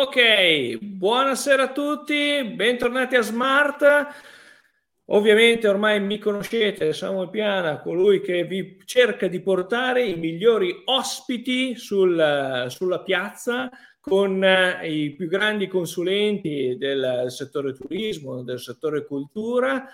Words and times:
Ok, 0.00 0.78
buonasera 0.80 1.64
a 1.64 1.72
tutti, 1.72 2.44
bentornati 2.54 3.16
a 3.16 3.20
Smart. 3.20 4.06
Ovviamente 5.06 5.66
ormai 5.66 6.00
mi 6.00 6.18
conoscete, 6.18 6.92
Samuel 6.92 7.30
Piana, 7.30 7.80
colui 7.80 8.20
che 8.20 8.44
vi 8.44 8.80
cerca 8.84 9.26
di 9.26 9.40
portare 9.40 10.04
i 10.04 10.14
migliori 10.14 10.82
ospiti 10.84 11.74
sul, 11.74 12.66
sulla 12.68 13.00
piazza 13.00 13.68
con 13.98 14.44
eh, 14.44 14.88
i 14.88 15.16
più 15.16 15.26
grandi 15.26 15.66
consulenti 15.66 16.76
del 16.78 17.24
settore 17.26 17.72
turismo, 17.72 18.44
del 18.44 18.60
settore 18.60 19.04
cultura, 19.04 19.84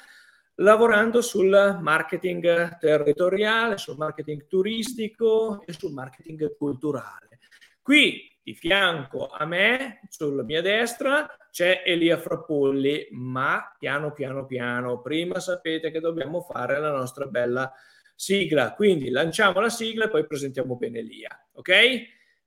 lavorando 0.56 1.22
sul 1.22 1.78
marketing 1.80 2.76
territoriale, 2.76 3.78
sul 3.78 3.96
marketing 3.96 4.46
turistico 4.48 5.62
e 5.64 5.72
sul 5.72 5.92
marketing 5.92 6.54
culturale. 6.58 7.38
Qui 7.80 8.32
di 8.44 8.54
fianco 8.54 9.26
a 9.28 9.46
me, 9.46 10.00
sulla 10.10 10.42
mia 10.42 10.60
destra, 10.60 11.26
c'è 11.50 11.82
Elia 11.84 12.18
Frappolli, 12.18 13.08
ma 13.12 13.74
piano 13.78 14.12
piano 14.12 14.44
piano, 14.44 15.00
prima 15.00 15.40
sapete 15.40 15.90
che 15.90 15.98
dobbiamo 15.98 16.42
fare 16.42 16.78
la 16.78 16.90
nostra 16.90 17.24
bella 17.24 17.72
sigla, 18.14 18.74
quindi 18.74 19.08
lanciamo 19.08 19.60
la 19.60 19.70
sigla 19.70 20.04
e 20.04 20.10
poi 20.10 20.26
presentiamo 20.26 20.76
bene 20.76 20.98
Elia, 20.98 21.46
ok? 21.54 21.72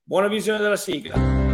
Buona 0.03 0.27
visione 0.27 0.59
della 0.59 0.77
sigla. 0.77 1.46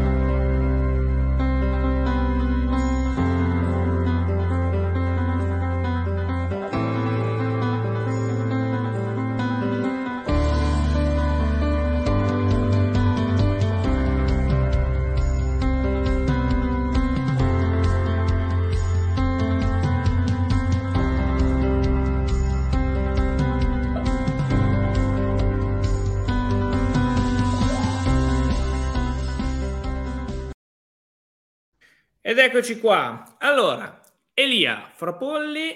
Eccoci 32.53 32.79
qua. 32.79 33.35
Allora, 33.39 33.99
Elia 34.31 34.91
Frapolli, 34.93 35.75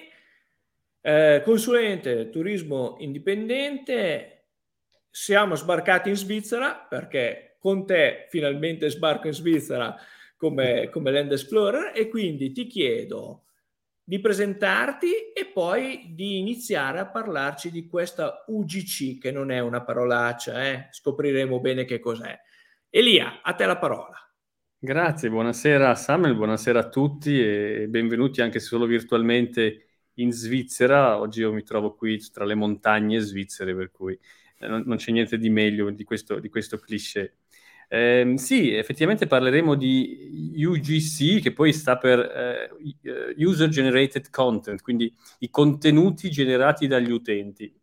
eh, 1.01 1.41
consulente 1.43 2.29
turismo 2.29 2.97
indipendente. 2.99 4.49
Siamo 5.09 5.55
sbarcati 5.55 6.09
in 6.09 6.15
Svizzera 6.15 6.75
perché 6.75 7.57
con 7.57 7.87
te 7.87 8.27
finalmente 8.29 8.91
sbarco 8.91 9.25
in 9.25 9.33
Svizzera 9.33 9.95
come, 10.35 10.89
come 10.91 11.09
Land 11.09 11.31
Explorer 11.31 11.93
e 11.95 12.09
quindi 12.09 12.51
ti 12.51 12.67
chiedo 12.67 13.45
di 14.03 14.19
presentarti 14.19 15.31
e 15.33 15.47
poi 15.47 16.11
di 16.13 16.37
iniziare 16.37 16.99
a 16.99 17.07
parlarci 17.07 17.71
di 17.71 17.87
questa 17.87 18.43
UGC, 18.45 19.17
che 19.17 19.31
non 19.31 19.49
è 19.49 19.57
una 19.57 19.81
parolaccia, 19.81 20.63
eh? 20.63 20.87
scopriremo 20.91 21.59
bene 21.59 21.85
che 21.85 21.99
cos'è. 21.99 22.39
Elia, 22.87 23.41
a 23.41 23.53
te 23.53 23.65
la 23.65 23.77
parola. 23.79 24.26
Grazie, 24.79 25.31
buonasera 25.31 25.95
Samuel, 25.95 26.35
buonasera 26.35 26.79
a 26.79 26.87
tutti 26.87 27.39
e 27.41 27.87
benvenuti 27.89 28.41
anche 28.41 28.59
se 28.59 28.67
solo 28.67 28.85
virtualmente 28.85 29.87
in 30.15 30.31
Svizzera. 30.31 31.17
Oggi 31.19 31.39
io 31.39 31.51
mi 31.51 31.63
trovo 31.63 31.95
qui 31.95 32.19
tra 32.29 32.45
le 32.45 32.53
montagne 32.53 33.19
svizzere, 33.19 33.75
per 33.75 33.89
cui 33.89 34.13
eh, 34.59 34.67
non, 34.67 34.95
c'è 34.97 35.11
niente 35.11 35.39
di 35.39 35.49
meglio 35.49 35.89
di 35.89 36.03
questo, 36.03 36.37
di 36.39 36.49
questo 36.49 36.77
cliché. 36.77 37.37
Eh, 37.89 38.33
sì, 38.37 38.71
effettivamente 38.71 39.25
parleremo 39.25 39.73
di 39.73 40.53
UGC, 40.63 41.41
che 41.41 41.53
poi 41.53 41.73
sta 41.73 41.97
per 41.97 42.19
eh, 42.19 42.69
User 43.43 43.69
Generated 43.69 44.29
Content, 44.29 44.81
quindi 44.83 45.11
i 45.39 45.49
contenuti 45.49 46.29
generati 46.29 46.85
dagli 46.85 47.11
utenti. 47.11 47.73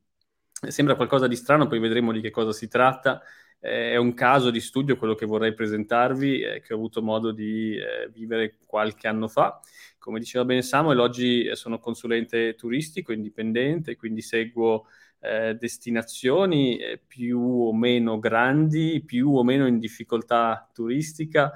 Sembra 0.69 0.95
qualcosa 0.95 1.27
di 1.27 1.35
strano, 1.37 1.67
poi 1.67 1.81
vedremo 1.81 2.13
di 2.13 2.21
che 2.21 2.31
cosa 2.31 2.53
si 2.53 2.69
tratta 2.69 3.21
eh, 3.21 3.27
è 3.65 3.97
un 3.97 4.13
caso 4.13 4.51
di 4.51 4.61
studio 4.61 4.99
quello 4.99 5.15
che 5.15 5.25
vorrei 5.25 5.55
presentarvi, 5.55 6.41
eh, 6.43 6.61
che 6.61 6.75
ho 6.75 6.77
avuto 6.77 7.01
modo 7.01 7.33
di 7.33 7.75
eh, 7.75 8.11
vivere 8.13 8.59
qualche 8.67 9.09
anno 9.09 9.27
fa. 9.27 9.59
Come 9.99 10.19
diceva 10.19 10.45
bene 10.45 10.61
Samuel, 10.61 10.99
oggi 10.99 11.47
eh, 11.47 11.57
sono 11.57 11.79
consulente 11.79 12.57
turistico 12.57 13.11
indipendente, 13.11 13.97
quindi 13.97 14.21
seguo 14.21 14.85
eh, 15.19 15.55
destinazioni 15.55 16.77
eh, 16.77 17.01
più 17.07 17.41
o 17.41 17.73
meno 17.73 18.19
grandi, 18.19 19.03
più 19.03 19.35
o 19.35 19.43
meno 19.43 19.67
in 19.67 19.79
difficoltà 19.79 20.69
turistica, 20.75 21.51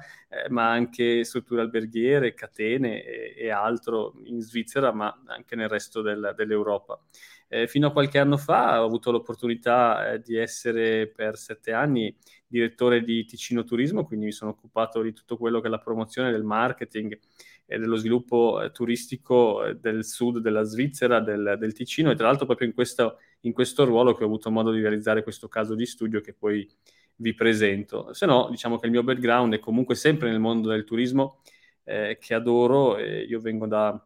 ma 0.49 0.69
anche 0.69 1.23
strutture 1.23 1.61
alberghiere, 1.61 2.33
catene 2.33 3.03
e, 3.03 3.35
e, 3.35 3.49
altro 3.51 4.13
in 4.23 4.41
Svizzera, 4.41 4.91
ma 4.91 5.23
anche 5.27 5.55
nel 5.55 5.69
resto 5.69 6.01
del, 6.01 6.33
dell'Europa. 6.35 6.99
Eh, 7.51 7.67
fino 7.67 7.87
a 7.87 7.91
qualche 7.91 8.19
anno 8.19 8.37
fa 8.37 8.79
ho 8.79 8.85
avuto 8.85 9.09
l'opportunità 9.09 10.11
eh, 10.13 10.19
di 10.21 10.35
essere 10.35 11.07
per 11.07 11.35
sette 11.35 11.71
anni 11.71 12.15
direttore 12.45 13.03
di 13.03 13.25
Ticino 13.25 13.63
Turismo, 13.63 14.05
quindi 14.05 14.25
mi 14.25 14.31
sono 14.31 14.51
occupato 14.51 15.01
di 15.01 15.13
tutto 15.13 15.35
quello 15.35 15.59
che 15.59 15.65
è 15.65 15.69
la 15.71 15.79
promozione 15.79 16.31
del 16.31 16.43
marketing 16.43 17.17
e 17.65 17.79
dello 17.79 17.95
sviluppo 17.95 18.61
eh, 18.61 18.71
turistico 18.71 19.65
eh, 19.65 19.75
del 19.77 20.05
sud 20.05 20.37
della 20.37 20.61
Svizzera, 20.61 21.19
del, 21.21 21.55
del, 21.59 21.73
Ticino 21.73 22.11
e 22.11 22.15
tra 22.15 22.27
l'altro 22.27 22.45
proprio 22.45 22.67
in 22.67 22.73
questo, 22.75 23.17
in 23.41 23.53
questo 23.53 23.83
ruolo 23.83 24.13
che 24.13 24.23
ho 24.23 24.27
avuto 24.27 24.51
modo 24.51 24.71
di 24.71 24.81
realizzare 24.81 25.23
questo 25.23 25.47
caso 25.47 25.73
di 25.73 25.87
studio 25.87 26.21
che 26.21 26.33
poi 26.33 26.67
vi 27.15 27.33
presento. 27.33 28.13
Se 28.13 28.27
no, 28.27 28.47
diciamo 28.51 28.77
che 28.77 28.85
il 28.85 28.91
mio 28.91 29.03
background 29.03 29.55
è 29.55 29.59
comunque 29.59 29.95
sempre 29.95 30.29
nel 30.29 30.39
mondo 30.39 30.69
del 30.69 30.83
turismo 30.83 31.41
eh, 31.83 32.17
che 32.21 32.33
adoro. 32.35 32.99
io 32.99 33.39
vengo 33.39 33.65
da 33.67 34.03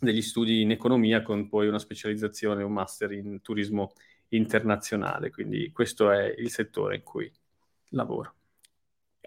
degli 0.00 0.22
studi 0.22 0.62
in 0.62 0.70
economia 0.70 1.22
con 1.22 1.48
poi 1.48 1.68
una 1.68 1.78
specializzazione, 1.78 2.62
un 2.62 2.72
master 2.72 3.12
in 3.12 3.40
turismo 3.42 3.92
internazionale. 4.28 5.30
Quindi 5.30 5.70
questo 5.72 6.10
è 6.10 6.34
il 6.36 6.50
settore 6.50 6.96
in 6.96 7.02
cui 7.02 7.30
lavoro. 7.90 8.34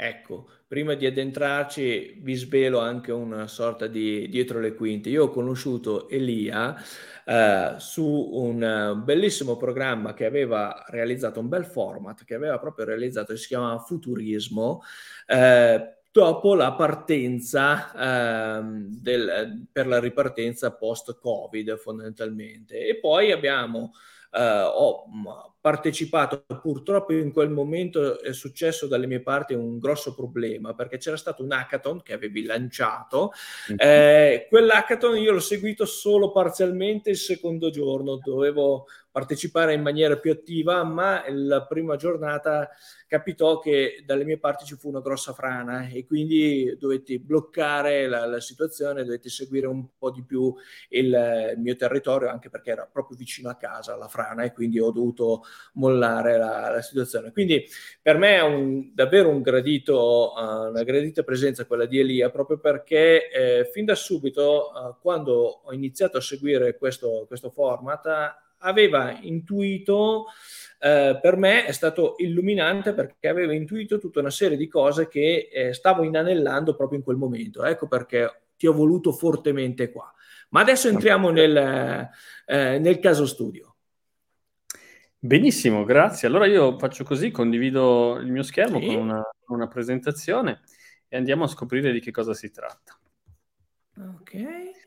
Ecco, 0.01 0.47
prima 0.65 0.93
di 0.93 1.05
addentrarci 1.05 2.19
vi 2.21 2.33
svelo 2.35 2.79
anche 2.79 3.11
una 3.11 3.47
sorta 3.47 3.85
di 3.85 4.29
dietro 4.29 4.61
le 4.61 4.73
quinte. 4.73 5.09
Io 5.09 5.25
ho 5.25 5.29
conosciuto 5.29 6.07
Elia 6.07 6.73
eh, 7.25 7.75
su 7.79 8.05
un 8.05 9.01
bellissimo 9.03 9.57
programma 9.57 10.13
che 10.13 10.23
aveva 10.23 10.85
realizzato, 10.87 11.41
un 11.41 11.49
bel 11.49 11.65
format 11.65 12.23
che 12.23 12.33
aveva 12.33 12.57
proprio 12.59 12.85
realizzato, 12.85 13.35
si 13.35 13.47
chiama 13.47 13.77
Futurismo. 13.79 14.81
Eh, 15.25 15.98
dopo 16.19 16.53
la 16.53 16.73
partenza 16.73 18.57
ehm, 18.57 18.87
del, 18.89 19.67
per 19.71 19.87
la 19.87 19.99
ripartenza 20.01 20.75
post-Covid 20.75 21.77
fondamentalmente. 21.77 22.85
E 22.85 22.97
poi 22.97 23.31
abbiamo 23.31 23.93
eh, 24.31 24.61
ho 24.61 25.05
partecipato, 25.61 26.45
purtroppo 26.61 27.13
in 27.13 27.31
quel 27.31 27.49
momento 27.49 28.21
è 28.21 28.33
successo 28.33 28.87
dalle 28.87 29.07
mie 29.07 29.21
parti 29.21 29.53
un 29.53 29.79
grosso 29.79 30.13
problema 30.13 30.73
perché 30.73 30.97
c'era 30.97 31.17
stato 31.17 31.43
un 31.43 31.51
hackathon 31.51 32.01
che 32.03 32.13
avevi 32.13 32.43
lanciato, 32.43 33.31
mm-hmm. 33.71 33.77
eh, 33.79 34.47
quell'hackathon 34.49 35.17
io 35.17 35.31
l'ho 35.31 35.39
seguito 35.39 35.85
solo 35.85 36.31
parzialmente 36.31 37.09
il 37.09 37.17
secondo 37.17 37.69
giorno, 37.69 38.19
dovevo 38.21 38.85
partecipare 39.19 39.73
in 39.73 39.81
maniera 39.81 40.17
più 40.17 40.31
attiva, 40.31 40.81
ma 40.85 41.25
la 41.27 41.65
prima 41.65 41.97
giornata 41.97 42.69
capitò 43.05 43.59
che 43.59 44.03
dalle 44.05 44.23
mie 44.23 44.37
parti 44.37 44.63
ci 44.63 44.75
fu 44.75 44.87
una 44.87 45.01
grossa 45.01 45.33
frana 45.33 45.87
e 45.87 46.05
quindi 46.05 46.77
dovetti 46.79 47.19
bloccare 47.19 48.07
la, 48.07 48.25
la 48.25 48.39
situazione, 48.39 49.03
dovetti 49.03 49.27
seguire 49.29 49.67
un 49.67 49.97
po' 49.97 50.09
di 50.09 50.23
più 50.23 50.53
il, 50.89 51.07
il, 51.53 51.59
mio 51.59 51.75
territorio, 51.75 52.29
anche 52.29 52.49
perché 52.49 52.71
era 52.71 52.87
proprio 52.89 53.17
vicino 53.17 53.49
a 53.49 53.55
casa 53.55 53.97
la 53.97 54.07
frana 54.07 54.43
e 54.43 54.53
quindi 54.53 54.79
ho 54.79 54.91
dovuto 54.91 55.43
mollare 55.73 56.37
la, 56.37 56.69
la 56.69 56.81
situazione. 56.81 57.33
Quindi 57.33 57.65
per 58.01 58.17
me 58.17 58.37
è 58.37 58.41
un, 58.41 58.93
davvero 58.93 59.27
un 59.27 59.41
gradito, 59.41 60.33
uh, 60.33 60.69
una 60.69 60.83
gradita 60.83 61.23
presenza 61.23 61.65
quella 61.65 61.87
di 61.87 61.99
Elia, 61.99 62.29
proprio 62.29 62.57
perché 62.57 63.29
eh, 63.29 63.69
fin 63.73 63.83
da 63.83 63.95
subito, 63.95 64.71
uh, 64.71 64.95
quando 65.01 65.61
ho 65.65 65.73
iniziato 65.73 66.17
a 66.17 66.21
seguire 66.21 66.77
questo, 66.77 67.25
questo 67.27 67.49
format, 67.49 68.47
aveva 68.59 69.17
intuito 69.21 70.25
eh, 70.81 71.19
per 71.21 71.35
me 71.35 71.65
è 71.65 71.73
stato 71.73 72.15
illuminante 72.17 72.93
perché 72.93 73.27
avevo 73.27 73.51
intuito 73.51 73.99
tutta 73.99 74.21
una 74.21 74.29
serie 74.29 74.55
di 74.55 74.67
cose 74.67 75.09
che 75.09 75.49
eh, 75.51 75.73
stavo 75.73 76.03
inanellando 76.03 76.75
proprio 76.75 76.97
in 76.97 77.03
quel 77.03 77.17
momento. 77.17 77.65
Ecco 77.65 77.87
perché 77.87 78.43
ti 78.55 78.65
ho 78.65 78.73
voluto 78.73 79.11
fortemente 79.11 79.91
qua. 79.91 80.11
Ma 80.49 80.61
adesso 80.61 80.87
entriamo 80.87 81.29
nel, 81.29 82.09
eh, 82.45 82.79
nel 82.79 82.99
caso 82.99 83.25
studio. 83.25 83.75
Benissimo, 85.19 85.83
grazie. 85.83 86.29
Allora 86.29 86.45
io 86.45 86.77
faccio 86.77 87.03
così, 87.03 87.29
condivido 87.29 88.17
il 88.17 88.31
mio 88.31 88.43
schermo 88.43 88.79
sì. 88.79 88.87
con 88.87 88.95
una, 88.95 89.21
una 89.47 89.67
presentazione 89.67 90.61
e 91.09 91.17
andiamo 91.17 91.43
a 91.43 91.47
scoprire 91.47 91.91
di 91.91 91.99
che 91.99 92.11
cosa 92.11 92.33
si 92.33 92.49
tratta. 92.51 92.97
Ok, 93.97 94.78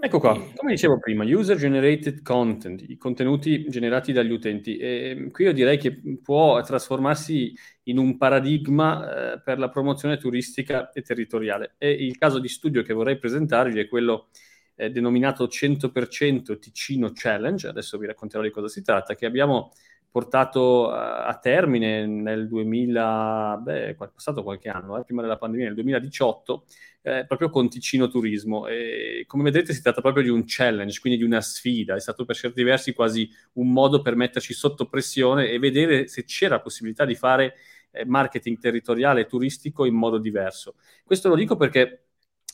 Ecco 0.00 0.20
qua, 0.20 0.40
come 0.54 0.72
dicevo 0.72 0.98
prima, 0.98 1.24
user 1.24 1.56
generated 1.56 2.22
content, 2.22 2.84
i 2.88 2.96
contenuti 2.96 3.66
generati 3.68 4.12
dagli 4.12 4.30
utenti. 4.30 4.76
E 4.76 5.28
qui 5.32 5.44
io 5.44 5.52
direi 5.52 5.76
che 5.76 6.00
può 6.22 6.60
trasformarsi 6.62 7.52
in 7.84 7.98
un 7.98 8.16
paradigma 8.16 9.32
eh, 9.34 9.40
per 9.40 9.58
la 9.58 9.68
promozione 9.68 10.16
turistica 10.16 10.90
e 10.92 11.02
territoriale. 11.02 11.74
E 11.78 11.90
il 11.90 12.16
caso 12.16 12.38
di 12.38 12.48
studio 12.48 12.82
che 12.82 12.92
vorrei 12.92 13.18
presentarvi 13.18 13.80
è 13.80 13.88
quello 13.88 14.28
eh, 14.76 14.90
denominato 14.90 15.46
100% 15.46 16.58
Ticino 16.58 17.10
Challenge, 17.12 17.66
adesso 17.66 17.98
vi 17.98 18.06
racconterò 18.06 18.42
di 18.42 18.50
cosa 18.50 18.68
si 18.68 18.82
tratta, 18.82 19.16
che 19.16 19.26
abbiamo 19.26 19.72
portato 20.10 20.90
a, 20.90 21.26
a 21.26 21.38
termine 21.38 22.06
nel 22.06 22.48
2000, 22.48 23.60
beh, 23.62 23.86
è 23.88 23.94
passato 23.94 24.42
qualche 24.42 24.68
anno, 24.68 24.98
eh, 24.98 25.04
prima 25.04 25.22
della 25.22 25.38
pandemia, 25.38 25.66
nel 25.66 25.74
2018, 25.74 26.64
eh, 27.02 27.24
proprio 27.26 27.50
con 27.50 27.68
Ticino 27.68 28.08
Turismo. 28.08 28.66
E, 28.66 29.24
come 29.26 29.44
vedete 29.44 29.72
si 29.72 29.82
tratta 29.82 30.00
proprio 30.00 30.22
di 30.22 30.30
un 30.30 30.44
challenge, 30.46 31.00
quindi 31.00 31.18
di 31.18 31.24
una 31.24 31.40
sfida, 31.40 31.94
è 31.94 32.00
stato 32.00 32.24
per 32.24 32.36
certi 32.36 32.62
versi 32.62 32.92
quasi 32.92 33.28
un 33.54 33.72
modo 33.72 34.02
per 34.02 34.16
metterci 34.16 34.52
sotto 34.54 34.88
pressione 34.88 35.50
e 35.50 35.58
vedere 35.58 36.08
se 36.08 36.24
c'era 36.24 36.60
possibilità 36.60 37.04
di 37.04 37.14
fare 37.14 37.54
eh, 37.90 38.04
marketing 38.04 38.58
territoriale 38.58 39.22
e 39.22 39.26
turistico 39.26 39.84
in 39.84 39.94
modo 39.94 40.18
diverso. 40.18 40.76
Questo 41.04 41.28
lo 41.28 41.34
dico 41.34 41.56
perché 41.56 42.07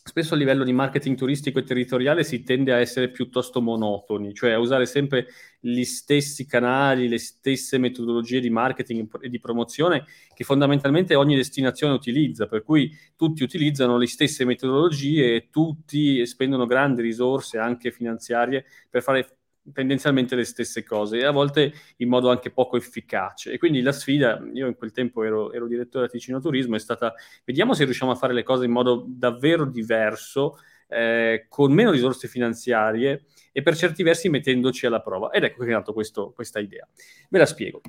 spesso 0.07 0.35
a 0.35 0.37
livello 0.37 0.65
di 0.65 0.73
marketing 0.75 1.17
turistico 1.17 1.59
e 1.59 1.63
territoriale 1.63 2.25
si 2.25 2.43
tende 2.43 2.75
a 2.75 2.79
essere 2.79 3.11
piuttosto 3.11 3.63
monotoni, 3.63 4.35
cioè 4.35 4.53
a 4.53 4.59
usare 4.59 4.85
sempre 4.85 5.27
gli 5.59 5.83
stessi 5.85 6.47
canali, 6.47 7.09
le 7.09 7.19
stesse 7.19 7.79
metodologie 7.79 8.39
di 8.41 8.51
marketing 8.51 9.09
e 9.23 9.31
di 9.31 9.41
promozione 9.41 10.05
che 10.35 10.45
fondamentalmente 10.45 11.15
ogni 11.15 11.37
destinazione 11.37 11.95
utilizza, 11.95 12.47
per 12.47 12.63
cui 12.63 12.95
tutti 13.17 13.43
utilizzano 13.43 13.97
le 13.97 14.07
stesse 14.07 14.45
metodologie 14.45 15.37
e 15.37 15.49
tutti 15.51 16.25
spendono 16.27 16.67
grandi 16.67 17.01
risorse 17.01 17.57
anche 17.57 17.91
finanziarie 17.91 18.67
per 18.91 19.03
fare 19.03 19.39
tendenzialmente 19.73 20.35
le 20.35 20.45
stesse 20.45 20.83
cose 20.83 21.19
e 21.19 21.25
a 21.25 21.31
volte 21.31 21.73
in 21.99 22.09
modo 22.09 22.31
anche 22.31 22.51
poco 22.51 22.77
efficace. 22.77 23.53
E 23.53 23.59
quindi 23.59 23.81
la 23.81 23.93
sfida, 23.93 24.43
io 24.53 24.67
in 24.67 24.75
quel 24.77 24.93
tempo 24.93 25.23
ero, 25.23 25.53
ero 25.53 25.67
direttore 25.67 26.07
a 26.07 26.09
Ticino 26.09 26.41
Turismo, 26.41 26.77
è 26.77 26.79
stata 26.81 27.15
vediamo 27.45 27.75
se 27.75 27.85
riusciamo 27.85 28.13
a 28.13 28.17
fare 28.17 28.33
le 28.33 28.43
cose 28.43 28.65
in 28.65 28.73
modo 28.73 29.05
davvero 29.07 29.65
diverso, 29.65 30.59
eh, 30.89 31.47
con 31.49 31.73
meno 31.73 31.91
risorse 31.91 32.29
finanziarie 32.29 33.25
e 33.53 33.63
per 33.63 33.77
certi 33.77 34.03
versi 34.03 34.29
mettendoci 34.29 34.87
alla 34.87 35.01
prova. 35.01 35.31
Ed 35.31 35.45
ecco 35.45 35.65
che 35.65 35.75
è 35.75 35.83
questo, 35.93 36.33
questa 36.33 36.61
idea. 36.61 36.87
Ve 37.31 37.39
la 37.39 37.47
spiego. 37.47 37.81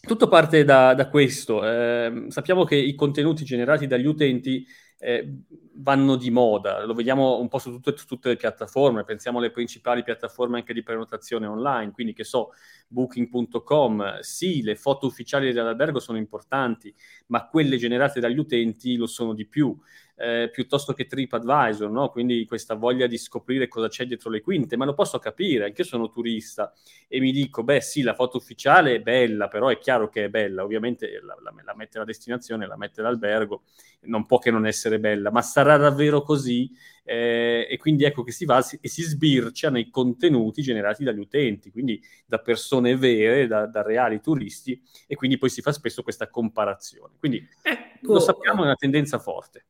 Tutto 0.00 0.28
parte 0.28 0.64
da, 0.64 0.94
da 0.94 1.08
questo. 1.08 1.66
Eh, 1.66 2.26
sappiamo 2.28 2.64
che 2.64 2.76
i 2.76 2.94
contenuti 2.94 3.44
generati 3.44 3.86
dagli 3.86 4.06
utenti 4.06 4.64
eh, 4.98 5.42
vanno 5.74 6.16
di 6.16 6.30
moda, 6.30 6.84
lo 6.84 6.92
vediamo 6.92 7.38
un 7.38 7.48
po' 7.48 7.58
su 7.58 7.70
tutte, 7.70 7.96
su 7.96 8.06
tutte, 8.06 8.30
le 8.30 8.36
piattaforme, 8.36 9.04
pensiamo 9.04 9.38
alle 9.38 9.50
principali 9.50 10.02
piattaforme 10.02 10.58
anche 10.58 10.74
di 10.74 10.82
prenotazione 10.82 11.46
online, 11.46 11.92
quindi 11.92 12.12
che 12.12 12.24
so, 12.24 12.50
booking.com, 12.88 14.18
sì, 14.20 14.62
le 14.62 14.74
foto 14.74 15.06
ufficiali 15.06 15.52
dell'albergo 15.52 16.00
sono 16.00 16.18
importanti, 16.18 16.92
ma 17.26 17.46
quelle 17.46 17.76
generate 17.76 18.18
dagli 18.18 18.38
utenti 18.38 18.96
lo 18.96 19.06
sono 19.06 19.34
di 19.34 19.46
più 19.46 19.76
eh, 20.18 20.50
piuttosto 20.52 20.92
che 20.92 21.06
TripAdvisor, 21.06 21.88
no? 21.88 22.10
quindi 22.10 22.44
questa 22.44 22.74
voglia 22.74 23.06
di 23.06 23.16
scoprire 23.16 23.68
cosa 23.68 23.86
c'è 23.86 24.04
dietro 24.04 24.30
le 24.30 24.40
quinte, 24.40 24.76
ma 24.76 24.84
lo 24.84 24.94
posso 24.94 25.18
capire, 25.20 25.66
anche 25.66 25.82
io 25.82 25.86
sono 25.86 26.10
turista 26.10 26.72
e 27.06 27.20
mi 27.20 27.30
dico, 27.30 27.62
beh 27.62 27.80
sì, 27.80 28.02
la 28.02 28.14
foto 28.14 28.36
ufficiale 28.36 28.96
è 28.96 29.00
bella, 29.00 29.46
però 29.46 29.68
è 29.68 29.78
chiaro 29.78 30.08
che 30.08 30.24
è 30.24 30.28
bella, 30.28 30.64
ovviamente 30.64 31.20
la, 31.22 31.36
la, 31.40 31.54
la 31.64 31.74
mette 31.76 31.98
la 31.98 32.04
destinazione, 32.04 32.66
la 32.66 32.76
mette 32.76 33.00
l'albergo, 33.00 33.62
non 34.02 34.26
può 34.26 34.38
che 34.38 34.50
non 34.50 34.66
essere 34.66 34.98
bella, 34.98 35.30
ma 35.30 35.40
sarà 35.40 35.76
davvero 35.76 36.22
così? 36.22 36.68
Eh, 37.04 37.66
e 37.70 37.78
quindi 37.78 38.04
ecco 38.04 38.22
che 38.22 38.32
si 38.32 38.44
va 38.44 38.62
e 38.80 38.88
si 38.88 39.02
sbircia 39.02 39.70
nei 39.70 39.88
contenuti 39.88 40.62
generati 40.62 41.04
dagli 41.04 41.20
utenti, 41.20 41.70
quindi 41.70 42.02
da 42.26 42.38
persone 42.38 42.96
vere, 42.96 43.46
da, 43.46 43.66
da 43.66 43.82
reali 43.82 44.20
turisti, 44.20 44.82
e 45.06 45.14
quindi 45.14 45.38
poi 45.38 45.48
si 45.48 45.62
fa 45.62 45.70
spesso 45.70 46.02
questa 46.02 46.28
comparazione. 46.28 47.14
Quindi 47.18 47.46
ecco, 47.62 48.14
lo 48.14 48.20
sappiamo, 48.20 48.62
è 48.62 48.66
una 48.66 48.74
tendenza 48.74 49.18
forte. 49.20 49.64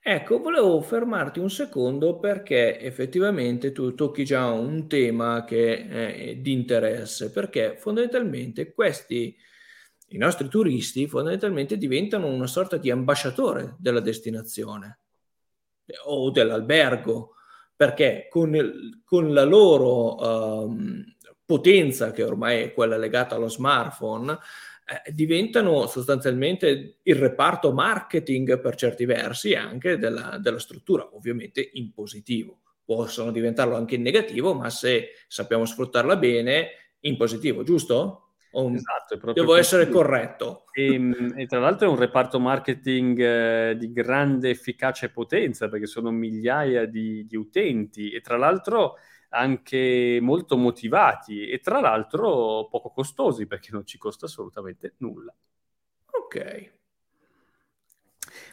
Ecco, 0.00 0.40
volevo 0.40 0.80
fermarti 0.80 1.38
un 1.38 1.50
secondo 1.50 2.18
perché 2.18 2.80
effettivamente 2.80 3.72
tu 3.72 3.94
tocchi 3.94 4.24
già 4.24 4.46
un 4.46 4.88
tema 4.88 5.44
che 5.44 5.86
è 5.86 6.36
di 6.36 6.52
interesse, 6.52 7.30
perché 7.30 7.76
fondamentalmente 7.76 8.72
questi, 8.72 9.36
i 10.08 10.16
nostri 10.16 10.48
turisti, 10.48 11.06
fondamentalmente 11.06 11.76
diventano 11.76 12.26
una 12.26 12.46
sorta 12.46 12.78
di 12.78 12.90
ambasciatore 12.90 13.76
della 13.78 14.00
destinazione 14.00 15.00
o 16.06 16.30
dell'albergo, 16.30 17.34
perché 17.76 18.28
con, 18.30 19.00
con 19.04 19.32
la 19.34 19.44
loro 19.44 20.64
um, 20.64 21.04
potenza, 21.44 22.12
che 22.12 22.22
ormai 22.22 22.62
è 22.62 22.72
quella 22.72 22.96
legata 22.96 23.34
allo 23.34 23.48
smartphone, 23.48 24.38
eh, 24.88 25.12
diventano 25.12 25.86
sostanzialmente 25.86 27.00
il 27.02 27.14
reparto 27.14 27.72
marketing 27.74 28.58
per 28.58 28.74
certi 28.74 29.04
versi 29.04 29.54
anche 29.54 29.98
della, 29.98 30.38
della 30.40 30.58
struttura, 30.58 31.06
ovviamente 31.12 31.70
in 31.74 31.92
positivo. 31.92 32.60
Possono 32.84 33.30
diventarlo 33.30 33.76
anche 33.76 33.96
in 33.96 34.02
negativo, 34.02 34.54
ma 34.54 34.70
se 34.70 35.10
sappiamo 35.26 35.66
sfruttarla 35.66 36.16
bene, 36.16 36.70
in 37.00 37.18
positivo, 37.18 37.62
giusto? 37.62 38.28
Un... 38.52 38.76
Esatto, 38.76 39.32
devo 39.32 39.48
così. 39.48 39.60
essere 39.60 39.88
corretto. 39.90 40.64
E, 40.72 40.94
ehm, 40.94 41.34
e, 41.36 41.44
tra 41.44 41.58
l'altro 41.58 41.86
è 41.86 41.90
un 41.90 41.98
reparto 41.98 42.40
marketing 42.40 43.20
eh, 43.20 43.76
di 43.76 43.92
grande 43.92 44.48
efficacia 44.48 45.04
e 45.04 45.10
potenza 45.10 45.68
perché 45.68 45.86
sono 45.86 46.10
migliaia 46.10 46.86
di, 46.86 47.26
di 47.26 47.36
utenti 47.36 48.10
e 48.10 48.22
tra 48.22 48.38
l'altro 48.38 48.96
anche 49.30 50.18
molto 50.20 50.56
motivati 50.56 51.48
e 51.48 51.60
tra 51.60 51.80
l'altro 51.80 52.68
poco 52.70 52.90
costosi 52.90 53.46
perché 53.46 53.70
non 53.72 53.84
ci 53.86 53.98
costa 53.98 54.26
assolutamente 54.26 54.94
nulla. 54.98 55.34
Ok. 56.10 56.76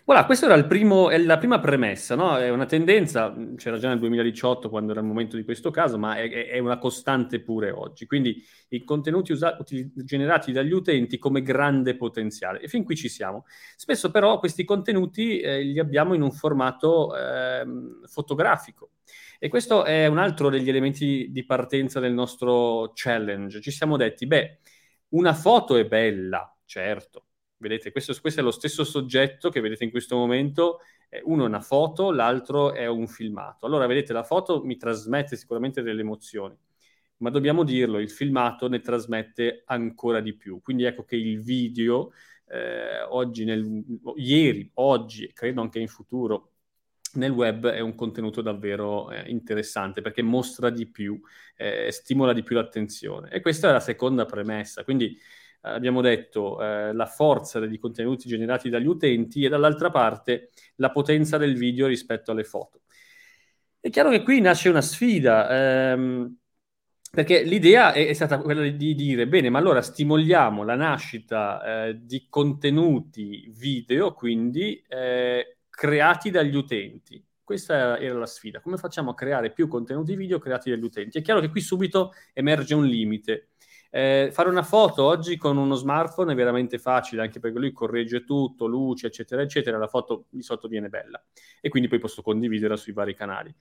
Voilà, 0.05 0.25
questa 0.25 0.45
era 0.45 0.63
primo, 0.65 1.09
è 1.09 1.17
la 1.17 1.39
prima 1.39 1.59
premessa, 1.59 2.13
no? 2.13 2.37
È 2.37 2.49
una 2.49 2.65
tendenza, 2.65 3.35
c'era 3.55 3.77
già 3.79 3.89
nel 3.89 3.97
2018 3.97 4.69
quando 4.69 4.91
era 4.91 5.01
il 5.01 5.07
momento 5.07 5.35
di 5.35 5.43
questo 5.43 5.71
caso, 5.71 5.97
ma 5.97 6.15
è, 6.17 6.47
è 6.47 6.59
una 6.59 6.77
costante 6.77 7.41
pure 7.41 7.71
oggi. 7.71 8.05
Quindi 8.05 8.43
i 8.69 8.83
contenuti 8.83 9.31
usati, 9.31 9.91
generati 9.95 10.51
dagli 10.51 10.71
utenti 10.73 11.17
come 11.17 11.41
grande 11.41 11.95
potenziale. 11.95 12.59
E 12.61 12.67
fin 12.67 12.83
qui 12.83 12.95
ci 12.95 13.09
siamo. 13.09 13.45
Spesso 13.75 14.11
però 14.11 14.37
questi 14.37 14.63
contenuti 14.63 15.39
eh, 15.39 15.63
li 15.63 15.79
abbiamo 15.79 16.13
in 16.13 16.21
un 16.21 16.31
formato 16.31 17.15
eh, 17.17 17.65
fotografico. 18.05 18.91
E 19.45 19.47
questo 19.47 19.83
è 19.83 20.07
un 20.07 20.17
altro 20.17 20.49
degli 20.49 20.69
elementi 20.69 21.27
di 21.29 21.45
partenza 21.45 21.99
del 21.99 22.13
nostro 22.13 22.93
challenge. 22.95 23.61
Ci 23.61 23.69
siamo 23.69 23.95
detti, 23.95 24.25
beh, 24.25 24.57
una 25.09 25.35
foto 25.35 25.75
è 25.75 25.85
bella, 25.85 26.51
certo. 26.65 27.27
Vedete, 27.57 27.91
questo, 27.91 28.15
questo 28.19 28.39
è 28.39 28.43
lo 28.43 28.49
stesso 28.49 28.83
soggetto 28.83 29.51
che 29.51 29.59
vedete 29.59 29.83
in 29.83 29.91
questo 29.91 30.15
momento. 30.15 30.79
Uno 31.25 31.43
è 31.43 31.45
una 31.47 31.61
foto, 31.61 32.09
l'altro 32.09 32.73
è 32.73 32.87
un 32.87 33.05
filmato. 33.05 33.67
Allora, 33.67 33.85
vedete, 33.85 34.13
la 34.13 34.23
foto 34.23 34.63
mi 34.63 34.77
trasmette 34.77 35.35
sicuramente 35.35 35.83
delle 35.83 36.01
emozioni, 36.01 36.57
ma 37.17 37.29
dobbiamo 37.29 37.63
dirlo, 37.63 37.99
il 37.99 38.09
filmato 38.09 38.67
ne 38.67 38.79
trasmette 38.79 39.61
ancora 39.67 40.21
di 40.21 40.35
più. 40.35 40.59
Quindi 40.59 40.85
ecco 40.85 41.03
che 41.03 41.17
il 41.17 41.39
video, 41.43 42.13
eh, 42.47 43.03
oggi, 43.09 43.45
nel, 43.45 43.83
ieri, 44.15 44.71
oggi, 44.73 45.31
credo 45.33 45.61
anche 45.61 45.77
in 45.77 45.87
futuro, 45.87 46.54
nel 47.15 47.31
web 47.31 47.67
è 47.67 47.79
un 47.79 47.95
contenuto 47.95 48.41
davvero 48.41 49.11
eh, 49.11 49.29
interessante 49.29 50.01
perché 50.01 50.21
mostra 50.21 50.69
di 50.69 50.87
più, 50.87 51.19
eh, 51.55 51.91
stimola 51.91 52.33
di 52.33 52.43
più 52.43 52.55
l'attenzione. 52.55 53.29
E 53.29 53.41
questa 53.41 53.69
è 53.69 53.71
la 53.71 53.79
seconda 53.79 54.25
premessa. 54.25 54.83
Quindi 54.83 55.17
eh, 55.65 55.69
abbiamo 55.69 56.01
detto 56.01 56.61
eh, 56.61 56.93
la 56.93 57.05
forza 57.05 57.59
dei 57.59 57.77
contenuti 57.77 58.27
generati 58.27 58.69
dagli 58.69 58.87
utenti 58.87 59.43
e 59.43 59.49
dall'altra 59.49 59.89
parte 59.89 60.49
la 60.75 60.91
potenza 60.91 61.37
del 61.37 61.55
video 61.55 61.87
rispetto 61.87 62.31
alle 62.31 62.43
foto. 62.43 62.81
È 63.79 63.89
chiaro 63.89 64.09
che 64.09 64.23
qui 64.23 64.41
nasce 64.41 64.69
una 64.69 64.81
sfida. 64.81 65.91
Ehm, 65.91 66.37
perché 67.15 67.43
l'idea 67.43 67.93
è, 67.93 68.07
è, 68.07 68.13
stata 68.13 68.39
quella 68.39 68.61
di 68.61 68.93
dire, 68.93 69.25
bene, 69.27 69.49
ma 69.49 69.57
allora 69.57 69.81
stimoliamo 69.81 70.63
la 70.63 70.75
nascita 70.75 71.87
eh, 71.87 71.99
di 72.05 72.27
contenuti 72.29 73.49
video, 73.55 74.13
quindi 74.13 74.83
eh, 74.87 75.54
creati 75.75 76.31
dagli 76.31 76.55
utenti. 76.55 77.23
Questa 77.43 77.99
era 77.99 78.17
la 78.17 78.25
sfida. 78.25 78.59
Come 78.59 78.77
facciamo 78.77 79.11
a 79.11 79.13
creare 79.13 79.51
più 79.51 79.67
contenuti 79.67 80.15
video 80.15 80.39
creati 80.39 80.71
dagli 80.71 80.83
utenti? 80.83 81.19
È 81.19 81.21
chiaro 81.21 81.41
che 81.41 81.49
qui 81.49 81.61
subito 81.61 82.13
emerge 82.33 82.73
un 82.73 82.85
limite. 82.85 83.49
Eh, 83.91 84.29
fare 84.31 84.49
una 84.49 84.63
foto 84.63 85.03
oggi 85.03 85.37
con 85.37 85.55
uno 85.57 85.75
smartphone 85.75 86.33
è 86.33 86.35
veramente 86.35 86.79
facile, 86.79 87.21
anche 87.21 87.39
perché 87.39 87.59
lui 87.59 87.71
corregge 87.71 88.25
tutto, 88.25 88.65
luce, 88.65 89.07
eccetera, 89.07 89.41
eccetera, 89.41 89.77
la 89.77 89.87
foto 89.87 90.25
di 90.29 90.41
sotto 90.41 90.67
viene 90.67 90.89
bella 90.89 91.23
e 91.61 91.69
quindi 91.69 91.87
poi 91.87 91.99
posso 91.99 92.21
condividerla 92.21 92.75
sui 92.75 92.91
vari 92.91 93.13
canali. 93.13 93.55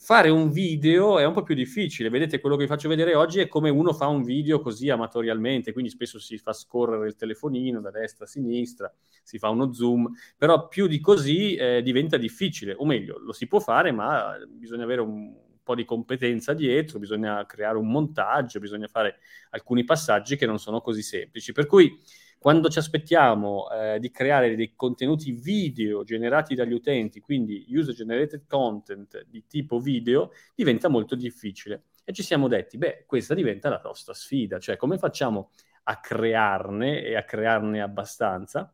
Fare 0.00 0.28
un 0.28 0.50
video 0.52 1.18
è 1.18 1.26
un 1.26 1.32
po' 1.32 1.42
più 1.42 1.56
difficile, 1.56 2.08
vedete 2.08 2.38
quello 2.38 2.54
che 2.54 2.62
vi 2.62 2.68
faccio 2.68 2.88
vedere 2.88 3.16
oggi 3.16 3.40
è 3.40 3.48
come 3.48 3.68
uno 3.68 3.92
fa 3.92 4.06
un 4.06 4.22
video 4.22 4.60
così 4.60 4.88
amatorialmente, 4.88 5.72
quindi 5.72 5.90
spesso 5.90 6.20
si 6.20 6.38
fa 6.38 6.52
scorrere 6.52 7.08
il 7.08 7.16
telefonino 7.16 7.80
da 7.80 7.90
destra 7.90 8.24
a 8.24 8.28
sinistra, 8.28 8.94
si 9.24 9.38
fa 9.38 9.48
uno 9.48 9.72
zoom, 9.72 10.08
però 10.36 10.68
più 10.68 10.86
di 10.86 11.00
così 11.00 11.56
eh, 11.56 11.82
diventa 11.82 12.16
difficile, 12.16 12.74
o 12.74 12.86
meglio, 12.86 13.18
lo 13.18 13.32
si 13.32 13.48
può 13.48 13.58
fare, 13.58 13.90
ma 13.90 14.36
bisogna 14.48 14.84
avere 14.84 15.00
un 15.00 15.34
po' 15.64 15.74
di 15.74 15.84
competenza 15.84 16.54
dietro, 16.54 17.00
bisogna 17.00 17.44
creare 17.44 17.76
un 17.76 17.90
montaggio, 17.90 18.60
bisogna 18.60 18.86
fare 18.86 19.18
alcuni 19.50 19.82
passaggi 19.84 20.36
che 20.36 20.46
non 20.46 20.60
sono 20.60 20.80
così 20.80 21.02
semplici. 21.02 21.52
Per 21.52 21.66
cui 21.66 21.98
quando 22.38 22.68
ci 22.68 22.78
aspettiamo 22.78 23.68
eh, 23.70 23.98
di 23.98 24.10
creare 24.10 24.54
dei 24.54 24.74
contenuti 24.76 25.32
video 25.32 26.04
generati 26.04 26.54
dagli 26.54 26.72
utenti, 26.72 27.20
quindi 27.20 27.66
user 27.68 27.94
generated 27.94 28.46
content 28.46 29.24
di 29.28 29.44
tipo 29.46 29.80
video, 29.80 30.30
diventa 30.54 30.88
molto 30.88 31.16
difficile. 31.16 31.86
E 32.04 32.12
ci 32.12 32.22
siamo 32.22 32.48
detti, 32.48 32.78
beh, 32.78 33.04
questa 33.06 33.34
diventa 33.34 33.68
la 33.68 33.80
nostra 33.84 34.14
sfida, 34.14 34.58
cioè 34.58 34.76
come 34.76 34.96
facciamo 34.98 35.50
a 35.84 36.00
crearne 36.00 37.02
e 37.02 37.16
a 37.16 37.24
crearne 37.24 37.82
abbastanza? 37.82 38.72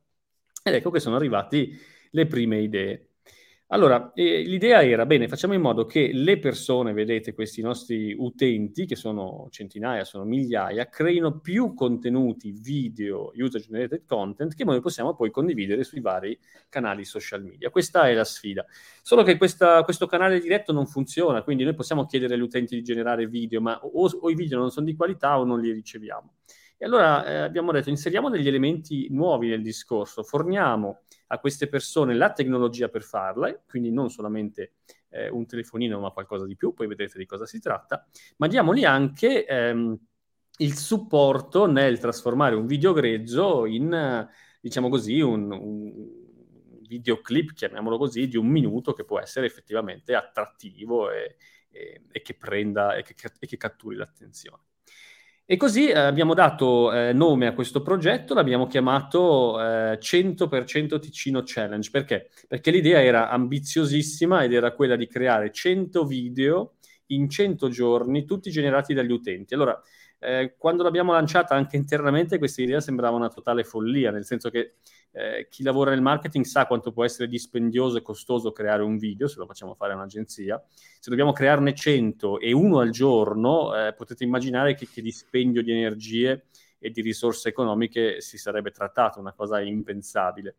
Ed 0.62 0.74
ecco 0.74 0.90
che 0.90 1.00
sono 1.00 1.16
arrivati 1.16 1.76
le 2.10 2.26
prime 2.26 2.60
idee. 2.60 3.13
Allora, 3.68 4.12
eh, 4.12 4.42
l'idea 4.42 4.84
era, 4.84 5.06
bene, 5.06 5.26
facciamo 5.26 5.54
in 5.54 5.62
modo 5.62 5.86
che 5.86 6.10
le 6.12 6.38
persone, 6.38 6.92
vedete, 6.92 7.32
questi 7.32 7.62
nostri 7.62 8.14
utenti, 8.16 8.84
che 8.84 8.94
sono 8.94 9.48
centinaia, 9.50 10.04
sono 10.04 10.24
migliaia, 10.24 10.86
creino 10.88 11.40
più 11.40 11.72
contenuti 11.72 12.52
video, 12.52 13.32
user-generated 13.34 14.04
content, 14.06 14.54
che 14.54 14.64
noi 14.64 14.80
possiamo 14.80 15.14
poi 15.14 15.30
condividere 15.30 15.82
sui 15.82 16.00
vari 16.00 16.38
canali 16.68 17.04
social 17.04 17.42
media. 17.42 17.70
Questa 17.70 18.06
è 18.06 18.12
la 18.12 18.24
sfida. 18.24 18.66
Solo 19.02 19.22
che 19.22 19.38
questa, 19.38 19.82
questo 19.82 20.06
canale 20.06 20.40
diretto 20.40 20.72
non 20.72 20.86
funziona, 20.86 21.42
quindi 21.42 21.64
noi 21.64 21.74
possiamo 21.74 22.04
chiedere 22.04 22.34
agli 22.34 22.42
utenti 22.42 22.76
di 22.76 22.82
generare 22.82 23.26
video, 23.26 23.62
ma 23.62 23.80
o, 23.82 24.08
o 24.08 24.30
i 24.30 24.34
video 24.34 24.58
non 24.58 24.70
sono 24.70 24.84
di 24.84 24.94
qualità 24.94 25.38
o 25.38 25.44
non 25.44 25.60
li 25.60 25.72
riceviamo. 25.72 26.34
E 26.76 26.84
allora 26.84 27.24
eh, 27.24 27.36
abbiamo 27.36 27.72
detto, 27.72 27.88
inseriamo 27.88 28.28
degli 28.28 28.48
elementi 28.48 29.06
nuovi 29.10 29.48
nel 29.48 29.62
discorso, 29.62 30.22
forniamo 30.22 31.03
a 31.34 31.38
queste 31.38 31.68
persone 31.68 32.14
la 32.14 32.32
tecnologia 32.32 32.88
per 32.88 33.02
farla, 33.02 33.52
quindi 33.66 33.90
non 33.90 34.08
solamente 34.08 34.74
eh, 35.10 35.28
un 35.28 35.46
telefonino 35.46 35.98
ma 36.00 36.10
qualcosa 36.10 36.46
di 36.46 36.56
più, 36.56 36.72
poi 36.72 36.86
vedrete 36.86 37.18
di 37.18 37.26
cosa 37.26 37.46
si 37.46 37.60
tratta, 37.60 38.06
ma 38.36 38.46
diamogli 38.46 38.84
anche 38.84 39.44
ehm, 39.44 39.98
il 40.58 40.76
supporto 40.76 41.66
nel 41.66 41.98
trasformare 41.98 42.54
un 42.54 42.66
video 42.66 42.92
grezzo 42.92 43.66
in, 43.66 44.28
diciamo 44.60 44.88
così, 44.88 45.20
un, 45.20 45.50
un 45.50 46.22
videoclip, 46.86 47.52
chiamiamolo 47.52 47.98
così, 47.98 48.28
di 48.28 48.36
un 48.36 48.46
minuto 48.46 48.92
che 48.92 49.04
può 49.04 49.18
essere 49.18 49.46
effettivamente 49.46 50.14
attrattivo 50.14 51.10
e, 51.10 51.36
e, 51.70 52.02
e 52.10 52.22
che 52.22 52.34
prenda 52.34 52.94
e 52.94 53.02
che, 53.02 53.14
e 53.38 53.46
che 53.46 53.56
catturi 53.56 53.96
l'attenzione. 53.96 54.62
E 55.46 55.58
così 55.58 55.88
eh, 55.88 55.98
abbiamo 55.98 56.32
dato 56.32 56.90
eh, 56.90 57.12
nome 57.12 57.46
a 57.46 57.52
questo 57.52 57.82
progetto, 57.82 58.32
l'abbiamo 58.32 58.66
chiamato 58.66 59.60
eh, 59.60 59.98
100% 60.00 60.98
Ticino 60.98 61.42
Challenge. 61.44 61.90
Perché? 61.90 62.30
Perché 62.48 62.70
l'idea 62.70 63.02
era 63.02 63.28
ambiziosissima 63.28 64.42
ed 64.42 64.54
era 64.54 64.72
quella 64.72 64.96
di 64.96 65.06
creare 65.06 65.52
100 65.52 66.06
video 66.06 66.76
in 67.08 67.28
100 67.28 67.68
giorni, 67.68 68.24
tutti 68.24 68.50
generati 68.50 68.94
dagli 68.94 69.12
utenti. 69.12 69.52
Allora, 69.52 69.78
eh, 70.18 70.54
quando 70.56 70.82
l'abbiamo 70.82 71.12
lanciata 71.12 71.54
anche 71.54 71.76
internamente, 71.76 72.38
questa 72.38 72.62
idea 72.62 72.80
sembrava 72.80 73.14
una 73.14 73.28
totale 73.28 73.64
follia, 73.64 74.10
nel 74.10 74.24
senso 74.24 74.48
che 74.48 74.76
eh, 75.16 75.46
chi 75.48 75.62
lavora 75.62 75.90
nel 75.90 76.02
marketing 76.02 76.44
sa 76.44 76.66
quanto 76.66 76.90
può 76.90 77.04
essere 77.04 77.28
dispendioso 77.28 77.96
e 77.96 78.02
costoso 78.02 78.50
creare 78.50 78.82
un 78.82 78.98
video, 78.98 79.28
se 79.28 79.38
lo 79.38 79.46
facciamo 79.46 79.74
fare 79.74 79.92
a 79.92 79.96
un'agenzia. 79.96 80.60
Se 80.68 81.08
dobbiamo 81.08 81.32
crearne 81.32 81.72
100 81.72 82.40
e 82.40 82.52
uno 82.52 82.80
al 82.80 82.90
giorno, 82.90 83.74
eh, 83.76 83.94
potete 83.94 84.24
immaginare 84.24 84.74
che, 84.74 84.88
che 84.88 85.00
dispendio 85.00 85.62
di 85.62 85.70
energie 85.70 86.46
e 86.80 86.90
di 86.90 87.00
risorse 87.00 87.48
economiche 87.48 88.20
si 88.20 88.38
sarebbe 88.38 88.72
trattato, 88.72 89.20
una 89.20 89.32
cosa 89.32 89.60
impensabile. 89.60 90.56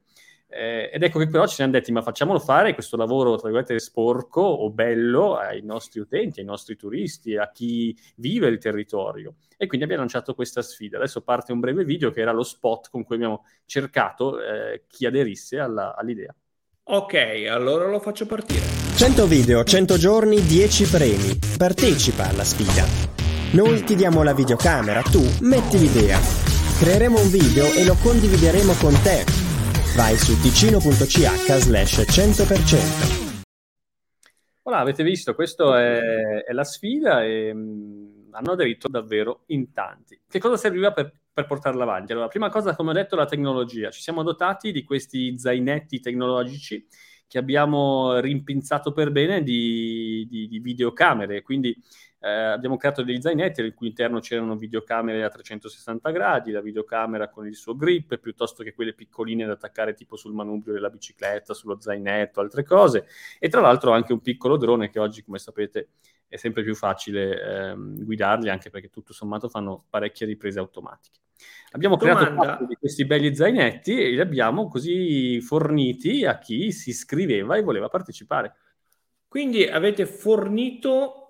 Eh, 0.48 0.90
ed 0.94 1.04
ecco 1.04 1.20
che 1.20 1.28
però 1.28 1.48
ci 1.48 1.56
siamo 1.56 1.72
detti, 1.72 1.92
ma 1.92 2.02
facciamolo 2.02 2.40
fare 2.40 2.74
questo 2.74 2.96
lavoro, 2.96 3.36
tra 3.36 3.50
virgolette, 3.50 3.80
sporco 3.80 4.42
o 4.42 4.70
bello 4.70 5.36
ai 5.36 5.62
nostri 5.62 6.00
utenti, 6.00 6.40
ai 6.40 6.46
nostri 6.46 6.76
turisti, 6.76 7.36
a 7.36 7.50
chi 7.52 7.98
vive 8.16 8.48
il 8.48 8.58
territorio. 8.58 9.36
E 9.58 9.68
quindi 9.68 9.86
abbiamo 9.86 10.04
lanciato 10.04 10.34
questa 10.34 10.62
sfida. 10.62 10.98
Adesso 10.98 11.22
parte 11.22 11.52
un 11.52 11.60
breve 11.60 11.84
video 11.84 12.12
che 12.12 12.22
era 12.22 12.32
lo 12.32 12.44
spot 12.44 12.90
con 12.90 13.04
cui 13.04 13.16
abbiamo 13.16 13.46
cercato 13.66 14.42
eh, 14.42 14.84
chi 14.88 15.06
aderisse 15.06 15.60
alla, 15.60 15.96
all'idea. 15.96 16.34
Ok, 16.88 17.48
allora 17.50 17.88
lo 17.88 18.00
faccio 18.00 18.28
partire. 18.28 18.62
100 18.96 19.26
video, 19.26 19.64
100 19.64 19.98
giorni, 19.98 20.42
10 20.42 20.86
premi. 20.86 21.40
Partecipa 21.58 22.30
alla 22.30 22.44
sfida. 22.44 22.86
Noi 23.54 23.84
ti 23.84 23.96
diamo 23.96 24.22
la 24.22 24.34
videocamera, 24.34 25.02
tu 25.02 25.22
metti 25.42 25.80
l'idea. 25.80 26.20
Creeremo 26.80 27.20
un 27.20 27.30
video 27.30 27.66
e 27.74 27.86
lo 27.86 27.96
condivideremo 27.96 28.74
con 28.74 28.94
te 29.02 29.45
Vai 29.96 30.18
su 30.18 30.38
ticino.ch 30.42 31.56
slash 31.58 32.00
100%. 32.02 33.44
Voilà, 34.62 34.80
avete 34.80 35.04
visto, 35.04 35.34
questa 35.34 35.82
è, 35.82 36.44
è, 36.44 36.52
la 36.52 36.66
sfida 36.66 37.24
e 37.24 37.54
mh, 37.54 37.60
mm, 37.60 38.34
hanno 38.34 38.52
aderito 38.52 38.90
davvero 38.90 39.44
in 39.48 39.72
tanti. 39.72 40.20
Che 40.28 40.40
cosa 40.40 40.58
serviva 40.58 40.92
per, 40.92 41.14
per 41.32 41.46
portarla 41.46 41.84
avanti? 41.84 42.12
Allora, 42.12 42.28
prima 42.28 42.50
cosa, 42.50 42.76
come 42.76 42.90
ho 42.90 42.94
detto, 42.94 43.16
la 43.16 43.24
tecnologia. 43.24 43.90
Ci 43.90 44.02
siamo 44.02 44.22
dotati 44.22 44.74
di 44.74 44.84
questi 44.84 45.40
zainetti 45.40 46.02
tecnologici 46.02 46.86
che 47.26 47.38
abbiamo 47.38 48.20
rimpinzato 48.20 48.92
per 48.92 49.12
bene 49.12 49.44
di, 49.44 50.28
di, 50.30 50.50
di 50.50 50.60
videocamere, 50.60 51.42
quindi 51.42 51.74
eh, 52.26 52.32
abbiamo 52.32 52.76
creato 52.76 53.04
degli 53.04 53.22
zainetti 53.22 53.62
al 53.62 53.76
cui 53.76 53.90
interno 53.90 54.20
c'erano 54.20 54.56
videocamere 54.56 55.24
a 55.24 55.30
360 55.30 56.10
gradi, 56.10 56.50
la 56.50 56.60
videocamera 56.60 57.30
con 57.30 57.46
il 57.46 57.54
suo 57.54 57.76
grip, 57.76 58.18
piuttosto 58.18 58.64
che 58.64 58.74
quelle 58.74 58.94
piccoline 58.96 59.46
da 59.46 59.54
attaccare 59.54 59.94
tipo 59.94 60.16
sul 60.16 60.34
manubrio 60.34 60.74
della 60.74 60.90
bicicletta, 60.90 61.54
sullo 61.54 61.80
zainetto, 61.80 62.40
altre 62.40 62.64
cose. 62.64 63.06
E 63.38 63.48
tra 63.48 63.62
l'altro 63.62 63.92
anche 63.92 64.12
un 64.12 64.22
piccolo 64.22 64.58
drone 64.58 64.90
che 64.90 64.98
oggi, 64.98 65.24
come 65.24 65.38
sapete, 65.38 65.90
è 66.28 66.36
sempre 66.36 66.64
più 66.64 66.74
facile 66.74 67.42
eh, 67.44 67.76
guidarli, 67.78 68.50
anche 68.50 68.72
perché 68.72 68.90
tutto 68.90 69.14
sommato 69.14 69.48
fanno 69.48 69.86
parecchie 69.88 70.26
riprese 70.26 70.58
automatiche. 70.58 71.20
Abbiamo 71.74 71.96
Domanda. 71.96 72.26
creato 72.26 72.68
questi 72.80 73.06
belli 73.06 73.36
zainetti 73.36 74.02
e 74.02 74.10
li 74.10 74.20
abbiamo 74.20 74.68
così 74.68 75.40
forniti 75.42 76.26
a 76.26 76.40
chi 76.40 76.72
si 76.72 76.90
iscriveva 76.90 77.56
e 77.56 77.62
voleva 77.62 77.88
partecipare. 77.88 78.56
Quindi 79.28 79.68
avete 79.68 80.08
fornito 80.08 81.25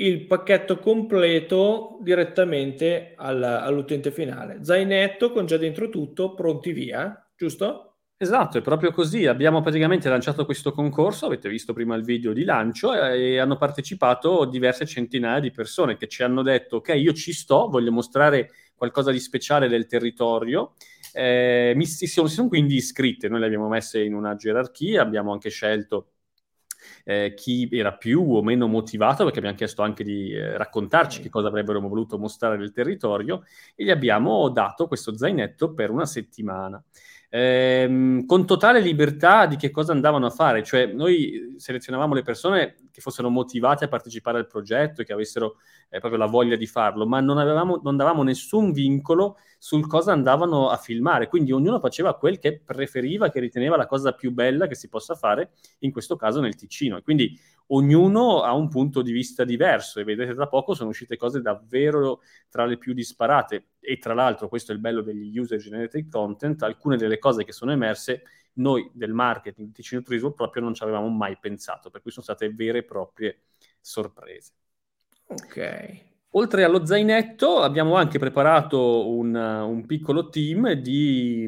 il 0.00 0.26
pacchetto 0.26 0.78
completo 0.78 1.98
direttamente 2.00 3.14
al, 3.16 3.42
all'utente 3.42 4.10
finale. 4.10 4.62
Zainetto 4.62 5.32
con 5.32 5.46
già 5.46 5.56
dentro 5.56 5.88
tutto, 5.88 6.34
pronti 6.34 6.72
via, 6.72 7.30
giusto? 7.36 7.84
Esatto, 8.16 8.58
è 8.58 8.62
proprio 8.62 8.92
così. 8.92 9.26
Abbiamo 9.26 9.60
praticamente 9.60 10.08
lanciato 10.08 10.44
questo 10.44 10.72
concorso, 10.72 11.26
avete 11.26 11.48
visto 11.48 11.72
prima 11.72 11.96
il 11.96 12.04
video 12.04 12.32
di 12.32 12.44
lancio, 12.44 12.92
e 12.94 13.38
hanno 13.38 13.56
partecipato 13.56 14.44
diverse 14.44 14.86
centinaia 14.86 15.40
di 15.40 15.50
persone 15.50 15.96
che 15.96 16.08
ci 16.08 16.22
hanno 16.22 16.42
detto, 16.42 16.76
ok, 16.76 16.94
io 16.96 17.12
ci 17.12 17.32
sto, 17.32 17.68
voglio 17.68 17.92
mostrare 17.92 18.50
qualcosa 18.74 19.10
di 19.10 19.18
speciale 19.18 19.68
del 19.68 19.86
territorio. 19.86 20.74
Eh, 21.12 21.72
mi, 21.74 21.86
si, 21.86 22.06
sono, 22.06 22.28
si 22.28 22.34
sono 22.34 22.48
quindi 22.48 22.76
iscritte, 22.76 23.28
noi 23.28 23.40
le 23.40 23.46
abbiamo 23.46 23.68
messe 23.68 24.02
in 24.02 24.14
una 24.14 24.36
gerarchia, 24.36 25.02
abbiamo 25.02 25.32
anche 25.32 25.50
scelto 25.50 26.10
eh, 27.04 27.34
chi 27.34 27.68
era 27.72 27.92
più 27.92 28.24
o 28.34 28.42
meno 28.42 28.66
motivato, 28.66 29.24
perché 29.24 29.38
abbiamo 29.38 29.56
chiesto 29.56 29.82
anche 29.82 30.04
di 30.04 30.32
eh, 30.32 30.56
raccontarci 30.56 31.20
che 31.20 31.28
cosa 31.28 31.48
avrebbero 31.48 31.80
voluto 31.80 32.18
mostrare 32.18 32.56
del 32.56 32.72
territorio 32.72 33.44
e 33.74 33.84
gli 33.84 33.90
abbiamo 33.90 34.48
dato 34.48 34.86
questo 34.86 35.16
zainetto 35.16 35.74
per 35.74 35.90
una 35.90 36.06
settimana. 36.06 36.82
Ehm, 37.30 38.24
con 38.24 38.46
totale 38.46 38.80
libertà 38.80 39.44
di 39.44 39.56
che 39.56 39.70
cosa 39.70 39.92
andavano 39.92 40.26
a 40.26 40.30
fare, 40.30 40.62
cioè 40.62 40.86
noi 40.86 41.54
selezionavamo 41.58 42.14
le 42.14 42.22
persone 42.22 42.76
che 42.90 43.02
fossero 43.02 43.28
motivate 43.28 43.84
a 43.84 43.88
partecipare 43.88 44.38
al 44.38 44.46
progetto 44.46 45.02
e 45.02 45.04
che 45.04 45.12
avessero 45.12 45.56
eh, 45.90 45.98
proprio 45.98 46.18
la 46.18 46.26
voglia 46.26 46.56
di 46.56 46.66
farlo, 46.66 47.06
ma 47.06 47.20
non, 47.20 47.36
avevamo, 47.36 47.80
non 47.82 47.96
davamo 47.96 48.22
nessun 48.22 48.72
vincolo 48.72 49.36
sul 49.58 49.86
cosa 49.88 50.12
andavano 50.12 50.68
a 50.68 50.76
filmare, 50.76 51.28
quindi 51.28 51.50
ognuno 51.52 51.80
faceva 51.80 52.16
quel 52.16 52.38
che 52.38 52.60
preferiva, 52.60 53.28
che 53.28 53.40
riteneva 53.40 53.76
la 53.76 53.86
cosa 53.86 54.12
più 54.12 54.30
bella 54.30 54.68
che 54.68 54.76
si 54.76 54.88
possa 54.88 55.16
fare, 55.16 55.50
in 55.80 55.90
questo 55.90 56.16
caso 56.16 56.40
nel 56.40 56.54
Ticino. 56.54 57.02
Quindi 57.02 57.36
ognuno 57.68 58.42
ha 58.42 58.54
un 58.54 58.68
punto 58.68 59.02
di 59.02 59.12
vista 59.12 59.44
diverso 59.44 60.00
e 60.00 60.04
vedete 60.04 60.34
tra 60.34 60.46
poco 60.46 60.74
sono 60.74 60.90
uscite 60.90 61.16
cose 61.16 61.40
davvero 61.40 62.20
tra 62.48 62.64
le 62.64 62.78
più 62.78 62.94
disparate 62.94 63.70
e 63.80 63.98
tra 63.98 64.14
l'altro 64.14 64.48
questo 64.48 64.72
è 64.72 64.74
il 64.74 64.80
bello 64.80 65.02
degli 65.02 65.36
user 65.36 65.58
generated 65.58 66.08
content, 66.08 66.62
alcune 66.62 66.96
delle 66.96 67.18
cose 67.18 67.44
che 67.44 67.52
sono 67.52 67.72
emerse 67.72 68.22
noi 68.54 68.90
del 68.92 69.12
marketing 69.12 69.72
Ticino 69.72 70.02
Turismo 70.02 70.32
proprio 70.32 70.62
non 70.62 70.74
ci 70.74 70.82
avevamo 70.82 71.08
mai 71.08 71.36
pensato, 71.38 71.90
per 71.90 72.00
cui 72.00 72.10
sono 72.10 72.24
state 72.24 72.52
vere 72.52 72.78
e 72.78 72.84
proprie 72.84 73.42
sorprese. 73.80 74.52
Ok. 75.26 76.07
Oltre 76.32 76.62
allo 76.62 76.84
zainetto 76.84 77.60
abbiamo 77.62 77.94
anche 77.94 78.18
preparato 78.18 79.08
un, 79.08 79.34
un 79.34 79.86
piccolo 79.86 80.28
team 80.28 80.72
di, 80.72 81.46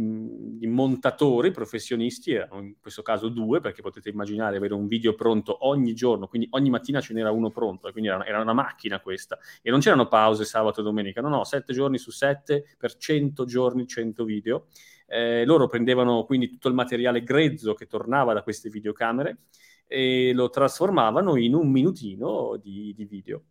di, 0.56 0.66
montatori 0.66 1.50
professionisti, 1.50 2.32
in 2.32 2.76
questo 2.80 3.02
caso 3.02 3.28
due, 3.28 3.60
perché 3.60 3.82
potete 3.82 4.08
immaginare 4.08 4.56
avere 4.56 4.72
un 4.72 4.86
video 4.86 5.14
pronto 5.14 5.66
ogni 5.68 5.92
giorno, 5.92 6.28
quindi 6.28 6.48
ogni 6.52 6.70
mattina 6.70 6.98
ce 7.02 7.12
n'era 7.12 7.30
uno 7.30 7.50
pronto, 7.50 7.92
quindi 7.92 8.08
era, 8.08 8.24
era 8.24 8.40
una 8.40 8.54
macchina 8.54 9.00
questa. 9.00 9.38
E 9.60 9.70
non 9.70 9.80
c'erano 9.80 10.08
pause 10.08 10.46
sabato 10.46 10.80
e 10.80 10.82
domenica, 10.82 11.20
no, 11.20 11.28
no, 11.28 11.44
sette 11.44 11.74
giorni 11.74 11.98
su 11.98 12.10
sette 12.10 12.64
per 12.78 12.96
cento 12.96 13.44
giorni, 13.44 13.86
cento 13.86 14.24
video 14.24 14.68
Eh, 15.06 15.44
loro 15.44 15.66
prendevano 15.66 16.24
quindi 16.24 16.48
tutto 16.48 16.68
il 16.68 16.74
materiale 16.74 17.22
grezzo 17.22 17.74
che 17.74 17.86
tornava 17.86 18.32
da 18.32 18.42
queste 18.42 18.70
videocamere 18.70 19.40
e 19.86 20.32
lo 20.32 20.48
trasformavano 20.48 21.36
in 21.36 21.54
un 21.54 21.68
minutino 21.70 22.56
di, 22.56 22.94
di 22.96 23.04
video. 23.04 23.42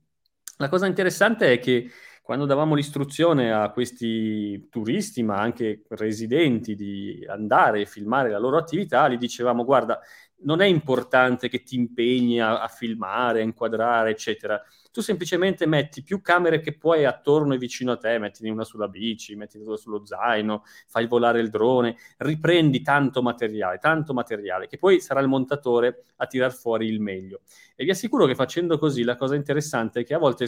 La 0.61 0.67
cosa 0.67 0.87
interessante 0.87 1.53
è 1.53 1.59
che 1.59 1.89
quando 2.21 2.45
davamo 2.45 2.75
l'istruzione 2.75 3.51
a 3.53 3.71
questi 3.71 4.67
turisti, 4.69 5.23
ma 5.23 5.39
anche 5.39 5.83
residenti, 5.89 6.75
di 6.75 7.25
andare 7.27 7.81
e 7.81 7.85
filmare 7.85 8.29
la 8.29 8.39
loro 8.39 8.57
attività, 8.57 9.07
gli 9.07 9.17
dicevamo, 9.17 9.63
guarda, 9.63 9.99
non 10.41 10.59
è 10.61 10.65
importante 10.65 11.47
che 11.47 11.63
ti 11.63 11.75
impegni 11.75 12.41
a, 12.41 12.61
a 12.61 12.67
filmare, 12.67 13.39
a 13.39 13.43
inquadrare, 13.43 14.11
eccetera 14.11 14.61
tu 14.91 15.01
semplicemente 15.01 15.65
metti 15.65 16.03
più 16.03 16.21
camere 16.21 16.59
che 16.59 16.77
puoi 16.77 17.05
attorno 17.05 17.53
e 17.53 17.57
vicino 17.57 17.91
a 17.91 17.97
te, 17.97 18.17
mettine 18.17 18.49
una 18.49 18.63
sulla 18.63 18.87
bici, 18.87 19.35
mettine 19.35 19.63
una 19.63 19.77
sullo 19.77 20.05
zaino, 20.05 20.63
fai 20.87 21.07
volare 21.07 21.39
il 21.39 21.49
drone, 21.49 21.95
riprendi 22.17 22.81
tanto 22.81 23.21
materiale, 23.21 23.77
tanto 23.77 24.13
materiale, 24.13 24.67
che 24.67 24.77
poi 24.77 24.99
sarà 24.99 25.19
il 25.19 25.27
montatore 25.27 26.03
a 26.17 26.25
tirar 26.25 26.53
fuori 26.53 26.87
il 26.87 26.99
meglio. 26.99 27.41
E 27.75 27.83
vi 27.83 27.91
assicuro 27.91 28.25
che 28.25 28.35
facendo 28.35 28.77
così 28.77 29.03
la 29.03 29.15
cosa 29.15 29.35
interessante 29.35 30.01
è 30.01 30.03
che 30.03 30.13
a 30.13 30.17
volte, 30.19 30.47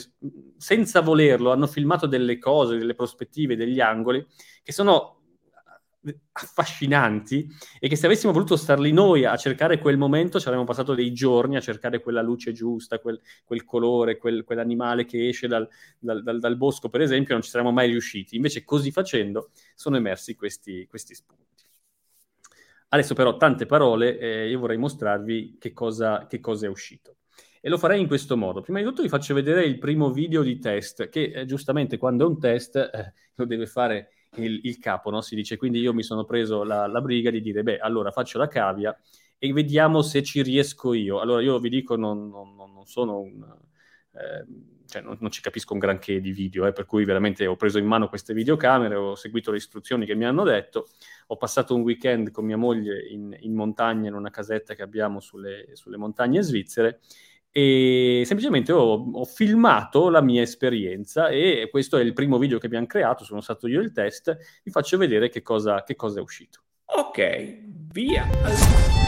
senza 0.58 1.02
volerlo, 1.02 1.52
hanno 1.52 1.68
filmato 1.68 2.08
delle 2.08 2.38
cose, 2.38 2.78
delle 2.78 2.96
prospettive, 2.96 3.56
degli 3.56 3.80
angoli 3.80 4.26
che 4.64 4.72
sono 4.72 5.21
affascinanti 6.32 7.48
e 7.80 7.88
che 7.88 7.96
se 7.96 8.08
avessimo 8.08 8.34
voluto 8.34 8.56
star 8.56 8.80
lì 8.80 8.92
noi 8.92 9.26
a 9.26 9.36
cercare 9.36 9.80
quel 9.80 9.98
momento 9.98 10.40
ci 10.40 10.48
avremmo 10.48 10.66
passato 10.66 10.96
dei 10.96 11.14
giorni 11.14 11.58
a 11.58 11.62
cercare 11.62 12.00
quella 12.00 12.22
luce 12.22 12.52
giusta, 12.52 13.00
quel, 13.00 13.20
quel 13.44 13.64
colore, 13.64 14.18
quel, 14.18 14.44
quell'animale 14.44 15.06
che 15.06 15.28
esce 15.28 15.48
dal, 15.48 15.68
dal, 16.00 16.24
dal, 16.24 16.40
dal, 16.40 16.58
bosco 16.58 16.90
per 16.90 17.02
esempio, 17.02 17.34
non 17.34 17.44
ci 17.44 17.50
saremmo 17.50 17.72
mai 17.72 17.90
riusciti. 17.90 18.36
Invece 18.36 18.64
così 18.64 18.92
facendo 18.92 19.52
sono 19.76 19.98
emersi 19.98 20.36
questi, 20.36 20.88
questi 20.88 21.14
spunti. 21.14 21.42
Adesso 22.94 23.14
però 23.14 23.38
tante 23.38 23.66
parole, 23.66 24.18
eh, 24.18 24.50
io 24.50 24.60
vorrei 24.60 24.78
mostrarvi 24.78 25.58
che 25.58 25.72
cosa, 25.72 26.26
che 26.28 26.42
cosa, 26.42 26.66
è 26.66 26.70
uscito. 26.70 27.18
E 27.62 27.70
lo 27.70 27.78
farei 27.78 28.02
in 28.02 28.08
questo 28.08 28.36
modo. 28.36 28.60
Prima 28.60 28.80
di 28.80 28.86
tutto 28.86 29.02
vi 29.02 29.08
faccio 29.08 29.34
vedere 29.34 29.64
il 29.64 29.78
primo 29.78 30.12
video 30.12 30.42
di 30.42 30.60
test, 30.60 31.08
che 31.08 31.32
eh, 31.34 31.46
giustamente 31.46 31.98
quando 31.98 32.26
è 32.26 32.28
un 32.28 32.38
test 32.38 32.76
eh, 32.76 33.14
lo 33.36 33.46
deve 33.46 33.66
fare 33.66 34.10
il, 34.38 34.62
il 34.64 34.78
capo, 34.80 35.10
no? 35.10 35.22
si 35.22 35.36
dice. 35.36 35.58
Quindi 35.58 35.80
io 35.80 35.94
mi 35.94 36.04
sono 36.04 36.24
preso 36.24 36.64
la, 36.64 36.88
la, 36.88 37.02
briga 37.02 37.30
di 37.30 37.42
dire, 37.42 37.64
beh, 37.64 37.80
allora 37.80 38.12
faccio 38.12 38.38
la 38.38 38.48
cavia 38.48 38.98
e 39.38 39.52
vediamo 39.54 40.02
se 40.02 40.24
ci 40.24 40.42
riesco 40.42 40.94
io. 40.94 41.20
Allora 41.20 41.42
io 41.42 41.60
vi 41.60 41.70
dico, 41.70 41.96
non, 41.96 42.30
non, 42.30 42.56
non 42.56 42.86
sono 42.86 43.20
un... 43.20 43.44
Eh, 44.14 44.80
cioè 44.92 45.02
non, 45.02 45.16
non, 45.22 45.32
ci 45.32 45.42
capisco 45.42 45.72
un 45.72 45.80
granché 45.80 46.20
di 46.20 46.32
video, 46.32 46.66
eh, 46.66 46.74
per 46.74 46.86
cui 46.86 47.06
veramente 47.06 47.48
ho 47.48 47.56
preso 47.56 47.78
in 47.78 47.86
mano 47.86 48.10
queste 48.10 48.34
videocamere, 48.34 48.96
ho 48.96 49.16
seguito 49.16 49.50
le 49.50 49.56
istruzioni 49.56 50.06
che 50.06 50.16
mi 50.16 50.26
hanno 50.26 50.44
detto, 50.44 50.90
ho 51.28 51.38
passato 51.38 51.74
un 51.74 51.82
weekend 51.82 52.32
con 52.32 52.44
mia 52.44 52.58
moglie 52.58 53.08
in, 53.08 53.34
in 53.40 53.54
montagna, 53.54 54.10
in 54.10 54.16
una 54.16 54.30
casetta 54.30 54.76
che 54.76 54.82
abbiamo 54.82 55.22
sulle, 55.22 55.70
sulle 55.76 55.96
montagne 55.96 56.42
svizzere, 56.42 57.00
e 57.52 58.24
semplicemente 58.26 58.72
ho, 58.72 59.12
ho, 59.12 59.26
filmato 59.26 60.10
la 60.10 60.22
mia 60.22 60.42
esperienza 60.42 61.28
e 61.28 61.68
questo 61.70 61.98
è 61.98 62.02
il 62.02 62.14
primo 62.14 62.38
video 62.38 62.58
che 62.58 62.68
abbiamo 62.68 62.86
creato, 62.86 63.26
sono 63.26 63.42
stato 63.42 63.68
io 63.68 63.82
il 63.82 63.92
test, 63.92 64.38
vi 64.64 64.72
faccio 64.72 64.98
vedere 64.98 65.30
che 65.30 65.42
cosa, 65.42 65.84
che 65.84 65.96
cosa 65.96 66.20
è 66.20 66.22
uscito. 66.22 66.62
Ok, 66.86 67.60
via. 67.92 69.01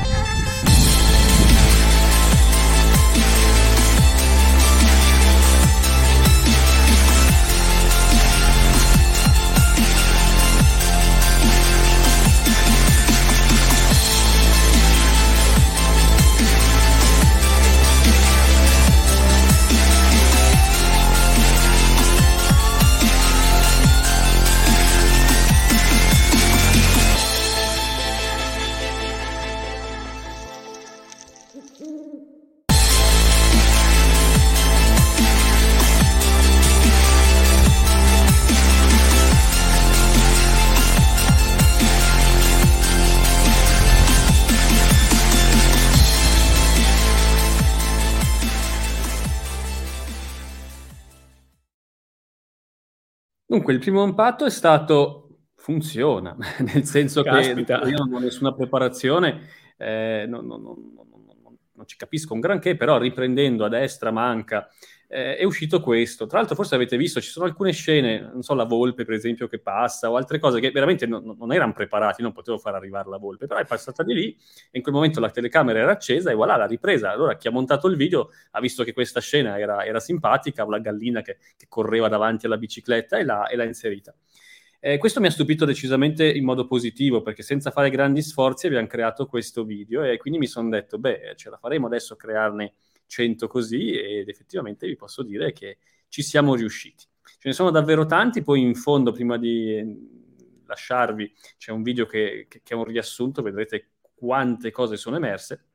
Dunque, 53.54 53.74
il 53.74 53.80
primo 53.80 54.04
impatto 54.04 54.46
è 54.46 54.50
stato 54.50 55.42
funziona, 55.56 56.36
nel 56.74 56.86
senso 56.86 57.22
Caspita. 57.22 57.82
che 57.82 57.90
io 57.90 57.98
non 57.98 58.14
ho 58.16 58.20
nessuna 58.20 58.52
preparazione, 58.52 59.42
eh, 59.78 60.26
non, 60.28 60.48
non, 60.48 60.64
non, 60.64 61.13
non, 61.76 61.86
ci 61.88 61.98
capisco 61.98 62.34
un 62.34 62.40
granché, 62.40 62.76
però 62.76 62.98
riprendendo 62.98 63.66
a 63.66 63.70
destra 63.70 64.12
manca 64.12 64.70
eh, 65.14 65.38
è 65.38 65.44
uscito 65.44 65.80
questo. 65.80 66.26
Tra 66.26 66.40
l'altro, 66.40 66.56
forse 66.56 66.74
avete 66.74 66.98
visto, 66.98 67.22
ci 67.22 67.30
sono 67.30 67.46
alcune 67.46 67.72
scene, 67.72 68.20
non 68.20 68.42
so, 68.42 68.56
la 68.56 68.64
volpe, 68.64 69.06
per 69.06 69.14
esempio, 69.14 69.48
che 69.48 69.60
passa, 69.60 70.10
o 70.10 70.16
altre 70.16 70.40
cose 70.40 70.60
che 70.60 70.72
veramente 70.72 71.06
non, 71.06 71.36
non 71.38 71.54
erano 71.54 71.72
preparati, 71.72 72.24
non 72.24 72.32
potevo 72.32 72.58
far 72.58 72.74
arrivare 72.74 73.08
la 73.10 73.18
volpe, 73.18 73.46
però 73.46 73.60
è 73.60 73.66
passata 73.66 74.02
di 74.02 74.14
lì 74.16 74.38
e 74.72 74.78
in 74.78 74.82
quel 74.82 74.96
momento 74.96 75.20
la 75.20 75.30
telecamera 75.30 75.80
era 75.80 75.92
accesa 75.92 76.32
e 76.32 76.34
voilà, 76.34 76.58
l'ha 76.58 76.66
ripresa. 76.66 77.12
Allora, 77.12 77.38
chi 77.38 77.48
ha 77.48 77.52
montato 77.52 77.88
il 77.88 77.96
video 77.96 78.32
ha 78.52 78.60
visto 78.60 78.84
che 78.84 78.94
questa 78.94 79.20
scena 79.20 79.60
era, 79.60 79.86
era 79.86 80.00
simpatica, 80.00 80.66
la 80.66 80.80
gallina 80.80 81.22
che, 81.22 81.38
che, 81.58 81.68
correva 81.70 82.08
davanti 82.08 82.48
alla 82.48 82.58
bicicletta 82.58 83.18
e 83.18 83.24
l'ha, 83.24 83.48
e 83.48 83.56
l'ha 83.56 83.66
inserita. 83.66 84.16
Eh, 84.86 84.98
questo 84.98 85.22
mi 85.22 85.28
ha 85.28 85.32
stupito 85.32 85.64
decisamente 85.64 86.30
in 86.30 86.44
modo 86.44 86.68
positivo 86.68 87.22
perché 87.22 87.42
senza 87.42 87.72
fare 87.72 87.90
grandi 87.90 88.22
sforzi 88.22 88.68
abbiamo 88.68 88.86
creato 88.86 89.28
questo 89.28 89.64
video 89.64 90.04
e 90.04 90.18
quindi 90.18 90.38
mi 90.38 90.46
sono 90.46 90.68
detto, 90.68 91.00
beh, 91.00 91.36
ce 91.38 91.50
la 91.50 91.56
faremo 91.56 91.88
adesso 91.88 92.16
a 92.16 92.18
crearne 92.18 92.74
100 93.06 93.48
così 93.48 93.98
ed 93.98 94.28
effettivamente 94.28 94.86
vi 94.86 94.98
posso 94.98 95.24
dire 95.24 95.54
che 95.54 95.78
ci 96.10 96.22
siamo 96.22 96.54
riusciti. 96.54 97.06
Ce 97.24 97.48
ne 97.48 97.54
sono 97.54 97.72
davvero 97.72 98.06
tanti, 98.06 98.44
poi 98.44 98.60
in 98.60 98.76
fondo 98.76 99.14
prima 99.14 99.38
di 99.38 99.74
eh, 99.74 99.98
lasciarvi 100.66 101.34
c'è 101.58 101.72
un 101.72 101.82
video 101.82 102.06
che, 102.06 102.48
che, 102.50 102.60
che 102.62 102.74
è 102.74 102.76
un 102.76 102.84
riassunto, 102.84 103.42
vedrete 103.42 103.92
quante 104.14 104.70
cose 104.72 104.98
sono 104.98 105.16
emerse. 105.16 105.68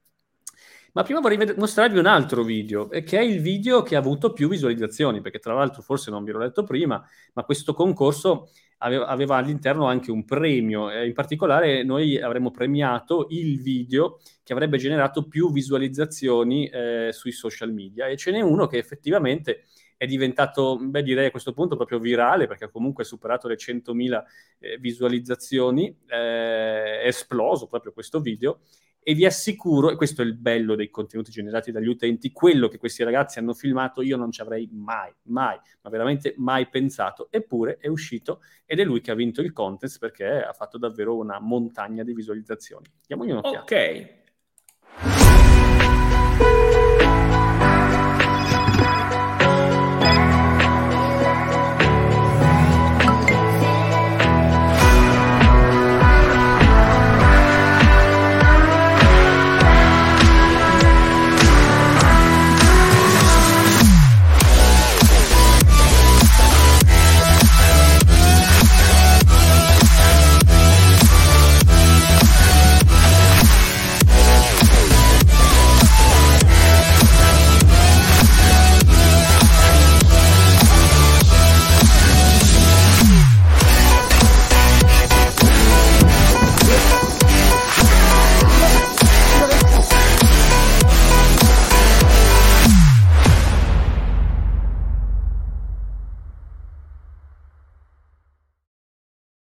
Ma 0.92 1.02
prima 1.02 1.20
vorrei 1.20 1.54
mostrarvi 1.56 1.98
un 1.98 2.06
altro 2.06 2.42
video, 2.42 2.88
che 2.88 3.18
è 3.18 3.22
il 3.22 3.40
video 3.40 3.82
che 3.82 3.96
ha 3.96 4.00
avuto 4.00 4.34
più 4.34 4.48
visualizzazioni, 4.48 5.22
perché 5.22 5.38
tra 5.38 5.54
l'altro 5.54 5.80
forse 5.80 6.10
non 6.10 6.24
vi 6.24 6.32
l'ho 6.32 6.40
detto 6.40 6.62
prima, 6.64 7.02
ma 7.32 7.44
questo 7.44 7.72
concorso 7.72 8.50
aveva, 8.78 9.06
aveva 9.06 9.36
all'interno 9.36 9.86
anche 9.86 10.10
un 10.10 10.24
premio. 10.24 10.90
Eh, 10.90 11.06
in 11.06 11.12
particolare 11.14 11.82
noi 11.82 12.20
avremmo 12.20 12.50
premiato 12.50 13.26
il 13.30 13.60
video 13.60 14.20
che 14.42 14.52
avrebbe 14.52 14.78
generato 14.78 15.26
più 15.26 15.52
visualizzazioni 15.52 16.68
eh, 16.68 17.10
sui 17.12 17.32
social 17.32 17.72
media 17.72 18.06
e 18.06 18.16
ce 18.16 18.30
n'è 18.30 18.40
uno 18.40 18.66
che 18.66 18.78
effettivamente 18.78 19.64
è 19.98 20.06
diventato, 20.06 20.78
beh, 20.80 21.02
direi 21.02 21.26
a 21.26 21.30
questo 21.32 21.52
punto 21.52 21.74
proprio 21.74 21.98
virale, 21.98 22.46
perché 22.46 22.70
comunque 22.70 23.02
ha 23.02 23.06
superato 23.06 23.48
le 23.48 23.56
100.000 23.56 24.22
eh, 24.60 24.78
visualizzazioni, 24.78 25.88
eh, 26.06 27.00
è 27.00 27.06
esploso 27.06 27.66
proprio 27.66 27.92
questo 27.92 28.20
video, 28.20 28.60
e 29.08 29.14
vi 29.14 29.24
assicuro, 29.24 29.90
e 29.90 29.96
questo 29.96 30.20
è 30.20 30.24
il 30.26 30.34
bello 30.34 30.74
dei 30.74 30.90
contenuti 30.90 31.30
generati 31.30 31.72
dagli 31.72 31.86
utenti, 31.86 32.30
quello 32.30 32.68
che 32.68 32.76
questi 32.76 33.02
ragazzi 33.02 33.38
hanno 33.38 33.54
filmato 33.54 34.02
io 34.02 34.18
non 34.18 34.30
ci 34.30 34.42
avrei 34.42 34.68
mai, 34.70 35.10
mai, 35.28 35.58
ma 35.80 35.88
veramente 35.88 36.34
mai 36.36 36.68
pensato, 36.68 37.28
eppure 37.30 37.78
è 37.80 37.88
uscito 37.88 38.42
ed 38.66 38.80
è 38.80 38.84
lui 38.84 39.00
che 39.00 39.10
ha 39.10 39.14
vinto 39.14 39.40
il 39.40 39.54
contest 39.54 39.98
perché 39.98 40.26
ha 40.26 40.52
fatto 40.52 40.76
davvero 40.76 41.16
una 41.16 41.40
montagna 41.40 42.02
di 42.02 42.12
visualizzazioni. 42.12 42.84
Diamogli 43.06 43.30
un'occhiata. 43.30 43.60
Ok. 43.60 44.16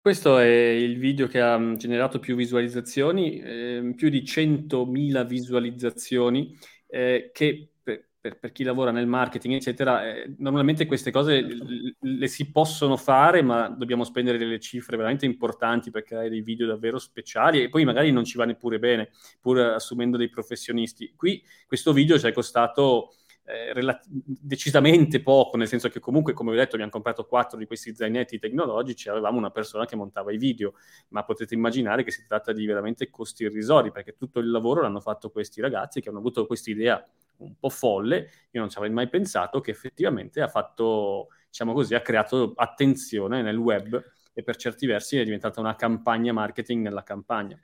Questo 0.07 0.39
è 0.39 0.47
il 0.47 1.01
video 1.01 1.27
che 1.27 1.41
ha 1.41 1.75
generato 1.75 2.21
più 2.21 2.37
visualizzazioni, 2.37 3.41
eh, 3.41 3.93
più 3.97 4.09
di 4.09 4.23
100.000 4.23 5.27
visualizzazioni, 5.27 6.57
eh, 6.87 7.33
che 7.35 7.71
per, 7.83 8.11
per, 8.21 8.39
per, 8.39 8.53
chi 8.53 8.63
lavora 8.63 8.93
nel 8.93 9.09
marketing, 9.09 9.57
eccetera, 9.57 10.07
eh, 10.07 10.33
normalmente 10.39 10.87
queste 10.87 11.11
cose 11.11 11.41
le, 11.41 11.97
le 11.99 12.29
si 12.29 12.53
possono 12.53 12.97
fare, 12.97 13.43
ma 13.43 13.69
dobbiamo 13.69 14.05
spendere 14.05 14.39
delle 14.39 14.61
cifre 14.61 14.97
veramente 14.97 15.27
importanti 15.27 15.91
per 15.91 16.05
creare 16.05 16.29
dei 16.29 16.41
video 16.41 16.69
davvero 16.69 17.01
speciali 17.01 17.61
e 17.61 17.69
poi 17.69 17.85
magari 17.85 18.13
non 18.13 18.23
ci 18.23 18.39
va 18.39 18.45
neppure 18.45 18.79
bene, 18.79 19.11
pur 19.41 19.59
assumendo 19.59 20.17
dei 20.17 20.29
professionisti. 20.29 21.15
Qui 21.17 21.43
questo 21.67 21.93
video 21.93 22.17
ci 22.17 22.29
è 22.29 22.33
costato 22.33 23.13
eh, 23.47 23.73
rela- 23.73 24.01
decisamente 24.05 25.23
poco, 25.23 25.57
nel 25.57 25.69
senso 25.69 25.89
che 25.89 26.01
comunque, 26.01 26.33
come 26.33 26.51
vi 26.51 26.57
ho 26.57 26.61
detto, 26.61 26.75
abbiamo 26.75 26.91
comprato 26.91 27.27
quattro 27.27 27.57
di 27.57 27.65
questi 27.65 27.95
zainetti 27.95 28.41
tecnologici, 28.41 29.09
avevamo 29.09 29.39
una 29.39 29.51
persona 29.51 29.87
che 29.87 29.95
montava 29.95 30.33
i 30.33 30.37
video, 30.37 30.75
ma 31.09 31.23
potete 31.25 31.55
immaginare 31.55 32.03
che 32.03 32.11
si 32.11 32.27
tratta 32.27 32.53
di 32.53 32.67
veramente 32.67 33.09
costi 33.09 33.45
irrisori, 33.45 33.93
perché 33.93 34.17
tutto 34.17 34.41
il 34.41 34.51
lavoro 34.51 34.83
l'hanno 34.83 35.01
fatto 35.01 35.31
questi 35.31 35.61
ragazzi 35.61 36.01
che 36.01 36.09
hanno 36.09 36.19
avuto 36.19 36.45
questa 36.45 36.71
idea 36.71 37.03
un 37.39 37.55
po' 37.57 37.69
folle, 37.69 38.31
io 38.51 38.61
non 38.61 38.69
ci 38.69 38.79
avrei 38.79 38.93
mai 38.93 39.09
pensato, 39.09 39.61
che 39.61 39.71
effettivamente 39.71 40.41
ha 40.41 40.49
fatto, 40.49 41.29
diciamo 41.49 41.73
così, 41.73 41.95
ha 41.95 42.01
creato 42.01 42.53
attenzione 42.57 43.43
nel 43.43 43.57
web 43.57 44.03
e 44.33 44.43
per 44.43 44.57
certi 44.57 44.87
versi 44.87 45.19
è 45.19 45.25
diventata 45.25 45.61
una 45.61 45.77
campagna 45.77 46.33
marketing 46.33 46.83
nella 46.83 47.05
campagna. 47.05 47.57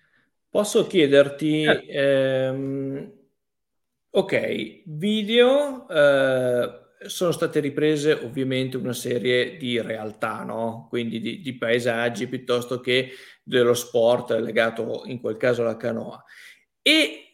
Posso 0.48 0.86
chiederti... 0.86 1.64
Eh. 1.64 1.86
Ehm 1.88 3.12
Ok, 4.14 4.82
video, 4.84 5.88
eh, 5.88 6.80
sono 7.06 7.32
state 7.32 7.60
riprese 7.60 8.12
ovviamente 8.12 8.76
una 8.76 8.92
serie 8.92 9.56
di 9.56 9.80
realtà, 9.80 10.42
no? 10.44 10.86
Quindi 10.90 11.18
di, 11.18 11.40
di 11.40 11.56
paesaggi 11.56 12.26
piuttosto 12.26 12.80
che 12.80 13.12
dello 13.42 13.72
sport 13.72 14.32
legato 14.32 15.04
in 15.06 15.18
quel 15.18 15.38
caso 15.38 15.62
alla 15.62 15.78
canoa. 15.78 16.22
E 16.82 17.30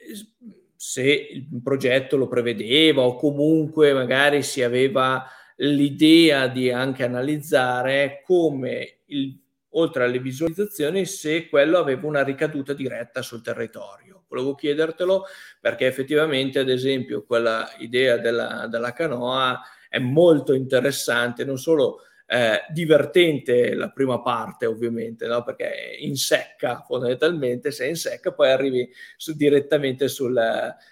se 0.77 1.03
il 1.03 1.49
progetto 1.65 2.17
lo 2.17 2.29
prevedeva 2.29 3.03
o 3.03 3.17
comunque 3.17 3.93
magari 3.93 4.45
si 4.45 4.63
aveva 4.63 5.27
l'idea 5.57 6.47
di 6.47 6.71
anche 6.71 7.03
analizzare 7.03 8.23
come 8.25 9.01
il, 9.07 9.37
oltre 9.71 10.05
alle 10.05 10.21
visualizzazioni 10.21 11.07
se 11.07 11.49
quello 11.49 11.79
aveva 11.79 12.07
una 12.07 12.23
ricaduta 12.23 12.73
diretta 12.73 13.21
sul 13.21 13.43
territorio 13.43 14.18
volevo 14.29 14.55
chiedertelo 14.55 15.25
perché 15.61 15.87
effettivamente, 15.87 16.59
ad 16.59 16.69
esempio, 16.69 17.25
quella 17.25 17.69
idea 17.79 18.19
della, 18.19 18.67
della 18.69 18.93
canoa 18.93 19.61
è 19.89 19.99
molto 19.99 20.53
interessante, 20.53 21.45
non 21.45 21.59
solo 21.59 22.03
eh, 22.31 22.61
divertente 22.71 23.75
la 23.75 23.89
prima 23.91 24.21
parte, 24.21 24.67
ovviamente, 24.67 25.27
no? 25.27 25.43
perché 25.43 25.97
in 25.99 26.17
secca 26.17 26.85
fondamentalmente, 26.87 27.71
se 27.71 27.87
è 27.87 27.89
in 27.89 27.97
secca 27.97 28.33
poi 28.33 28.51
arrivi 28.51 28.89
su, 29.17 29.35
direttamente 29.35 30.09
sul, 30.09 30.39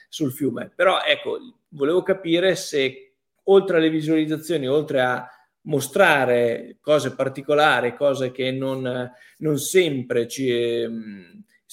sul 0.08 0.32
fiume. 0.32 0.72
Però 0.74 1.02
ecco, 1.02 1.38
volevo 1.68 2.02
capire 2.02 2.56
se 2.56 3.12
oltre 3.44 3.76
alle 3.76 3.90
visualizzazioni, 3.90 4.66
oltre 4.66 5.02
a 5.02 5.28
mostrare 5.62 6.78
cose 6.80 7.14
particolari, 7.14 7.94
cose 7.94 8.30
che 8.30 8.50
non, 8.50 9.12
non 9.38 9.58
sempre 9.58 10.26
ci, 10.26 10.88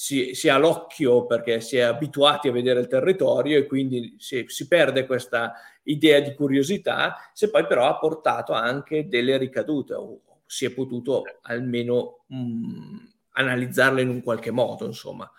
si, 0.03 0.35
si, 0.35 0.49
ha 0.49 0.57
l'occhio 0.57 1.25
perché 1.25 1.61
si 1.61 1.77
è 1.77 1.79
abituati 1.79 2.49
a 2.49 2.51
vedere 2.51 2.81
il 2.81 2.87
territorio 2.87 3.57
e 3.57 3.65
quindi 3.65 4.15
si, 4.17 4.43
si, 4.49 4.67
perde 4.67 5.05
questa 5.05 5.53
idea 5.83 6.19
di 6.19 6.33
curiosità, 6.33 7.15
se 7.31 7.49
poi 7.49 7.65
però 7.65 7.87
ha 7.87 7.97
portato 7.97 8.51
anche 8.51 9.07
delle 9.07 9.37
ricadute 9.37 9.93
o 9.93 10.19
si 10.45 10.65
è 10.65 10.73
potuto 10.73 11.23
almeno 11.43 12.25
mh, 12.27 12.35
mm, 12.35 12.97
analizzarle 13.31 14.01
in 14.01 14.09
un 14.09 14.21
qualche 14.21 14.51
modo, 14.51 14.85
insomma. 14.85 15.31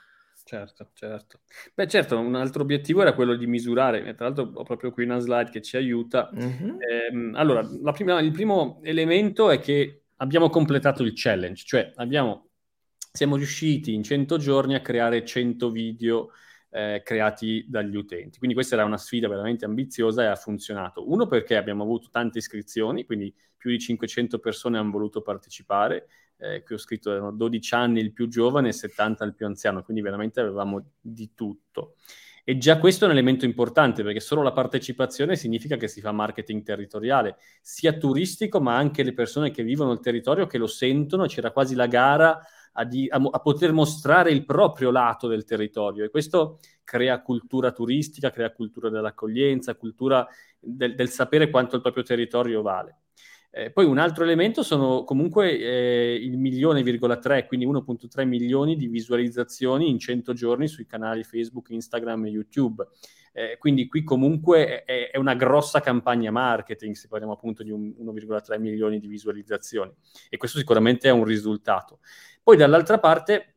Certo, 0.43 0.89
certo. 0.95 1.41
Beh, 1.75 1.87
certo, 1.87 2.19
un 2.19 2.35
altro 2.35 2.63
obiettivo 2.63 3.03
era 3.03 3.13
quello 3.13 3.37
di 3.37 3.47
misurare, 3.47 4.15
tra 4.15 4.29
l'altro 4.29 4.51
ho 4.51 4.63
proprio 4.63 4.93
qui 4.93 5.05
una 5.05 5.19
slide 5.19 5.51
che 5.51 5.61
ci 5.61 5.77
aiuta. 5.77 6.31
Mm-hmm. 6.35 6.77
Eh, 6.81 7.31
allora, 7.35 7.69
prima, 7.93 8.19
il 8.19 8.33
primo 8.33 8.81
elemento 8.83 9.51
è 9.51 9.59
che 9.59 10.05
abbiamo 10.17 10.49
completato 10.49 11.03
il 11.03 11.13
challenge, 11.15 11.65
cioè 11.67 11.93
abbiamo 11.97 12.49
siamo 13.17 13.37
riusciti 13.37 13.95
in 13.95 14.03
100 14.03 14.39
giorni 14.39 14.75
a 14.75 14.81
creare 14.81 15.25
100 15.25 15.71
video 15.71 16.31
eh, 16.71 17.01
creati 17.05 17.65
dagli 17.69 17.95
utenti. 17.95 18.39
Quindi 18.39 18.57
questa 18.57 18.75
era 18.75 18.85
una 18.85 18.99
sfida 18.99 19.29
veramente 19.29 19.65
ambiziosa 19.65 20.25
e 20.25 20.27
ha 20.27 20.35
funzionato. 20.35 21.09
Uno 21.09 21.29
perché 21.29 21.55
abbiamo 21.55 21.85
avuto 21.85 22.09
tante 22.11 22.39
iscrizioni, 22.39 23.05
quindi 23.05 23.33
più 23.57 23.71
di 23.71 23.79
500 23.79 24.41
persone 24.41 24.79
hanno 24.79 24.91
voluto 24.91 25.23
partecipare. 25.23 26.09
Eh, 26.39 26.65
qui 26.65 26.75
ho 26.75 26.79
scritto 26.79 27.13
erano 27.13 27.31
12 27.31 27.75
anni 27.77 28.01
il 28.01 28.13
più 28.13 28.27
giovane 28.27 28.71
e 28.71 28.73
70 28.73 29.23
il 29.23 29.35
più 29.37 29.47
anziano, 29.47 29.85
quindi 29.85 30.03
veramente 30.03 30.41
avevamo 30.41 30.85
di 31.01 31.35
tutto. 31.35 31.95
E 32.43 32.59
già 32.59 32.79
questo 32.79 33.05
è 33.05 33.07
un 33.07 33.15
elemento 33.15 33.45
importante 33.45 34.03
perché 34.03 34.19
solo 34.19 34.43
la 34.43 34.53
partecipazione 34.53 35.37
significa 35.37 35.77
che 35.77 35.87
si 35.87 36.01
fa 36.01 36.11
marketing 36.11 36.65
territoriale, 36.65 37.37
sia 37.63 37.93
turistico, 37.93 38.61
ma 38.61 38.77
anche 38.77 39.05
le 39.05 39.15
persone 39.15 39.53
che 39.53 39.63
vivono 39.63 39.93
il 39.93 40.01
territorio 40.01 40.49
che 40.49 40.59
lo 40.59 40.67
sentono, 40.67 41.27
c'era 41.27 41.53
quasi 41.53 41.77
la 41.77 41.87
gara 41.87 42.45
a, 42.75 42.85
di, 42.85 43.09
a, 43.11 43.17
a, 43.17 43.41
poter 43.41 43.73
mostrare 43.73 44.31
il 44.31 44.45
proprio 44.45 44.91
lato 44.91 45.29
del 45.29 45.45
territorio 45.45 46.05
e 46.05 46.11
questo 46.11 46.59
crea 46.85 47.21
cultura 47.21 47.73
turistica, 47.73 48.31
crea 48.31 48.53
cultura 48.53 48.89
dell'accoglienza, 48.91 49.75
cultura 49.75 50.27
del, 50.59 50.95
del 50.95 51.09
sapere 51.09 51.51
quanto 51.51 51.77
il 51.77 51.83
proprio 51.83 52.03
territorio 52.03 52.63
vale. 52.63 52.99
Eh, 53.57 53.71
poi 53.71 53.85
un 53.85 53.99
altro 53.99 54.25
elemento 54.25 54.65
sono 54.65 55.05
comunque 55.05 55.57
eh, 55.57 56.19
il 56.21 56.37
milione, 56.39 56.83
virgola 56.83 57.19
3, 57.19 57.47
quindi 57.47 57.67
1.3 57.67 58.27
milioni 58.27 58.75
di 58.75 58.89
visualizzazioni 58.89 59.89
in 59.89 60.01
100 60.01 60.33
giorni 60.33 60.67
sui 60.67 60.87
canali 60.87 61.23
Facebook, 61.23 61.71
Instagram 61.71 62.27
e 62.27 62.31
YouTube. 62.31 62.85
Eh, 63.37 63.59
quindi 63.59 63.89
qui 63.89 64.05
comunque 64.05 64.85
è, 64.85 65.11
è, 65.11 65.17
una 65.17 65.35
grossa 65.35 65.81
campagna 65.81 66.31
marketing, 66.31 66.95
se 66.95 67.09
parliamo 67.09 67.33
appunto 67.33 67.65
di 67.65 67.73
un, 67.73 67.93
1,3 67.99 68.61
milioni 68.61 69.01
di 69.01 69.09
visualizzazioni. 69.09 69.93
E 70.29 70.37
questo 70.37 70.59
sicuramente 70.59 71.09
è 71.09 71.11
un 71.11 71.25
risultato. 71.25 71.99
Poi 72.45 72.57
dall'altra 72.57 73.01
parte 73.01 73.57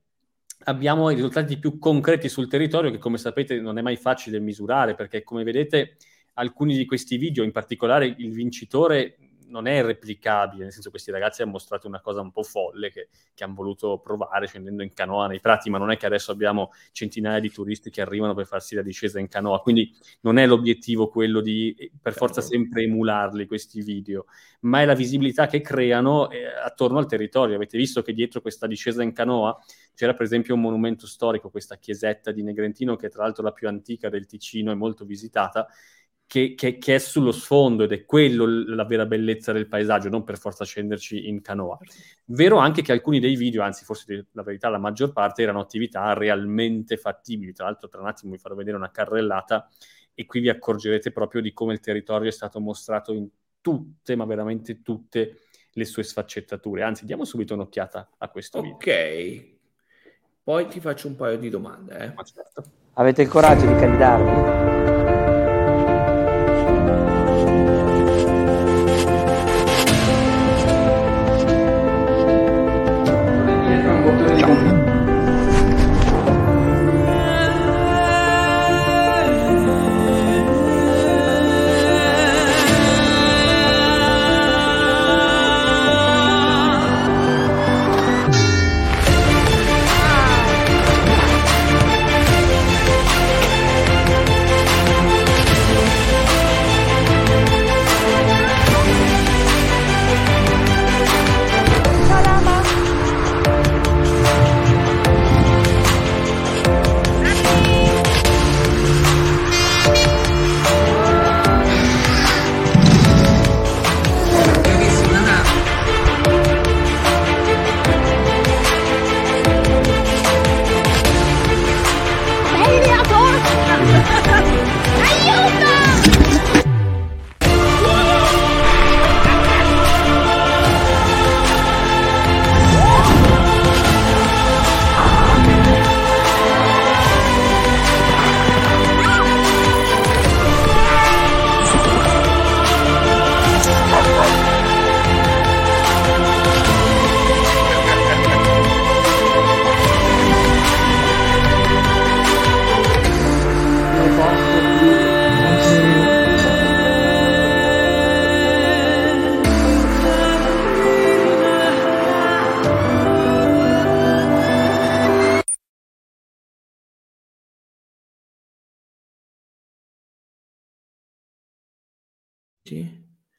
abbiamo 0.64 1.12
i 1.12 1.16
risultati 1.16 1.60
più 1.60 1.78
concreti 1.78 2.28
sul 2.28 2.48
territorio 2.48 2.90
che 2.90 2.98
come 2.98 3.20
sapete 3.20 3.60
non 3.60 3.78
è 3.78 3.84
mai 3.84 3.98
facile 3.98 4.40
misurare 4.40 4.96
perché 4.96 5.24
come 5.24 5.44
vedete 5.44 5.98
alcuni 6.34 6.76
di 6.76 6.86
questi 6.86 7.18
video, 7.18 7.44
in 7.44 7.52
particolare 7.52 8.08
il 8.18 8.32
vincitore 8.32 9.18
non 9.48 9.68
è 9.68 9.82
replicabile, 9.82 10.64
nel 10.64 10.72
senso 10.72 10.90
questi 10.90 11.12
ragazzi 11.12 11.42
hanno 11.42 11.52
mostrato 11.52 11.88
una 11.88 12.02
cosa 12.02 12.22
un 12.22 12.32
po' 12.32 12.44
folle 12.44 12.92
che, 12.92 13.10
che, 13.34 13.44
hanno 13.44 13.56
voluto 13.56 14.00
provare 14.00 14.48
scendendo 14.48 14.84
in 14.84 14.94
canoa 14.94 15.28
nei 15.28 15.40
prati, 15.40 15.70
ma 15.70 15.78
non 15.78 15.92
è 15.92 15.98
che 15.98 16.06
adesso 16.06 16.32
abbiamo 16.32 16.72
centinaia 16.92 17.40
di 17.40 17.52
turisti 17.52 17.90
che 17.90 18.02
arrivano 18.02 18.34
per 18.34 18.46
farsi 18.46 18.76
la 18.76 18.82
discesa 18.82 19.20
in 19.20 19.28
canoa, 19.28 19.60
quindi 19.62 19.96
non 20.22 20.38
è 20.38 20.46
l'obiettivo 20.46 21.08
quello 21.08 21.42
di 21.42 21.76
per 22.02 22.14
forza 22.14 22.42
certo. 22.42 22.56
sempre 22.56 22.84
emularli 22.84 23.46
questi 23.46 23.82
video, 23.82 24.26
ma 24.62 24.82
è 24.82 24.86
la 24.86 24.96
visibilità 24.96 25.48
che 25.48 25.62
creano 25.62 26.30
eh, 26.30 26.46
attorno 26.46 26.98
al 26.98 27.08
territorio. 27.08 27.56
Avete 27.56 27.78
visto 27.78 28.02
che 28.02 28.14
dietro 28.14 28.42
questa 28.42 28.68
discesa 28.68 29.04
in 29.04 29.14
canoa 29.14 29.58
c'era 29.94 30.14
per 30.14 30.24
esempio 30.24 30.54
un 30.54 30.62
monumento 30.62 31.08
storico, 31.08 31.50
questa 31.50 31.78
chiesetta 31.78 32.32
di 32.32 32.44
Negrentino, 32.44 32.96
che 32.96 33.08
è 33.08 33.10
tra 33.10 33.24
l'altro 33.24 33.44
la 33.44 33.52
più 33.52 33.68
antica 33.68 34.10
del 34.10 34.28
Ticino 34.28 34.72
e 34.72 34.76
molto 34.76 35.06
visitata, 35.06 35.68
che, 36.28 36.56
che, 36.56 36.78
che, 36.78 36.96
è 36.96 36.98
sullo 37.00 37.32
sfondo 37.32 37.86
ed 37.86 37.94
è 37.94 38.06
quello 38.06 38.46
la 38.46 38.84
vera 38.84 39.06
bellezza 39.06 39.54
del 39.54 39.68
paesaggio, 39.68 40.10
non 40.10 40.26
per 40.26 40.38
forza 40.38 40.66
scenderci 40.66 41.30
in 41.30 41.42
canoa. 41.42 41.78
Vero 42.26 42.58
anche 42.58 42.82
che 42.82 42.92
alcuni 42.92 43.22
dei 43.22 43.38
video, 43.38 43.64
anzi 43.64 43.86
forse 43.86 44.28
la 44.34 44.44
verità 44.44 44.68
la 44.68 44.78
maggior 44.78 45.14
parte, 45.14 45.42
erano 45.42 45.62
attività 45.62 46.14
realmente 46.14 46.98
fattibili. 46.98 47.54
Tra 47.54 47.66
l'altro 47.66 47.88
tra 47.88 48.02
un 48.02 48.08
attimo 48.08 48.34
vi 48.34 48.40
farò 48.40 48.56
vedere 48.56 48.76
una 48.76 48.92
carrellata 48.92 49.70
e 50.14 50.26
qui 50.26 50.42
vi 50.42 50.50
accorgerete 50.50 51.12
proprio 51.12 51.42
di 51.42 51.54
come 51.54 51.74
il 51.74 51.80
territorio 51.80 52.28
è 52.28 52.34
stato 52.34 52.60
mostrato 52.60 53.14
in 53.14 53.30
tutte, 53.62 54.16
ma 54.18 54.26
veramente 54.26 54.82
tutte 54.82 55.44
le 55.72 55.86
sue 55.86 56.04
sfaccettature. 56.04 56.84
Anzi, 56.84 57.06
diamo 57.06 57.24
subito 57.24 57.54
un'occhiata 57.54 58.10
a 58.18 58.30
questo 58.30 58.60
video. 58.62 58.76
Ok, 58.76 59.56
poi 60.44 60.68
ti 60.68 60.82
faccio 60.82 61.08
un 61.08 61.16
paio 61.16 61.38
di 61.38 61.50
domande. 61.50 61.98
Eh. 61.98 62.24
Certo. 62.26 62.64
Avete 62.94 63.22
il 63.22 63.30
coraggio 63.30 63.66
di 63.66 63.76
candidarvi? 63.76 65.17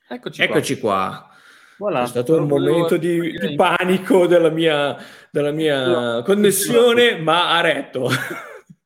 Eccoci, 0.08 0.42
Eccoci 0.42 0.78
qua. 0.78 1.08
qua. 1.08 1.36
Voilà. 1.78 2.02
È 2.02 2.06
stato 2.06 2.36
un 2.36 2.48
momento 2.48 2.96
di, 2.96 3.30
di, 3.38 3.54
panico 3.54 4.26
della 4.26 4.50
mia, 4.50 4.96
della 5.30 5.52
mia 5.52 6.22
connessione, 6.24 7.18
ma 7.18 7.56
ha 7.56 7.60
retto. 7.60 8.08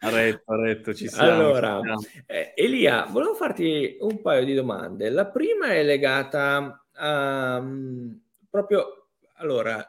Ha 0.00 0.10
retto, 0.10 0.52
ha 0.52 0.56
retto, 0.56 0.92
ci 0.92 1.08
siamo. 1.08 1.30
Allora, 1.30 1.80
ci 1.80 2.08
siamo. 2.08 2.24
Eh, 2.26 2.52
Elia, 2.56 3.06
volevo 3.08 3.34
farti 3.34 3.96
un 4.00 4.20
paio 4.20 4.44
di 4.44 4.52
domande. 4.52 5.08
La 5.10 5.26
prima 5.26 5.68
è 5.68 5.82
legata 5.82 6.84
a 6.92 7.58
um, 7.58 8.20
proprio, 8.50 9.08
allora, 9.36 9.82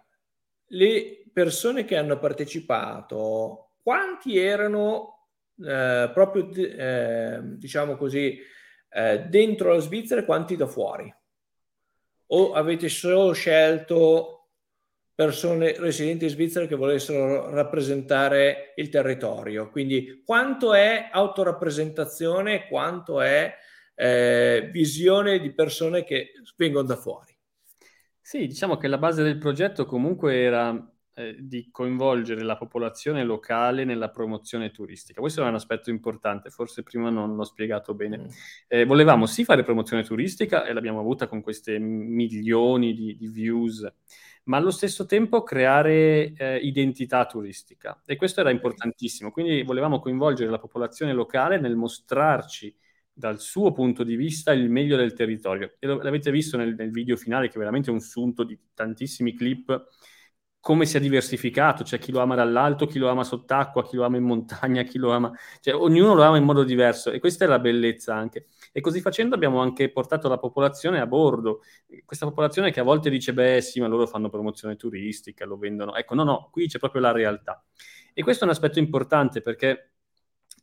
le 0.68 1.24
persone 1.34 1.84
che 1.84 1.98
hanno 1.98 2.20
partecipato, 2.20 3.72
quanti 3.82 4.38
erano 4.38 5.28
eh, 5.60 6.10
proprio, 6.14 6.50
eh, 6.54 7.40
diciamo 7.42 7.98
così, 7.98 8.40
eh, 8.90 9.20
dentro 9.28 9.74
la 9.74 9.80
Svizzera 9.80 10.22
e 10.22 10.26
quanti 10.26 10.56
da 10.56 10.68
fuori? 10.68 11.14
O 12.36 12.54
avete 12.54 12.90
solo 12.90 13.32
scelto 13.34 14.50
persone 15.16 15.78
residenti 15.78 16.26
in 16.26 16.32
Svizzera 16.32 16.66
che 16.66 16.76
volessero 16.76 17.50
rappresentare 17.52 18.74
il 18.76 18.90
territorio? 18.90 19.70
Quindi 19.70 20.22
quanto 20.26 20.74
è 20.74 21.10
autorappresentazione, 21.12 22.68
quanto 22.68 23.22
è 23.22 23.56
eh, 23.96 24.70
visione 24.72 25.40
di 25.40 25.54
persone 25.54 26.04
che 26.04 26.32
vengono 26.56 26.88
da 26.88 26.96
fuori? 26.96 27.36
Sì, 28.20 28.48
diciamo 28.48 28.78
che 28.78 28.88
la 28.88 28.98
base 28.98 29.22
del 29.22 29.38
progetto 29.38 29.86
comunque 29.86 30.42
era 30.42 30.93
eh, 31.16 31.36
di 31.40 31.70
coinvolgere 31.72 32.42
la 32.42 32.58
popolazione 32.58 33.24
locale 33.24 33.84
nella 33.84 34.10
promozione 34.10 34.72
turistica. 34.72 35.22
Questo 35.22 35.44
è 35.44 35.48
un 35.48 35.54
aspetto 35.54 35.90
importante, 35.90 36.50
forse 36.50 36.82
prima 36.82 37.10
non 37.10 37.36
l'ho 37.36 37.44
spiegato 37.44 37.94
bene. 37.94 38.18
Mm. 38.18 38.26
Eh, 38.68 38.86
volevamo 38.86 39.26
sì 39.26 39.44
fare 39.44 39.64
promozione 39.64 40.04
turistica 40.04 40.66
e 40.66 40.74
l'abbiamo 40.74 41.00
avuta 41.00 41.28
con 41.28 41.42
queste 41.42 41.78
milioni 41.78 42.94
di, 42.94 43.16
di 43.16 43.28
views, 43.28 43.88
ma 44.46 44.58
allo 44.58 44.72
stesso 44.72 45.06
tempo 45.06 45.44
creare 45.44 46.34
eh, 46.34 46.58
identità 46.58 47.26
turistica 47.26 48.02
e 48.06 48.16
questo 48.16 48.40
era 48.42 48.50
importantissimo. 48.50 49.32
Quindi 49.32 49.62
volevamo 49.62 50.00
coinvolgere 50.00 50.50
la 50.50 50.60
popolazione 50.60 51.14
locale 51.14 51.60
nel 51.60 51.76
mostrarci 51.76 52.76
dal 53.14 53.40
suo 53.40 53.72
punto 53.72 54.04
di 54.04 54.16
vista 54.16 54.52
il 54.52 54.70
meglio 54.72 54.98
del 54.98 55.14
territorio. 55.14 55.76
E 55.78 55.86
lo, 55.86 56.02
l'avete 56.02 56.32
visto 56.32 56.58
nel, 56.58 56.74
nel 56.76 56.90
video 56.90 57.16
finale 57.16 57.48
che 57.48 57.54
è 57.54 57.60
veramente 57.60 57.92
un 57.92 58.00
sunto 58.00 58.44
di 58.44 58.58
tantissimi 58.74 59.36
clip 59.36 59.90
come 60.64 60.86
sia 60.86 61.02
diversificato, 61.02 61.84
c'è 61.84 62.00
chi 62.00 62.14
lo 62.14 62.22
ama 62.22 62.36
dall'alto, 62.36 62.86
chi 62.86 62.98
lo 62.98 63.10
ama 63.10 63.26
sott'acqua, 63.26 63.84
chi 63.84 63.98
lo 63.98 64.06
ama 64.06 64.16
in 64.16 64.24
montagna, 64.24 64.84
chi 64.84 64.98
lo 64.98 65.12
ama, 65.12 65.30
cioè 65.60 65.76
ognuno 65.76 66.14
lo 66.14 66.24
ama 66.24 66.38
in 66.38 66.46
modo 66.46 66.64
diverso 66.64 67.12
e 67.12 67.20
questa 67.20 67.44
è 67.44 67.50
la 67.50 67.60
bellezza 67.60 68.16
anche. 68.16 68.46
E 68.72 68.80
così 68.80 69.02
facendo 69.02 69.36
abbiamo 69.36 69.60
anche 69.60 69.92
portato 69.92 70.30
la 70.30 70.38
popolazione 70.38 71.02
a 71.02 71.06
bordo, 71.06 71.64
questa 72.06 72.26
popolazione 72.26 72.72
che 72.72 72.80
a 72.80 72.84
volte 72.84 73.10
dice 73.10 73.34
beh 73.34 73.60
sì, 73.60 73.82
ma 73.82 73.88
loro 73.88 74.08
fanno 74.08 74.30
promozione 74.30 74.78
turistica, 74.78 75.44
lo 75.44 75.58
vendono. 75.58 75.96
Ecco, 75.96 76.16
no, 76.16 76.24
no, 76.24 76.48
qui 76.50 76.68
c'è 76.70 76.80
proprio 76.80 77.02
la 77.02 77.12
realtà. 77.12 77.62
E 78.14 78.24
questo 78.24 78.46
è 78.46 78.48
un 78.48 78.54
aspetto 78.54 78.80
importante 78.80 79.42
perché 79.42 79.93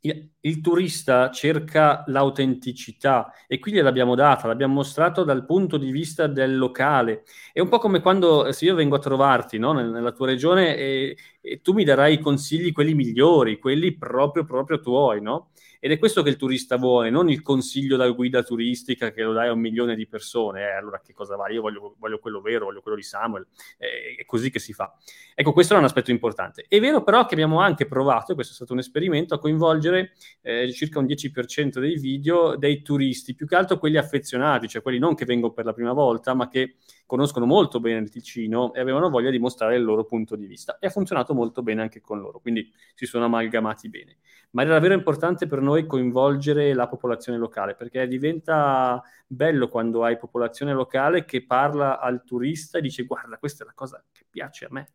il 0.03 0.61
turista 0.63 1.31
cerca 1.31 2.05
l'autenticità 2.07 3.33
e 3.47 3.59
qui 3.59 3.73
gliel'abbiamo 3.73 4.15
data, 4.15 4.47
l'abbiamo 4.47 4.75
mostrato 4.75 5.25
dal 5.25 5.45
punto 5.45 5.77
di 5.77 5.91
vista 5.91 6.27
del 6.27 6.57
locale. 6.57 7.25
È 7.53 7.61
un 7.61 7.69
po' 7.69 7.79
come 7.79 8.01
quando 8.01 8.51
se 8.53 8.65
io 8.65 8.75
vengo 8.75 8.97
a 8.97 9.01
trovarti 9.01 9.59
no, 9.59 9.73
nella 9.73 10.13
tua 10.13 10.27
regione 10.27 10.77
e, 10.77 11.17
e, 11.41 11.61
tu 11.61 11.75
mi 11.75 11.85
darai 11.85 12.15
i 12.15 12.21
consigli, 12.21 12.73
quelli 12.73 12.95
migliori, 12.95 13.59
quelli 13.59 13.97
proprio, 13.97 14.45
proprio 14.45 14.81
tuoi, 14.81 15.21
no? 15.21 15.51
Ed 15.83 15.93
è 15.93 15.99
questo 15.99 16.23
che 16.23 16.29
il 16.29 16.37
turista 16.37 16.77
vuole, 16.77 17.09
non 17.09 17.31
il 17.31 17.41
consiglio 17.41 17.97
da 17.97 18.07
guida 18.11 18.43
turistica 18.43 19.13
che 19.13 19.23
lo 19.23 19.33
dai 19.33 19.49
a 19.49 19.53
un 19.53 19.61
milione 19.61 19.97
di 19.97 20.07
persone. 20.07 20.61
Eh, 20.61 20.73
allora 20.73 21.01
che 21.01 21.15
cosa 21.15 21.37
va? 21.37 21.49
Io 21.49 21.63
voglio, 21.63 21.97
voglio, 21.99 22.19
quello 22.19 22.43
vero, 22.43 22.67
voglio 22.67 22.83
quello 22.83 22.99
di 22.99 23.03
Samuel. 23.03 23.47
Eh, 23.79 24.17
è 24.19 24.25
così 24.27 24.51
che 24.51 24.59
si 24.59 24.75
fa. 24.75 24.95
Ecco, 25.35 25.55
questo 25.55 25.75
è 25.75 25.79
un 25.79 25.85
aspetto 25.85 26.11
importante. 26.11 26.67
È 26.69 26.79
vero 26.81 27.03
però 27.03 27.25
che 27.25 27.33
abbiamo 27.33 27.61
anche 27.61 27.87
provato, 27.87 28.33
e 28.33 28.35
questo 28.35 28.53
è 28.53 28.57
stato 28.57 28.75
un 28.75 28.81
esperimento, 28.81 29.35
a 29.35 29.39
coinvolgere 29.39 30.13
eh, 30.43 30.71
circa 30.71 30.99
un 30.99 31.07
10% 31.07 31.79
dei 31.79 31.99
video 31.99 32.57
dei 32.57 32.83
turisti, 32.83 33.35
più 33.35 33.47
che 33.47 33.57
altro 33.57 33.79
quelli 33.79 33.97
affezionati, 33.97 34.69
cioè 34.69 34.83
quelli 34.83 34.99
non 34.99 35.15
che 35.15 35.25
vengono 35.25 35.55
per 35.55 35.65
la 35.65 35.73
prima 35.73 35.95
volta, 35.95 36.35
ma 36.35 36.47
che 36.49 36.75
conoscono 37.11 37.45
molto 37.45 37.81
bene 37.81 37.99
il 37.99 38.09
Ticino 38.09 38.73
e 38.73 38.79
avevano 38.79 39.11
voglia 39.11 39.31
di 39.31 39.41
mostrare 39.41 39.75
il 39.75 39.83
loro 39.83 40.05
punto 40.05 40.37
di 40.37 40.47
vista. 40.47 40.79
E 40.79 40.87
ha 40.87 40.91
funzionato 40.91 41.35
molto 41.35 41.61
bene 41.61 41.83
anche 41.83 42.01
con 42.01 42.21
loro, 42.21 42.39
quindi 42.39 42.73
si 42.95 43.05
sono 43.05 43.25
amalgamati 43.25 43.89
bene 43.89 44.19
ma 44.53 44.63
era 44.63 44.73
davvero 44.73 44.95
importante 44.95 45.47
per 45.47 45.61
noi 45.61 45.87
coinvolgere 45.87 46.75
la 46.75 46.89
popolazione 46.89 47.39
locale, 47.39 47.75
perché 47.75 48.07
diventa 48.09 49.03
bello 49.27 49.69
quando 49.69 50.03
hai 50.03 50.19
popolazione 50.19 50.73
locale 50.73 51.25
che 51.25 51.45
parla 51.45 52.01
al 52.01 52.25
turista 52.25 52.79
e 52.79 52.81
dice 52.81 53.05
guarda, 53.05 53.37
questa 53.39 53.63
è 53.63 53.67
la 53.67 53.75
cosa 53.75 54.03
che 54.11 54.25
piace 54.29 54.65
a 54.65 54.69
me. 54.71 54.89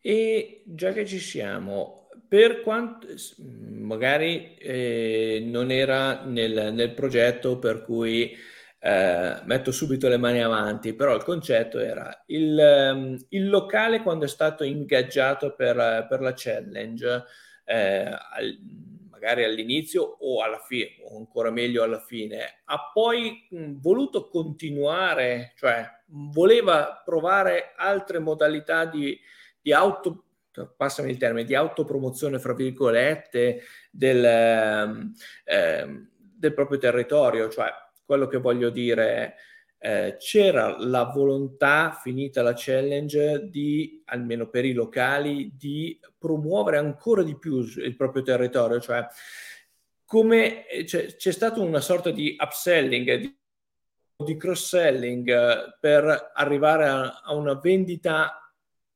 E 0.00 0.62
già 0.64 0.92
che 0.92 1.04
ci 1.04 1.18
siamo, 1.18 2.08
per 2.28 2.62
quanto 2.62 3.06
magari 3.38 4.54
eh, 4.56 5.42
non 5.44 5.70
era 5.70 6.24
nel, 6.24 6.72
nel, 6.72 6.92
progetto 6.92 7.58
per 7.58 7.82
cui 7.82 8.34
eh, 8.86 9.40
metto 9.46 9.72
subito 9.72 10.06
le 10.06 10.16
mani 10.16 10.40
avanti, 10.40 10.94
però 10.94 11.16
il 11.16 11.24
concetto 11.24 11.80
era 11.80 12.22
il, 12.26 12.56
ehm, 12.56 13.26
il 13.30 13.48
locale 13.48 14.00
quando 14.00 14.26
è 14.26 14.28
stato 14.28 14.62
ingaggiato 14.62 15.56
per, 15.56 16.06
per 16.08 16.20
la 16.20 16.32
challenge 16.36 17.24
eh, 17.64 18.04
al, 18.04 18.58
magari 19.10 19.42
all'inizio 19.42 20.02
o 20.20 20.40
alla 20.40 20.60
fine, 20.64 20.90
o 21.02 21.16
ancora 21.16 21.50
meglio 21.50 21.82
alla 21.82 21.98
fine, 21.98 22.60
ha 22.64 22.92
poi 22.92 23.48
voluto 23.50 24.28
continuare, 24.28 25.54
cioè 25.56 25.84
voleva 26.10 27.02
provare 27.04 27.72
altre 27.74 28.20
modalità 28.20 28.84
di, 28.84 29.18
di 29.60 29.72
auto 29.72 30.26
passami 30.76 31.10
il 31.10 31.18
termine, 31.18 31.44
di 31.44 31.56
autopromozione, 31.56 32.38
fra 32.38 32.54
virgolette, 32.54 33.62
del, 33.90 34.24
eh, 35.44 36.06
del 36.14 36.54
proprio 36.54 36.78
territorio, 36.78 37.50
cioè 37.50 37.70
quello 38.06 38.26
che 38.28 38.38
voglio 38.38 38.70
dire 38.70 39.34
eh, 39.78 40.16
c'era 40.18 40.76
la 40.78 41.04
volontà, 41.04 41.98
finita 42.00 42.42
la 42.42 42.54
challenge, 42.56 43.48
di, 43.50 44.02
almeno 44.06 44.48
per 44.48 44.64
i 44.64 44.72
locali, 44.72 45.54
di 45.54 46.00
promuovere 46.16 46.78
ancora 46.78 47.22
di 47.22 47.36
più 47.36 47.58
il 47.58 47.94
proprio 47.96 48.22
territorio, 48.22 48.80
cioè 48.80 49.06
come 50.04 50.66
eh, 50.68 50.84
c'è, 50.84 51.30
stata 51.32 51.60
una 51.60 51.80
sorta 51.80 52.10
di 52.10 52.36
upselling, 52.38 53.14
di, 53.16 53.36
di 54.24 54.36
cross-selling 54.36 55.28
eh, 55.28 55.76
per 55.78 56.30
arrivare 56.34 56.88
a, 56.88 57.20
a, 57.22 57.34
una 57.34 57.54
vendita, 57.54 58.40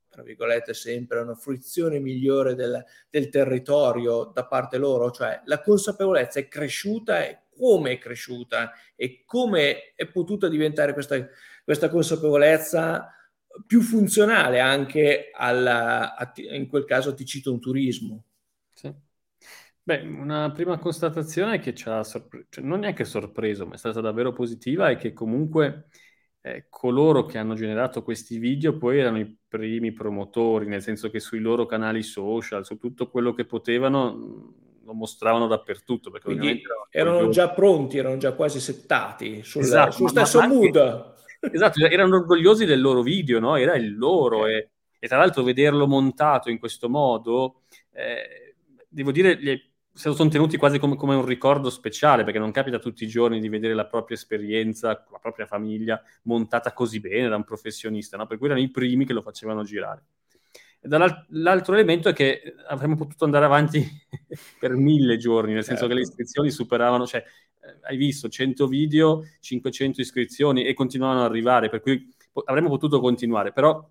tra 0.09 0.23
virgolette 0.23 0.73
sempre, 0.73 1.21
una 1.21 1.35
fruizione 1.35 1.99
migliore 1.99 2.55
del, 2.55 2.83
del 3.11 3.29
territorio 3.29 4.31
da 4.33 4.47
parte 4.47 4.79
loro, 4.79 5.11
cioè 5.11 5.43
la 5.45 5.61
consapevolezza 5.61 6.39
è 6.41 6.49
cresciuta 6.49 7.25
e 7.25 7.43
come 7.61 7.93
è 7.93 7.99
cresciuta 7.99 8.73
e 8.97 9.23
come 9.27 9.93
è 9.95 10.07
potuta 10.07 10.49
diventare 10.49 10.95
questa, 10.95 11.29
questa 11.63 11.91
consapevolezza 11.91 13.15
più 13.67 13.83
funzionale 13.83 14.61
anche 14.61 15.31
alla, 15.35 16.17
a, 16.17 16.33
in 16.37 16.69
quel 16.69 16.87
caso 16.87 17.15
ti 17.15 17.27
cito 17.27 17.53
un 17.53 17.61
turismo. 17.61 18.25
Sì. 18.73 18.91
Beh, 19.83 20.01
una 20.01 20.51
prima 20.53 20.79
constatazione 20.79 21.59
che 21.59 21.75
ci 21.75 21.89
ha 21.89 22.03
sorpreso, 22.03 22.47
cioè 22.49 22.65
non 22.65 22.81
neanche 22.81 23.05
sorpreso, 23.05 23.67
ma 23.67 23.75
è 23.75 23.79
stata 23.79 24.01
davvero 24.01 24.33
positiva, 24.33 24.89
è 24.89 24.97
che 24.97 25.13
comunque 25.13 25.89
eh, 26.43 26.67
coloro 26.71 27.27
che 27.27 27.39
hanno 27.39 27.55
generato 27.55 28.03
questi 28.03 28.39
video 28.39 28.79
poi 28.79 28.99
erano 28.99 29.19
i 29.19 29.39
primi 29.47 29.93
promotori, 29.93 30.67
nel 30.67 30.83
senso 30.83 31.11
che 31.11 31.21
sui 31.21 31.41
loro 31.41 31.67
canali 31.67 32.03
social, 32.03 32.65
su 32.65 32.79
tutto 32.79 33.11
quello 33.11 33.33
che 33.35 33.45
potevano, 33.45 34.55
lo 34.91 34.95
mostravano 34.95 35.47
dappertutto. 35.47 36.11
Perché 36.11 36.27
Quindi 36.27 36.63
erano 36.91 37.29
già 37.29 37.51
pronti, 37.51 37.99
erano 37.99 38.17
già 38.17 38.33
quasi 38.33 38.61
settati 38.61 39.43
sul, 39.43 39.63
esatto, 39.63 39.93
sul 39.93 40.09
stesso 40.11 40.41
anche, 40.41 40.55
mood. 40.55 41.15
Esatto, 41.53 41.85
erano 41.87 42.17
orgogliosi 42.17 42.65
del 42.67 42.81
loro 42.81 43.03
video, 43.03 43.39
no? 43.39 43.57
Era 43.57 43.75
il 43.77 43.97
loro 43.97 44.41
okay. 44.41 44.55
e, 44.55 44.69
e, 44.99 45.09
tra 45.09 45.17
l'altro 45.17 45.43
vederlo 45.43 45.87
montato 45.87 46.51
in 46.51 46.59
questo 46.59 46.89
modo, 46.89 47.63
eh, 47.93 48.55
devo 48.89 49.13
dire, 49.13 49.39
se 49.93 50.09
lo 50.09 50.15
sono 50.15 50.29
tenuti 50.29 50.57
quasi 50.57 50.79
come, 50.79 50.97
come, 50.97 51.15
un 51.15 51.25
ricordo 51.25 51.71
speciale, 51.71 52.25
perché 52.25 52.39
non 52.39 52.51
capita 52.51 52.79
tutti 52.79 53.05
i 53.05 53.09
giorni 53.09 53.41
di 53.41 53.49
vedere 53.49 53.75
la 53.75 53.87
propria 53.87 54.17
esperienza, 54.17 54.89
la 55.11 55.19
propria 55.19 55.47
famiglia 55.47 56.03
montata 56.25 56.73
così 56.73 57.01
bene 57.01 57.29
da 57.29 57.37
un 57.37 57.45
professionista, 57.45 58.17
no? 58.17 58.27
per 58.27 58.37
cui 58.37 58.49
erano 58.49 58.63
i 58.63 58.71
primi 58.71 59.07
che 59.07 59.13
lo 59.13 59.23
facevano 59.23 59.63
girare. 59.63 60.05
Dall'altro 60.83 61.75
elemento 61.75 62.09
è 62.09 62.15
che 62.15 62.55
avremmo 62.67 62.97
potuto 62.97 63.25
andare 63.25 63.45
avanti 63.45 63.87
per 64.59 64.75
mille 64.77 65.19
giorni, 65.19 65.53
nel 65.53 65.65
senso 65.65 65.83
certo. 65.83 65.95
che 65.95 66.01
le 66.01 66.07
certo. 66.07 66.21
iscrizioni 66.23 66.51
superavano, 66.51 67.07
cioè 67.07 67.23
eh, 67.23 67.79
hai 67.83 67.97
visto 67.97 68.29
100 68.29 68.67
video, 68.67 69.23
500 69.41 70.01
iscrizioni 70.01 70.65
e 70.65 70.73
continuavano 70.73 71.21
ad 71.21 71.31
arrivare, 71.31 71.69
per 71.69 71.81
cui 71.81 72.09
avremmo 72.45 72.69
potuto 72.69 73.01
continuare, 73.01 73.53
però 73.53 73.87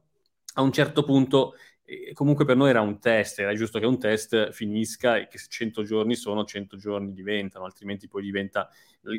a 0.55 0.61
un 0.61 0.71
certo 0.71 1.03
punto 1.03 1.53
E 1.91 2.13
comunque 2.13 2.45
per 2.45 2.55
noi 2.55 2.69
era 2.69 2.81
un 2.81 2.99
test, 2.99 3.39
era 3.39 3.55
giusto 3.55 3.79
che 3.79 3.87
un 3.87 3.97
test 3.97 4.51
finisca 4.51 5.17
e 5.17 5.27
che 5.27 5.39
100 5.39 5.81
giorni 5.81 6.15
sono, 6.15 6.45
100 6.45 6.77
giorni 6.77 7.13
diventano, 7.13 7.65
altrimenti 7.65 8.07
poi 8.07 8.21
diventa, 8.21 8.69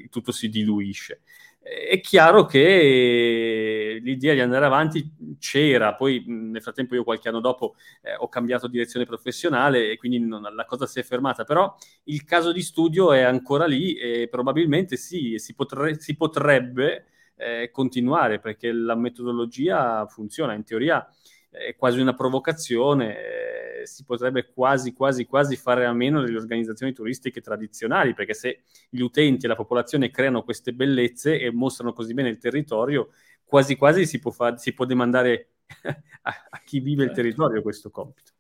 tutto 0.08 0.30
si 0.30 0.48
diluisce. 0.48 1.22
È 1.58 1.98
chiaro 2.00 2.44
che 2.44 3.98
l'idea 4.00 4.34
di 4.34 4.40
andare 4.40 4.66
avanti 4.66 5.36
c'era, 5.40 5.94
poi 5.96 6.22
nel 6.28 6.62
frattempo 6.62 6.94
io 6.94 7.02
qualche 7.02 7.28
anno 7.28 7.40
dopo 7.40 7.74
eh, 8.02 8.14
ho 8.16 8.28
cambiato 8.28 8.68
direzione 8.68 9.04
professionale 9.04 9.90
e 9.90 9.96
quindi 9.96 10.20
non, 10.20 10.40
la 10.40 10.64
cosa 10.64 10.86
si 10.86 11.00
è 11.00 11.02
fermata, 11.02 11.42
però 11.42 11.74
il 12.04 12.22
caso 12.22 12.52
di 12.52 12.62
studio 12.62 13.12
è 13.12 13.22
ancora 13.22 13.66
lì 13.66 13.94
e 13.94 14.28
probabilmente 14.30 14.96
sì, 14.96 15.38
si, 15.38 15.54
potre, 15.54 16.00
si 16.00 16.14
potrebbe 16.16 17.06
eh, 17.34 17.70
continuare 17.72 18.38
perché 18.38 18.70
la 18.70 18.94
metodologia 18.94 20.06
funziona, 20.06 20.54
in 20.54 20.62
teoria 20.62 21.04
è 21.50 21.74
quasi 21.76 22.00
una 22.00 22.14
provocazione, 22.14 23.16
eh, 23.80 23.86
si 23.86 24.04
potrebbe 24.04 24.52
quasi, 24.52 24.92
quasi, 24.92 25.24
quasi 25.26 25.56
fare 25.56 25.84
a 25.84 25.92
meno 25.92 26.22
delle 26.22 26.36
organizzazioni 26.36 26.92
turistiche 26.92 27.40
tradizionali, 27.40 28.14
perché 28.14 28.34
se 28.34 28.62
gli 28.88 29.00
utenti 29.00 29.46
e 29.46 29.48
la 29.48 29.56
popolazione 29.56 30.10
creano 30.10 30.44
queste 30.44 30.72
bellezze 30.72 31.38
e 31.40 31.50
mostrano 31.50 31.92
così 31.92 32.14
bene 32.14 32.28
il 32.28 32.38
territorio, 32.38 33.10
quasi 33.44 33.76
quasi 33.76 34.06
si 34.06 34.18
può, 34.20 34.30
far, 34.30 34.58
si 34.58 34.72
può 34.72 34.84
demandare 34.84 35.48
a, 36.22 36.46
a, 36.50 36.60
chi 36.64 36.80
vive 36.80 37.04
certo. 37.04 37.20
il 37.20 37.26
territorio 37.26 37.62
questo 37.62 37.90
compito. 37.90 38.30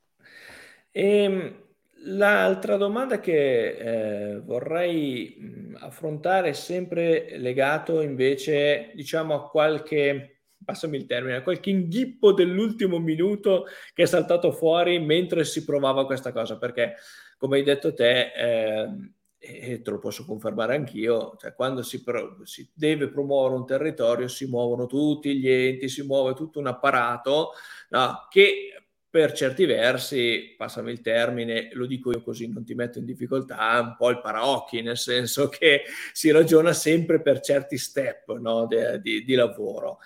E, 0.90 1.02
ehm, 1.02 1.62
l'altra 2.04 2.76
domanda 2.76 3.20
che 3.20 4.34
eh, 4.34 4.40
vorrei 4.40 5.74
affrontare 5.78 6.50
è 6.50 6.52
sempre 6.52 7.36
legato 7.38 8.00
invece, 8.00 8.92
diciamo, 8.94 9.34
a 9.34 9.48
qualche 9.48 10.39
passami 10.64 10.96
il 10.96 11.06
termine, 11.06 11.42
qualche 11.42 11.70
inghippo 11.70 12.32
dell'ultimo 12.32 12.98
minuto 12.98 13.66
che 13.94 14.04
è 14.04 14.06
saltato 14.06 14.52
fuori 14.52 14.98
mentre 14.98 15.44
si 15.44 15.64
provava 15.64 16.06
questa 16.06 16.32
cosa, 16.32 16.58
perché 16.58 16.94
come 17.36 17.56
hai 17.56 17.62
detto 17.62 17.94
te, 17.94 18.32
eh, 18.34 19.12
e 19.42 19.80
te 19.80 19.90
lo 19.90 19.98
posso 19.98 20.26
confermare 20.26 20.76
anch'io, 20.76 21.34
cioè 21.40 21.54
quando 21.54 21.82
si, 21.82 22.02
pro- 22.02 22.40
si, 22.44 22.68
deve 22.74 23.08
promuovere 23.08 23.54
un 23.54 23.64
territorio 23.64 24.28
si 24.28 24.44
muovono 24.44 24.84
tutti 24.84 25.38
gli 25.38 25.48
enti, 25.48 25.88
si 25.88 26.02
muove 26.02 26.34
tutto 26.34 26.58
un 26.58 26.66
apparato 26.66 27.52
no, 27.88 28.26
che 28.28 28.74
per 29.10 29.32
certi 29.32 29.64
versi, 29.64 30.54
passami 30.56 30.92
il 30.92 31.00
termine, 31.00 31.70
lo 31.72 31.86
dico 31.86 32.12
io 32.12 32.22
così 32.22 32.46
non 32.48 32.64
ti 32.64 32.74
metto 32.74 32.98
in 32.98 33.04
difficoltà, 33.04 33.80
un 33.80 33.96
po' 33.96 34.10
il 34.10 34.20
paraocchi, 34.20 34.82
nel 34.82 34.98
senso 34.98 35.48
che 35.48 35.82
si 36.12 36.30
ragiona 36.30 36.72
sempre 36.72 37.20
per 37.20 37.40
certi 37.40 37.76
step 37.76 38.36
no, 38.38 38.66
di, 38.66 38.76
di, 39.00 39.24
di 39.24 39.34
lavoro. 39.34 39.98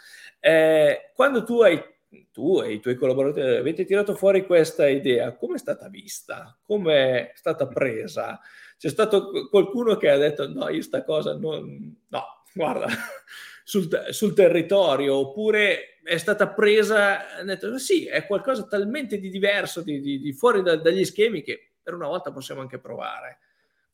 Eh, 0.46 1.10
quando 1.14 1.42
tu 1.42 1.62
hai 1.62 1.82
tu 2.30 2.60
e 2.60 2.74
i 2.74 2.80
tuoi 2.80 2.96
collaboratori 2.96 3.56
avete 3.56 3.86
tirato 3.86 4.14
fuori 4.14 4.44
questa 4.44 4.86
idea, 4.86 5.34
come 5.34 5.54
è 5.54 5.58
stata 5.58 5.88
vista? 5.88 6.54
Come 6.62 7.30
è 7.30 7.32
stata 7.34 7.66
presa? 7.66 8.38
C'è 8.76 8.90
stato 8.90 9.48
qualcuno 9.48 9.96
che 9.96 10.10
ha 10.10 10.18
detto 10.18 10.46
no, 10.46 10.68
io 10.68 10.82
sta 10.82 11.02
cosa 11.02 11.34
non... 11.34 11.96
no, 12.08 12.24
guarda, 12.52 12.88
sul, 13.64 13.88
sul 14.10 14.34
territorio, 14.34 15.16
oppure 15.16 16.00
è 16.02 16.18
stata 16.18 16.48
presa, 16.48 17.20
detto 17.42 17.78
sì, 17.78 18.04
è 18.04 18.26
qualcosa 18.26 18.66
talmente 18.66 19.18
di 19.18 19.30
diverso, 19.30 19.80
di, 19.80 19.98
di, 20.00 20.20
di 20.20 20.32
fuori 20.34 20.60
da, 20.62 20.76
dagli 20.76 21.06
schemi 21.06 21.40
che 21.42 21.76
per 21.82 21.94
una 21.94 22.08
volta 22.08 22.32
possiamo 22.32 22.60
anche 22.60 22.78
provare. 22.78 23.38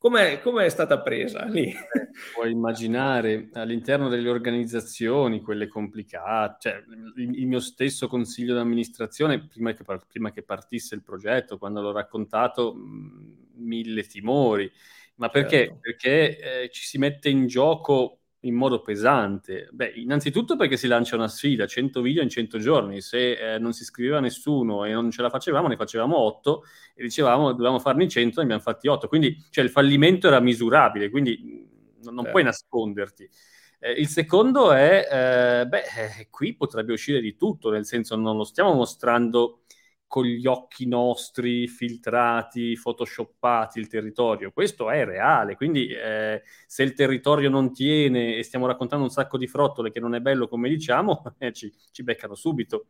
Come 0.01 0.65
è 0.65 0.69
stata 0.69 0.99
presa 0.99 1.45
lì? 1.45 1.71
Puoi 2.33 2.49
immaginare 2.49 3.49
all'interno 3.53 4.09
delle 4.09 4.29
organizzazioni, 4.29 5.41
quelle 5.41 5.67
complicate, 5.67 6.57
cioè 6.59 6.83
il, 7.17 7.37
il 7.37 7.45
mio 7.45 7.59
stesso 7.59 8.07
consiglio 8.07 8.55
d'amministrazione, 8.55 9.45
prima 9.45 9.73
che, 9.73 9.83
prima 10.07 10.31
che, 10.31 10.41
partisse 10.41 10.95
il 10.95 11.03
progetto, 11.03 11.59
quando 11.59 11.81
l'ho 11.81 11.91
raccontato, 11.91 12.73
mh, 12.73 13.49
mille 13.57 14.01
timori. 14.07 14.71
Ma 15.17 15.29
perché? 15.29 15.65
Certo. 15.65 15.77
Perché 15.79 16.63
eh, 16.63 16.69
ci 16.71 16.83
si 16.83 16.97
mette 16.97 17.29
in 17.29 17.45
gioco 17.45 18.20
in 18.41 18.55
modo 18.55 18.81
pesante? 18.81 19.67
Beh, 19.71 19.93
innanzitutto 19.95 20.55
perché 20.55 20.77
si 20.77 20.87
lancia 20.87 21.15
una 21.15 21.27
sfida, 21.27 21.65
100 21.65 22.01
video 22.01 22.23
in 22.23 22.29
100 22.29 22.57
giorni, 22.59 23.01
se 23.01 23.53
eh, 23.53 23.59
non 23.59 23.73
si 23.73 23.83
iscriveva 23.83 24.19
nessuno 24.19 24.85
e 24.85 24.91
non 24.91 25.11
ce 25.11 25.21
la 25.21 25.29
facevamo, 25.29 25.67
ne 25.67 25.75
facevamo 25.75 26.17
8 26.17 26.63
e 26.95 27.03
dicevamo 27.03 27.51
dovevamo 27.51 27.79
farne 27.79 28.07
100, 28.07 28.39
ne 28.39 28.43
abbiamo 28.43 28.61
fatti 28.61 28.87
8, 28.87 29.07
quindi 29.07 29.37
cioè, 29.49 29.63
il 29.63 29.69
fallimento 29.69 30.27
era 30.27 30.39
misurabile, 30.39 31.09
quindi 31.09 31.39
mm, 31.43 32.03
non, 32.03 32.15
non 32.15 32.27
puoi 32.29 32.43
nasconderti. 32.43 33.29
Eh, 33.79 33.91
il 33.93 34.07
secondo 34.07 34.71
è, 34.71 35.61
eh, 35.61 35.67
beh, 35.67 35.83
eh, 36.19 36.27
qui 36.29 36.55
potrebbe 36.55 36.93
uscire 36.93 37.19
di 37.19 37.35
tutto, 37.35 37.71
nel 37.71 37.85
senso 37.85 38.15
non 38.15 38.37
lo 38.37 38.43
stiamo 38.43 38.73
mostrando 38.73 39.60
con 40.11 40.25
gli 40.25 40.45
occhi 40.45 40.87
nostri 40.87 41.69
filtrati, 41.69 42.77
photoshoppati 42.77 43.79
il 43.79 43.87
territorio. 43.87 44.51
Questo 44.51 44.89
è 44.89 45.05
reale, 45.05 45.55
quindi 45.55 45.87
eh, 45.87 46.43
se 46.67 46.83
il 46.83 46.91
territorio 46.91 47.49
non 47.49 47.71
tiene 47.71 48.35
e 48.35 48.43
stiamo 48.43 48.67
raccontando 48.67 49.05
un 49.05 49.09
sacco 49.09 49.37
di 49.37 49.47
frottole 49.47 49.89
che 49.89 50.01
non 50.01 50.13
è 50.13 50.19
bello 50.19 50.49
come 50.49 50.67
diciamo, 50.67 51.23
eh, 51.39 51.53
ci, 51.53 51.73
ci, 51.93 52.03
beccano 52.03 52.35
subito. 52.35 52.87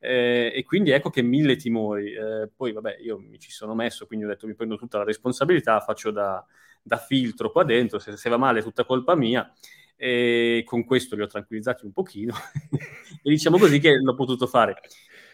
Eh, 0.00 0.50
e 0.52 0.64
quindi 0.64 0.90
ecco 0.90 1.10
che 1.10 1.22
mille 1.22 1.54
timori. 1.54 2.12
Eh, 2.12 2.50
poi 2.52 2.72
vabbè, 2.72 2.96
io 3.02 3.20
mi 3.20 3.38
ci 3.38 3.52
sono 3.52 3.76
messo, 3.76 4.08
quindi 4.08 4.24
ho 4.24 4.28
detto 4.28 4.48
mi 4.48 4.56
prendo 4.56 4.76
tutta 4.76 4.98
la 4.98 5.04
responsabilità, 5.04 5.78
faccio 5.78 6.10
da, 6.10 6.44
da 6.82 6.96
filtro 6.96 7.52
qua 7.52 7.62
dentro, 7.62 8.00
se, 8.00 8.16
se 8.16 8.28
va 8.28 8.36
male 8.36 8.58
è 8.58 8.62
tutta 8.64 8.84
colpa 8.84 9.14
mia 9.14 9.48
e 9.96 10.64
con 10.66 10.84
questo 10.84 11.14
li 11.14 11.22
ho 11.22 11.28
tranquillizzati 11.28 11.84
un 11.84 11.92
pochino 11.92 12.34
e 13.22 13.30
diciamo 13.30 13.58
così 13.58 13.78
che 13.78 13.94
l'ho 13.94 14.16
potuto 14.16 14.48
fare 14.48 14.80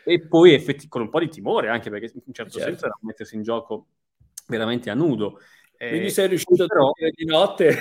e 0.04 0.26
poi 0.26 0.54
effetti, 0.54 0.88
con 0.88 1.02
un 1.02 1.10
po' 1.10 1.20
di 1.20 1.28
timore 1.28 1.68
anche 1.68 1.90
perché 1.90 2.10
in 2.14 2.22
un 2.24 2.32
certo 2.32 2.52
certo. 2.52 2.68
senso 2.68 2.86
era 2.86 2.98
mettersi 3.02 3.36
in 3.36 3.42
gioco 3.42 3.86
veramente 4.46 4.90
a 4.90 4.94
nudo. 4.94 5.40
Quindi 5.76 6.06
eh, 6.06 6.10
sei 6.10 6.28
riuscito 6.28 6.66
però... 6.66 6.88
a 6.88 6.92
dormire 6.92 7.12
di 7.14 7.24
notte? 7.24 7.76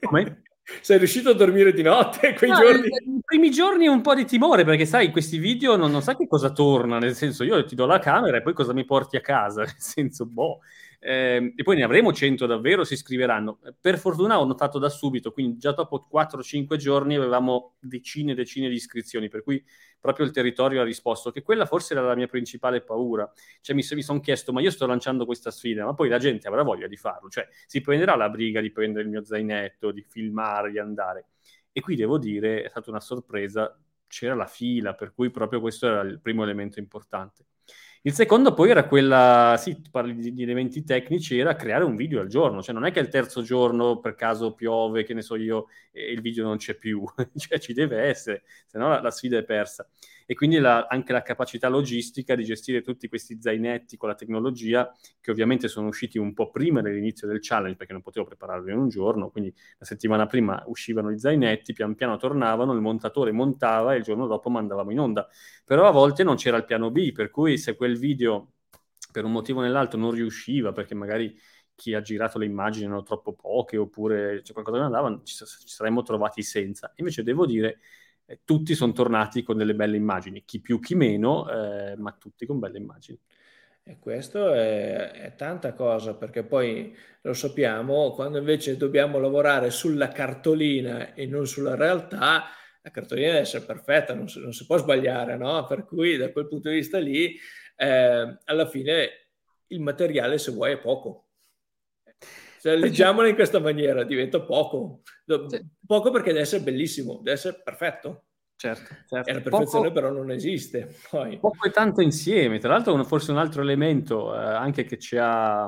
Come? 0.00 0.42
sei 0.82 0.98
riuscito 0.98 1.30
a 1.30 1.34
dormire 1.34 1.72
di 1.72 1.82
notte 1.82 2.34
quei 2.34 2.50
no, 2.50 2.56
giorni? 2.56 2.86
I 2.88 3.20
primi 3.24 3.50
giorni 3.50 3.86
un 3.86 4.02
po' 4.02 4.14
di 4.14 4.26
timore 4.26 4.64
perché 4.64 4.84
sai, 4.84 5.06
in 5.06 5.12
questi 5.12 5.38
video 5.38 5.76
non, 5.76 5.90
non 5.90 6.02
sai 6.02 6.16
che 6.16 6.26
cosa 6.26 6.50
torna, 6.50 6.98
nel 6.98 7.14
senso 7.14 7.42
io 7.42 7.64
ti 7.64 7.74
do 7.74 7.86
la 7.86 7.98
camera 7.98 8.36
e 8.36 8.42
poi 8.42 8.52
cosa 8.52 8.74
mi 8.74 8.84
porti 8.84 9.16
a 9.16 9.20
casa, 9.20 9.62
nel 9.64 9.74
senso 9.78 10.26
boh. 10.26 10.60
Eh, 11.00 11.54
e 11.54 11.62
poi 11.62 11.76
ne 11.76 11.84
avremo 11.84 12.12
100 12.12 12.46
davvero, 12.46 12.84
si 12.84 12.94
iscriveranno. 12.94 13.60
Per 13.80 13.98
fortuna 13.98 14.40
ho 14.40 14.44
notato 14.44 14.78
da 14.78 14.88
subito, 14.88 15.32
quindi 15.32 15.58
già 15.58 15.72
dopo 15.72 16.06
4-5 16.10 16.76
giorni 16.76 17.14
avevamo 17.14 17.76
decine 17.78 18.32
e 18.32 18.34
decine 18.34 18.68
di 18.68 18.74
iscrizioni, 18.74 19.28
per 19.28 19.42
cui 19.42 19.64
proprio 20.00 20.26
il 20.26 20.32
territorio 20.32 20.80
ha 20.80 20.84
risposto 20.84 21.30
che 21.30 21.42
quella 21.42 21.66
forse 21.66 21.94
era 21.94 22.02
la 22.02 22.14
mia 22.16 22.26
principale 22.26 22.80
paura. 22.82 23.30
Cioè 23.60 23.76
mi, 23.76 23.84
mi 23.92 24.02
sono 24.02 24.20
chiesto, 24.20 24.52
ma 24.52 24.60
io 24.60 24.70
sto 24.70 24.86
lanciando 24.86 25.24
questa 25.24 25.50
sfida, 25.50 25.84
ma 25.84 25.94
poi 25.94 26.08
la 26.08 26.18
gente 26.18 26.48
avrà 26.48 26.62
voglia 26.62 26.88
di 26.88 26.96
farlo, 26.96 27.28
cioè 27.28 27.46
si 27.66 27.80
prenderà 27.80 28.16
la 28.16 28.28
briga 28.28 28.60
di 28.60 28.70
prendere 28.72 29.04
il 29.04 29.10
mio 29.10 29.24
zainetto, 29.24 29.92
di 29.92 30.02
filmare, 30.02 30.70
di 30.70 30.78
andare. 30.78 31.26
E 31.72 31.80
qui 31.80 31.94
devo 31.94 32.18
dire, 32.18 32.64
è 32.64 32.68
stata 32.70 32.90
una 32.90 33.00
sorpresa, 33.00 33.78
c'era 34.08 34.34
la 34.34 34.46
fila, 34.46 34.94
per 34.94 35.12
cui 35.14 35.30
proprio 35.30 35.60
questo 35.60 35.86
era 35.86 36.00
il 36.00 36.18
primo 36.20 36.42
elemento 36.42 36.80
importante. 36.80 37.44
Il 38.08 38.14
secondo 38.14 38.54
poi 38.54 38.70
era 38.70 38.86
quella, 38.86 39.56
sì, 39.58 39.82
parli 39.90 40.14
di, 40.14 40.32
di, 40.32 40.42
elementi 40.42 40.82
tecnici, 40.82 41.38
era 41.38 41.54
creare 41.54 41.84
un 41.84 41.94
video 41.94 42.20
al 42.22 42.28
giorno, 42.28 42.62
cioè 42.62 42.72
non 42.72 42.86
è 42.86 42.90
che 42.90 43.00
il 43.00 43.08
terzo 43.08 43.42
giorno 43.42 44.00
per 44.00 44.14
caso 44.14 44.54
piove, 44.54 45.04
che 45.04 45.12
ne 45.12 45.20
so 45.20 45.36
io, 45.36 45.66
e 45.92 46.10
il 46.10 46.22
video 46.22 46.44
non 46.44 46.56
c'è 46.56 46.74
più, 46.74 47.04
cioè 47.36 47.58
ci 47.58 47.74
deve 47.74 48.00
essere, 48.04 48.44
se 48.64 48.78
no 48.78 48.88
la, 48.88 49.02
la 49.02 49.10
sfida 49.10 49.36
è 49.36 49.44
persa 49.44 49.86
e 50.30 50.34
quindi 50.34 50.58
la, 50.58 50.86
anche 50.90 51.14
la 51.14 51.22
capacità 51.22 51.70
logistica 51.70 52.34
di 52.34 52.44
gestire 52.44 52.82
tutti 52.82 53.08
questi 53.08 53.38
zainetti 53.40 53.96
con 53.96 54.10
la 54.10 54.14
tecnologia 54.14 54.94
che 55.22 55.30
ovviamente 55.30 55.68
sono 55.68 55.88
usciti 55.88 56.18
un 56.18 56.34
po' 56.34 56.50
prima 56.50 56.82
dell'inizio 56.82 57.26
del 57.26 57.38
challenge 57.40 57.76
perché 57.76 57.94
non 57.94 58.02
potevo 58.02 58.26
prepararlo 58.26 58.70
in 58.70 58.76
un 58.76 58.90
giorno, 58.90 59.30
quindi 59.30 59.50
la 59.78 59.86
settimana 59.86 60.26
prima 60.26 60.62
uscivano 60.66 61.10
i 61.10 61.18
zainetti, 61.18 61.72
pian 61.72 61.94
piano 61.94 62.18
tornavano, 62.18 62.74
il 62.74 62.82
montatore 62.82 63.32
montava 63.32 63.94
e 63.94 63.96
il 63.96 64.02
giorno 64.02 64.26
dopo 64.26 64.50
mandavamo 64.50 64.90
in 64.90 65.00
onda. 65.00 65.26
Però 65.64 65.88
a 65.88 65.92
volte 65.92 66.24
non 66.24 66.36
c'era 66.36 66.58
il 66.58 66.66
piano 66.66 66.90
B, 66.90 67.12
per 67.12 67.30
cui 67.30 67.56
se 67.56 67.74
quel 67.74 67.96
video 67.96 68.52
per 69.10 69.24
un 69.24 69.32
motivo 69.32 69.60
o 69.60 69.62
nell'altro 69.62 69.98
non 69.98 70.10
riusciva 70.10 70.72
perché 70.72 70.94
magari 70.94 71.34
chi 71.74 71.94
ha 71.94 72.02
girato 72.02 72.38
le 72.38 72.44
immagini 72.44 72.84
erano 72.84 73.02
troppo 73.02 73.32
poche 73.32 73.78
oppure 73.78 74.42
c'è 74.42 74.52
qualcosa 74.52 74.76
che 74.76 74.82
non 74.84 74.94
andava, 74.94 75.20
ci, 75.24 75.36
saremmo 75.46 76.02
trovati 76.02 76.42
senza. 76.42 76.92
Invece 76.96 77.22
devo 77.22 77.46
dire 77.46 77.78
tutti 78.44 78.74
sono 78.74 78.92
tornati 78.92 79.42
con 79.42 79.56
delle 79.56 79.74
belle 79.74 79.96
immagini, 79.96 80.44
chi 80.44 80.60
più 80.60 80.80
chi 80.80 80.94
meno, 80.94 81.48
eh, 81.50 81.96
ma 81.96 82.12
tutti 82.12 82.46
con 82.46 82.58
belle 82.58 82.78
immagini. 82.78 83.18
E 83.82 83.98
questo 83.98 84.52
è, 84.52 85.12
è, 85.12 85.34
tanta 85.34 85.72
cosa 85.72 86.14
perché 86.14 86.44
poi 86.44 86.94
lo 87.22 87.32
sappiamo, 87.32 88.12
quando 88.12 88.36
invece 88.36 88.76
dobbiamo 88.76 89.18
lavorare 89.18 89.70
sulla 89.70 90.08
cartolina 90.08 91.14
e 91.14 91.24
non 91.24 91.46
sulla 91.46 91.74
realtà, 91.74 92.44
la 92.82 92.90
cartolina 92.90 93.28
deve 93.28 93.40
essere 93.40 93.64
perfetta, 93.64 94.14
non 94.14 94.28
si, 94.28 94.40
non 94.40 94.52
si 94.52 94.66
può 94.66 94.76
sbagliare, 94.76 95.38
no? 95.38 95.64
Per 95.66 95.86
cui 95.86 96.18
da 96.18 96.30
quel 96.32 96.48
punto 96.48 96.68
di 96.68 96.74
vista 96.74 96.98
lì, 96.98 97.34
eh, 97.76 98.38
alla 98.44 98.68
fine 98.68 99.08
il 99.68 99.80
materiale 99.80 100.36
se 100.36 100.50
vuoi 100.50 100.72
è 100.72 100.78
poco. 100.78 101.27
Se 102.58 102.74
leggiamola 102.74 103.28
in 103.28 103.34
questa 103.34 103.60
maniera 103.60 104.04
diventa 104.04 104.40
poco. 104.42 105.02
Poco 105.86 106.10
perché 106.10 106.30
deve 106.30 106.42
essere 106.42 106.62
bellissimo, 106.62 107.18
deve 107.18 107.32
essere 107.32 107.60
perfetto. 107.62 108.24
Certo, 108.56 108.92
certo. 109.06 109.30
E 109.30 109.32
la 109.32 109.40
perfezione 109.40 109.88
poco, 109.88 109.92
però 109.92 110.10
non 110.10 110.32
esiste. 110.32 110.96
Poi. 111.08 111.38
Poco 111.38 111.66
e 111.66 111.70
tanto 111.70 112.00
insieme. 112.00 112.58
Tra 112.58 112.70
l'altro, 112.70 113.02
forse 113.04 113.30
un 113.30 113.38
altro 113.38 113.62
elemento 113.62 114.34
eh, 114.34 114.38
anche 114.38 114.84
che 114.84 114.98
ci 114.98 115.16
ha... 115.16 115.66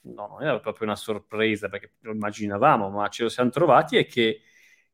No, 0.00 0.26
non 0.26 0.42
era 0.42 0.60
proprio 0.60 0.86
una 0.86 0.96
sorpresa 0.96 1.68
perché 1.68 1.94
lo 2.00 2.12
immaginavamo, 2.12 2.90
ma 2.90 3.08
ce 3.08 3.24
lo 3.24 3.28
siamo 3.28 3.50
trovati 3.50 3.96
è 3.96 4.06
che 4.06 4.42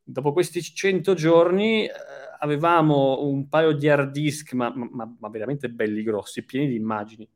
dopo 0.03 0.32
questi 0.32 0.62
100 0.62 1.14
giorni 1.14 1.87
eh, 1.87 1.93
avevamo 2.39 3.22
un 3.26 3.49
paio 3.49 3.72
di 3.72 3.89
hard 3.89 4.11
disk, 4.12 4.53
ma, 4.53 4.72
ma, 4.74 5.12
ma 5.18 5.28
veramente 5.28 5.68
belli 5.68 6.03
grossi, 6.03 6.45
pieni 6.45 6.68
di 6.68 6.76
immagini. 6.76 7.28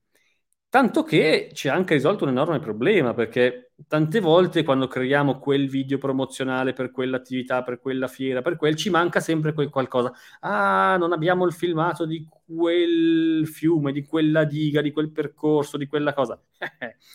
Tanto 0.69 1.03
che 1.03 1.51
ci 1.55 1.69
ha 1.69 1.75
anche 1.75 1.95
risolto 1.95 2.25
un 2.25 2.31
enorme 2.31 2.61
problema, 2.61 3.15
perché 3.15 3.68
tante 3.87 4.21
volte 4.21 4.65
quando 4.65 4.89
creiamo 4.89 5.39
quel 5.39 5.69
video 5.69 5.99
promozionale 5.99 6.73
per 6.73 6.91
quell'attività, 6.91 7.63
per 7.63 7.79
quella 7.79 8.09
fiera, 8.09 8.43
per 8.43 8.57
quel, 8.57 8.75
ci 8.75 8.91
manca 8.91 9.21
sempre 9.21 9.53
quel 9.53 9.69
qualcosa. 9.69 10.13
Ah, 10.41 10.97
non 10.99 11.13
abbiamo 11.13 11.47
il 11.47 11.53
filmato 11.53 12.05
di 12.05 12.27
quel 12.49 13.47
fiume, 13.47 13.93
di 13.93 14.05
quella 14.05 14.45
diga, 14.45 14.81
di 14.81 14.91
quel 14.91 15.13
percorso, 15.13 15.77
di 15.77 15.87
quella 15.87 16.13
cosa. 16.13 16.41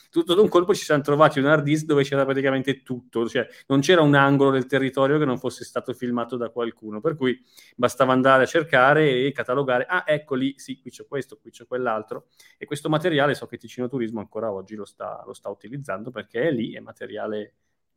tutto 0.10 0.36
d'un 0.36 0.48
colpo 0.48 0.74
ci 0.74 0.84
siamo 0.84 1.02
trovati 1.02 1.40
un 1.40 1.48
hard 1.48 1.64
disk 1.64 1.86
dove 1.86 2.04
c'era 2.04 2.24
praticamente 2.24 2.82
tutto, 2.82 3.28
cioè 3.28 3.46
non 3.68 3.82
c'era 3.82 4.02
un 4.02 4.16
angolo 4.16 4.52
del 4.52 4.66
territorio 4.68 5.18
che 5.18 5.26
non 5.26 5.38
fosse 5.38 5.66
stato 5.66 5.94
filmato 5.94 6.38
da 6.38 6.50
qualcuno, 6.50 7.02
per 7.02 7.16
cui 7.16 7.42
bastava 7.76 8.14
andare 8.14 8.44
a 8.44 8.46
cercare 8.46 9.26
e 9.26 9.32
catalogare, 9.32 9.86
ah 9.88 10.04
ecco 10.06 10.36
lì, 10.36 10.54
sì, 10.58 10.80
qui 10.80 10.92
c'è 10.92 11.06
questo, 11.08 11.38
qui 11.42 11.52
c'è 11.52 11.66
quell'altro, 11.66 12.28
e 12.58 12.66
questo 12.66 12.88
materiale 12.88 13.34
so 13.34 13.48
che 13.48 13.58
Ticino 13.58 13.90
Turismo 13.90 14.20
ancora 14.20 14.52
oggi 14.52 14.76
lo 14.76 14.86
sta, 14.86 15.24
lo 15.26 15.34
sta 15.34 15.50
utilizzando 15.50 16.12
perché 16.12 16.44
è 16.44 16.52
lì, 16.54 16.74
è 16.74 16.80
materiale 16.80 17.54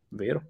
vero. 0.09 0.43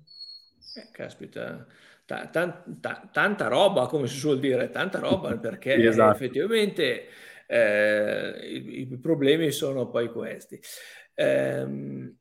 Eh, 0.74 0.88
caspita, 0.92 1.66
ta- 2.04 2.26
ta- 2.28 2.64
ta- 2.80 3.09
tanta 3.12 3.48
roba, 3.48 3.86
come 3.86 4.07
si 4.07 4.16
suol 4.16 4.38
dire, 4.38 4.70
tanta 4.70 4.98
roba, 4.98 5.36
perché 5.38 5.74
esatto. 5.74 6.14
effettivamente 6.16 7.09
eh, 7.46 8.34
i, 8.42 8.80
i, 8.90 8.98
problemi 8.98 9.50
sono 9.50 9.88
poi 9.88 10.11
questi. 10.11 10.61
Eh, 11.14 12.14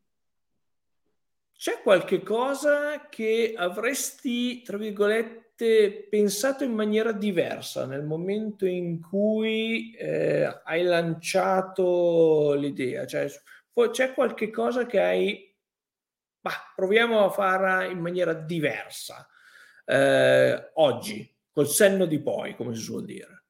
c'è 1.57 1.81
qualche 1.81 2.21
cosa 2.21 3.07
che 3.09 3.53
avresti, 3.55 4.61
tra 4.61 4.77
virgolette, 4.77 6.05
pensato 6.09 6.63
in 6.65 6.73
maniera 6.73 7.13
diversa 7.13 7.85
nel 7.85 8.03
momento 8.03 8.65
in 8.65 8.99
cui 9.01 9.95
eh, 9.95 10.61
hai 10.63 10.83
lanciato 10.83 12.53
l'idea? 12.53 13.05
Cioè, 13.05 13.31
c'è 13.91 14.13
qualche 14.13 14.51
cosa 14.51 14.85
che 14.85 14.99
hai, 14.99 15.44
bah, 16.45 16.73
proviamo 16.75 17.25
a 17.25 17.29
farla 17.31 17.85
in 17.85 17.97
maniera 17.97 18.33
diversa 18.35 19.27
eh, 19.83 20.71
oggi, 20.75 21.35
col 21.51 21.67
senno 21.67 22.05
di 22.05 22.21
poi, 22.21 22.55
come 22.55 22.75
si 22.75 22.81
suol 22.81 23.03
dire? 23.03 23.45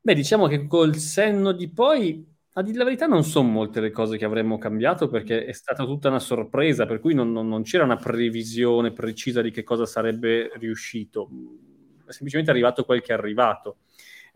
Beh, 0.00 0.14
diciamo 0.14 0.46
che 0.46 0.68
col 0.68 0.94
senno 0.94 1.50
di 1.50 1.68
poi, 1.68 2.24
a 2.52 2.62
dire 2.62 2.78
la 2.78 2.84
verità, 2.84 3.06
non 3.06 3.24
sono 3.24 3.48
molte 3.48 3.80
le 3.80 3.90
cose 3.90 4.16
che 4.16 4.24
avremmo 4.24 4.56
cambiato 4.56 5.08
perché 5.08 5.46
è 5.46 5.52
stata 5.52 5.84
tutta 5.84 6.10
una 6.10 6.20
sorpresa, 6.20 6.86
per 6.86 7.00
cui 7.00 7.12
non, 7.12 7.32
non, 7.32 7.48
non 7.48 7.64
c'era 7.64 7.82
una 7.82 7.96
previsione 7.96 8.92
precisa 8.92 9.42
di 9.42 9.50
che 9.50 9.64
cosa 9.64 9.84
sarebbe 9.84 10.52
riuscito. 10.54 11.28
È 12.06 12.12
semplicemente 12.12 12.52
arrivato 12.52 12.84
quel 12.84 13.02
che 13.02 13.12
è 13.12 13.16
arrivato. 13.16 13.78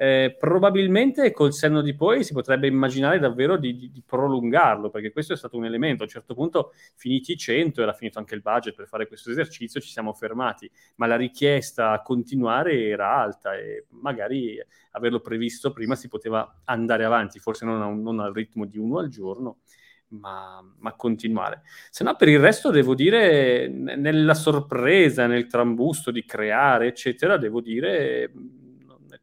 Eh, 0.01 0.37
probabilmente 0.39 1.33
col 1.33 1.53
senno 1.53 1.83
di 1.83 1.93
poi 1.93 2.23
si 2.23 2.33
potrebbe 2.33 2.69
immaginare 2.69 3.19
davvero 3.19 3.57
di, 3.57 3.77
di, 3.77 3.91
di, 3.91 4.01
prolungarlo, 4.07 4.91
perché 4.91 5.11
questo 5.11 5.33
è 5.33 5.37
stato 5.37 5.57
un 5.57 5.65
elemento. 5.65 6.03
A 6.03 6.07
un 6.07 6.13
certo 6.13 6.35
punto, 6.35 6.73
finiti 6.95 7.33
i 7.33 7.37
100, 7.37 7.83
era 7.83 7.93
finito 7.93 8.21
anche 8.21 8.37
il 8.37 8.41
budget 8.41 8.77
per 8.77 8.87
fare 8.87 9.09
questo 9.09 9.33
esercizio, 9.33 9.81
ci 9.81 9.91
siamo 9.91 10.13
fermati, 10.13 10.71
ma 10.97 11.07
la 11.07 11.17
richiesta 11.17 11.91
a 11.91 12.03
continuare 12.03 12.87
era 12.87 13.13
alta 13.13 13.57
e 13.57 13.87
magari 13.89 14.57
averlo 14.93 15.19
previsto 15.19 15.73
prima 15.73 15.97
si 15.97 16.07
poteva 16.07 16.61
andare 16.67 17.05
avanti, 17.05 17.41
forse 17.41 17.65
non, 17.65 17.81
un, 17.81 18.01
non 18.01 18.21
al 18.21 18.33
ritmo 18.33 18.67
di 18.67 18.79
uno 18.79 18.99
al 18.99 19.09
giorno. 19.09 19.59
Ma, 20.11 20.65
ma, 20.79 20.95
continuare. 20.95 21.61
Se 21.91 22.03
no, 22.03 22.17
per 22.17 22.29
il 22.29 22.39
resto, 22.39 22.71
devo 22.71 22.95
dire, 22.95 23.69
nella 23.69 24.33
sorpresa, 24.33 25.27
nel 25.27 25.49
trambusto 25.49 26.11
di 26.11 26.25
creare, 26.25 26.87
eccetera, 26.87 27.37
devo 27.37 27.61
dire, 27.61 28.33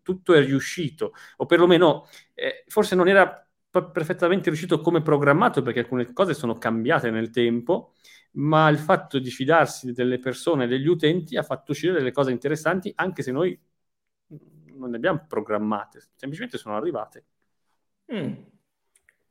tutto 0.06 0.36
è 0.36 0.46
riuscito, 0.46 1.14
o 1.38 1.48
perlomeno 1.48 2.08
eh, 2.36 2.64
forse 2.68 2.96
non 2.96 3.08
era 3.08 3.44
perfettamente 3.92 4.50
riuscito 4.50 4.80
come 4.80 5.02
programmato 5.02 5.64
perché 5.64 5.80
alcune 5.80 6.14
cose 6.14 6.36
sono 6.36 6.60
cambiate 6.60 7.10
nel 7.10 7.32
tempo, 7.32 7.96
ma 8.34 8.70
il 8.70 8.78
fatto 8.78 9.18
di 9.18 9.32
fidarsi 9.32 9.92
delle 9.94 10.20
persone, 10.20 10.68
degli 10.68 10.88
utenti, 10.88 11.38
ha 11.38 11.44
fatto 11.44 11.72
uscire 11.72 11.94
delle 11.94 12.12
cose 12.12 12.32
interessanti 12.32 12.92
anche 12.96 13.24
se 13.24 13.32
noi 13.32 13.60
non 14.76 14.92
le 14.92 14.98
abbiamo 14.98 15.26
programmate, 15.28 16.04
semplicemente 16.16 16.60
sono 16.60 16.76
arrivate. 16.76 17.26
Mm. 18.14 18.34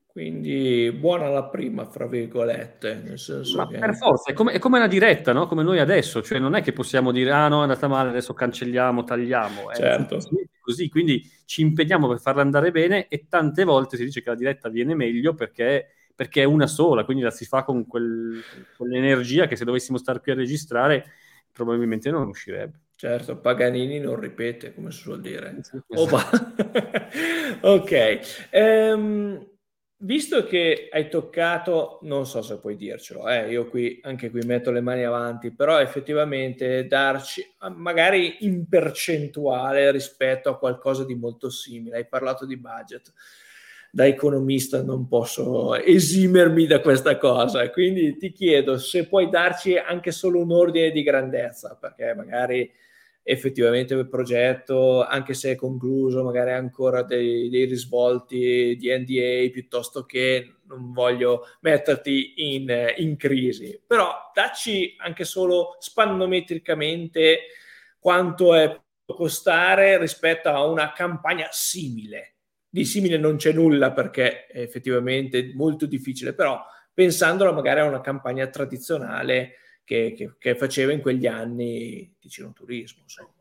Quindi 0.07 0.93
buona 0.93 1.29
la 1.29 1.45
prima, 1.45 1.87
fra 1.87 2.07
virgolette. 2.07 3.03
Nel 3.03 3.18
senso 3.18 3.57
Ma 3.57 3.66
che... 3.66 3.79
per 3.79 3.97
forza, 3.97 4.31
è 4.31 4.33
come, 4.33 4.53
è 4.53 4.59
come 4.61 4.79
una 4.79 4.87
diretta, 4.87 5.33
no? 5.33 5.47
come 5.47 5.64
noi 5.64 5.81
adesso, 5.81 6.22
cioè 6.22 6.39
non 6.39 6.55
è 6.55 6.62
che 6.62 6.72
possiamo 6.72 7.11
dire 7.11 7.33
ah 7.33 7.49
no 7.49 7.59
è 7.59 7.62
andata 7.62 7.89
male, 7.89 8.11
adesso 8.11 8.33
cancelliamo, 8.33 9.03
tagliamo. 9.03 9.72
Certo. 9.72 10.16
È 10.16 10.20
così, 10.65 10.89
quindi 10.89 11.31
ci 11.45 11.61
impegniamo 11.61 12.09
per 12.09 12.19
farla 12.19 12.41
andare 12.41 12.71
bene 12.71 13.07
e 13.09 13.27
tante 13.29 13.65
volte 13.65 13.99
si 13.99 14.05
dice 14.05 14.23
che 14.23 14.31
la 14.31 14.35
diretta 14.35 14.71
viene 14.71 14.95
meglio 14.95 15.35
perché, 15.35 15.89
perché 16.15 16.43
è 16.43 16.45
una 16.45 16.67
sola, 16.67 17.05
quindi 17.05 17.23
la 17.23 17.31
si 17.31 17.45
fa 17.45 17.62
con 17.62 17.87
quel, 17.87 18.43
quell'energia 18.77 19.47
che 19.47 19.57
se 19.57 19.65
dovessimo 19.65 19.99
stare 19.99 20.21
qui 20.21 20.33
a 20.33 20.37
registrare 20.37 21.05
probabilmente 21.53 22.11
non 22.11 22.27
uscirebbe. 22.27 22.81
Certo, 22.97 23.37
Paganini 23.39 23.99
non 23.99 24.19
ripete, 24.19 24.73
come 24.73 24.91
si 24.91 25.01
suol 25.01 25.21
dire. 25.21 25.61
Esatto. 25.89 26.55
ok. 27.69 28.21
Um, 28.53 29.54
visto 30.05 30.45
che 30.45 30.89
hai 30.93 31.09
toccato, 31.09 31.99
non 32.03 32.27
so 32.27 32.43
se 32.43 32.59
puoi 32.59 32.77
dircelo, 32.77 33.29
eh, 33.29 33.51
io 33.51 33.69
qui 33.69 34.01
anche 34.03 34.31
qui 34.31 34.43
metto 34.45 34.71
le 34.71 34.81
mani 34.81 35.03
avanti, 35.05 35.51
però 35.51 35.81
effettivamente 35.81 36.87
darci 36.87 37.43
magari 37.75 38.37
in 38.41 38.69
percentuale 38.69 39.91
rispetto 39.91 40.51
a 40.51 40.59
qualcosa 40.59 41.05
di 41.05 41.15
molto 41.15 41.51
simile. 41.51 41.97
Hai 41.97 42.07
parlato 42.07 42.47
di 42.47 42.57
budget. 42.57 43.13
Da 43.91 44.07
economista 44.07 44.83
non 44.83 45.07
posso 45.07 45.75
esimermi 45.77 46.67
da 46.67 46.81
questa 46.81 47.17
cosa, 47.17 47.71
quindi 47.71 48.17
ti 48.17 48.33
chiedo 48.33 48.77
se 48.77 49.07
puoi 49.07 49.31
darci 49.31 49.77
anche 49.77 50.11
solo 50.11 50.41
un 50.41 50.51
ordine 50.51 50.91
di 50.91 51.03
grandezza, 51.03 51.79
perché 51.81 52.13
magari 52.15 52.69
effettivamente 53.27 53.95
il 53.95 54.07
progetto, 54.07 55.03
anche 55.03 55.33
se 55.33 55.53
è 55.53 55.57
concluso, 55.57 56.22
magari 56.22 56.53
ha 56.53 56.57
ancora 56.57 57.03
dei, 57.03 57.49
dei, 57.49 57.64
risvolti 57.64 58.77
di 58.79 58.91
NDA 58.91 59.51
piuttosto 59.51 60.05
che 60.05 60.57
non 60.66 60.93
voglio 60.93 61.47
metterti 61.62 62.55
in, 62.55 62.93
in 62.99 63.16
crisi. 63.16 63.83
Però 63.85 64.31
dacci 64.35 64.95
anche 64.99 65.25
solo 65.25 65.77
spannometricamente 65.81 67.47
quanto 67.99 68.55
è 68.55 68.79
costare 69.07 69.99
rispetto 69.99 70.51
a 70.51 70.62
una 70.66 70.93
campagna 70.93 71.49
simile. 71.51 72.35
Di 72.68 72.85
simile 72.85 73.16
non 73.16 73.37
c'è 73.37 73.53
nulla 73.53 73.93
perché 73.93 74.47
è 74.47 74.61
effettivamente 74.61 75.53
molto 75.55 75.87
difficile, 75.87 76.35
però 76.35 76.62
pensandola 76.93 77.53
magari 77.53 77.81
a 77.81 77.85
una 77.85 78.03
campagna 78.03 78.47
tradizionale 78.49 79.55
che, 79.85 80.12
che, 80.16 80.35
che 80.39 80.57
faceva 80.57 80.93
in 80.93 81.01
quegli 81.01 81.26
anni 81.26 82.16
Ticino 82.18 82.53
Turismo. 82.53 83.03
Insomma. 83.03 83.32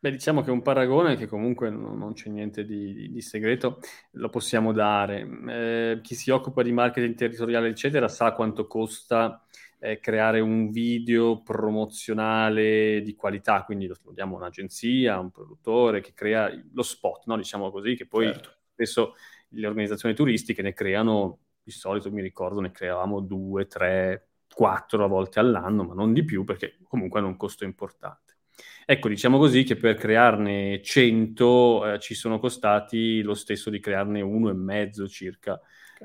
Beh, 0.00 0.12
diciamo 0.12 0.42
che 0.42 0.52
un 0.52 0.62
paragone 0.62 1.16
che 1.16 1.26
comunque 1.26 1.70
non, 1.70 1.98
non 1.98 2.12
c'è 2.12 2.28
niente 2.30 2.64
di, 2.64 2.94
di, 2.94 3.10
di, 3.10 3.20
segreto, 3.20 3.80
lo 4.12 4.28
possiamo 4.28 4.72
dare. 4.72 5.28
Eh, 5.48 6.00
chi 6.02 6.14
si 6.14 6.30
occupa 6.30 6.62
di 6.62 6.70
marketing 6.70 7.16
territoriale, 7.16 7.68
eccetera, 7.68 8.06
sa 8.06 8.32
quanto 8.32 8.68
costa 8.68 9.44
eh, 9.80 9.98
creare 9.98 10.38
un 10.38 10.70
video 10.70 11.42
promozionale 11.42 13.02
di 13.02 13.14
qualità, 13.14 13.64
quindi 13.64 13.86
lo 13.86 13.96
diamo 14.12 14.36
un'agenzia, 14.36 15.18
un 15.18 15.30
produttore 15.30 16.00
che 16.00 16.12
crea 16.14 16.48
lo 16.72 16.82
spot, 16.82 17.26
no? 17.26 17.36
diciamo 17.36 17.70
così, 17.70 17.96
che 17.96 18.06
poi 18.06 18.26
certo. 18.26 18.56
spesso 18.72 19.14
le 19.48 19.66
organizzazioni 19.66 20.14
turistiche 20.14 20.62
ne 20.62 20.74
creano, 20.74 21.40
di 21.62 21.70
solito 21.70 22.10
mi 22.10 22.22
ricordo, 22.22 22.60
ne 22.60 22.70
creavamo 22.70 23.20
due, 23.20 23.66
tre, 23.66 24.27
quattro 24.58 25.04
a 25.04 25.06
volte 25.06 25.38
all'anno, 25.38 25.84
ma 25.84 25.94
non 25.94 26.12
di 26.12 26.24
più 26.24 26.42
perché 26.42 26.78
comunque 26.88 27.20
hanno 27.20 27.28
un 27.28 27.36
costo 27.36 27.62
importante. 27.62 28.38
Ecco, 28.84 29.08
diciamo 29.08 29.38
così 29.38 29.62
che 29.62 29.76
per 29.76 29.94
crearne 29.94 30.82
100 30.82 31.92
eh, 31.92 31.98
ci 32.00 32.16
sono 32.16 32.40
costati 32.40 33.22
lo 33.22 33.34
stesso 33.34 33.70
di 33.70 33.78
crearne 33.78 34.20
uno 34.20 34.48
e 34.48 34.54
mezzo 34.54 35.06
circa 35.06 35.60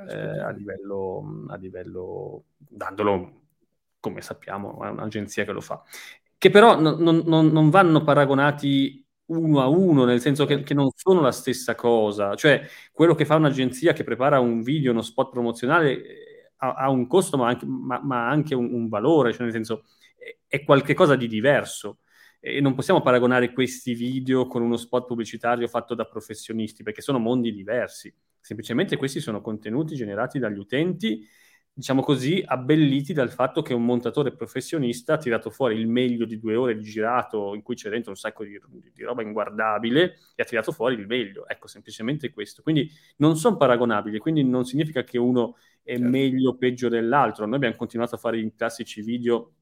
eh, 0.07 0.39
a, 0.39 0.51
livello, 0.51 1.45
a 1.47 1.55
livello, 1.55 2.43
dandolo 2.55 3.41
come 3.99 4.21
sappiamo 4.21 4.77
a 4.81 4.91
un'agenzia 4.91 5.45
che 5.45 5.51
lo 5.51 5.61
fa. 5.61 5.81
Che 6.37 6.49
però 6.51 6.79
non, 6.79 6.99
non, 6.99 7.47
non 7.47 7.69
vanno 7.71 8.03
paragonati 8.03 9.03
uno 9.27 9.61
a 9.61 9.67
uno, 9.67 10.05
nel 10.05 10.21
senso 10.21 10.45
che, 10.45 10.61
che, 10.61 10.75
non 10.75 10.91
sono 10.93 11.21
la 11.21 11.31
stessa 11.31 11.73
cosa. 11.73 12.35
Cioè, 12.35 12.67
quello 12.91 13.15
che 13.15 13.25
fa 13.25 13.33
un'agenzia 13.33 13.93
che 13.93 14.03
prepara 14.03 14.39
un 14.39 14.61
video, 14.61 14.91
uno 14.91 15.01
spot 15.01 15.31
promozionale, 15.31 16.32
ha, 16.71 16.89
un 16.89 17.07
costo 17.07 17.37
ma 17.37 17.47
anche, 17.47 17.65
ma, 17.65 17.99
ma 18.03 18.29
anche 18.29 18.55
un, 18.55 18.73
un, 18.73 18.87
valore, 18.87 19.31
cioè 19.31 19.43
nel 19.43 19.51
senso 19.51 19.83
è, 20.17 20.35
è 20.47 20.63
qualcosa 20.63 21.15
di 21.15 21.27
diverso. 21.27 21.99
e 22.39 22.61
non 22.61 22.75
possiamo 22.75 23.01
paragonare 23.01 23.51
questi 23.53 23.93
video 23.93 24.47
con 24.47 24.61
uno 24.61 24.77
spot 24.77 25.05
pubblicitario 25.07 25.67
fatto 25.67 25.95
da 25.95 26.05
professionisti, 26.05 26.83
perché 26.83 27.01
sono 27.01 27.19
mondi 27.19 27.53
diversi. 27.53 28.13
Semplicemente 28.39 28.97
questi 28.97 29.19
sono 29.19 29.41
contenuti 29.41 29.95
generati 29.95 30.39
dagli 30.39 30.57
utenti, 30.57 31.25
diciamo 31.75 32.03
così, 32.03 32.43
abbelliti 32.45 33.13
dal 33.13 33.31
fatto 33.31 33.63
che 33.63 33.73
un 33.73 33.83
montatore 33.83 34.31
professionista 34.35 35.13
ha 35.13 35.17
tirato 35.17 35.49
fuori 35.49 35.75
il 35.75 35.87
meglio 35.87 36.25
di 36.25 36.37
due 36.37 36.55
ore 36.55 36.77
di 36.77 36.83
girato 36.83 37.55
in 37.55 37.63
cui 37.63 37.75
c'è 37.75 37.89
dentro 37.89 38.11
un 38.11 38.17
sacco 38.17 38.43
di, 38.43 38.59
di 38.93 39.03
roba 39.03 39.23
inguardabile 39.23 40.17
e 40.35 40.43
ha 40.43 40.45
tirato 40.45 40.71
fuori 40.71 40.95
il 40.95 41.07
meglio. 41.07 41.47
Ecco, 41.47 41.67
semplicemente 41.67 42.31
questo. 42.31 42.61
Quindi 42.61 42.89
non 43.17 43.35
sono 43.37 43.57
paragonabili, 43.57 44.19
quindi 44.19 44.43
non 44.43 44.65
significa 44.65 45.03
che 45.03 45.17
uno 45.17 45.57
è 45.81 45.95
certo. 45.95 46.09
meglio 46.09 46.51
o 46.51 46.57
peggio 46.57 46.89
dell'altro. 46.89 47.45
Noi 47.45 47.55
abbiamo 47.55 47.75
continuato 47.75 48.15
a 48.15 48.19
fare 48.19 48.37
i 48.37 48.53
classici 48.55 49.01
video 49.01 49.53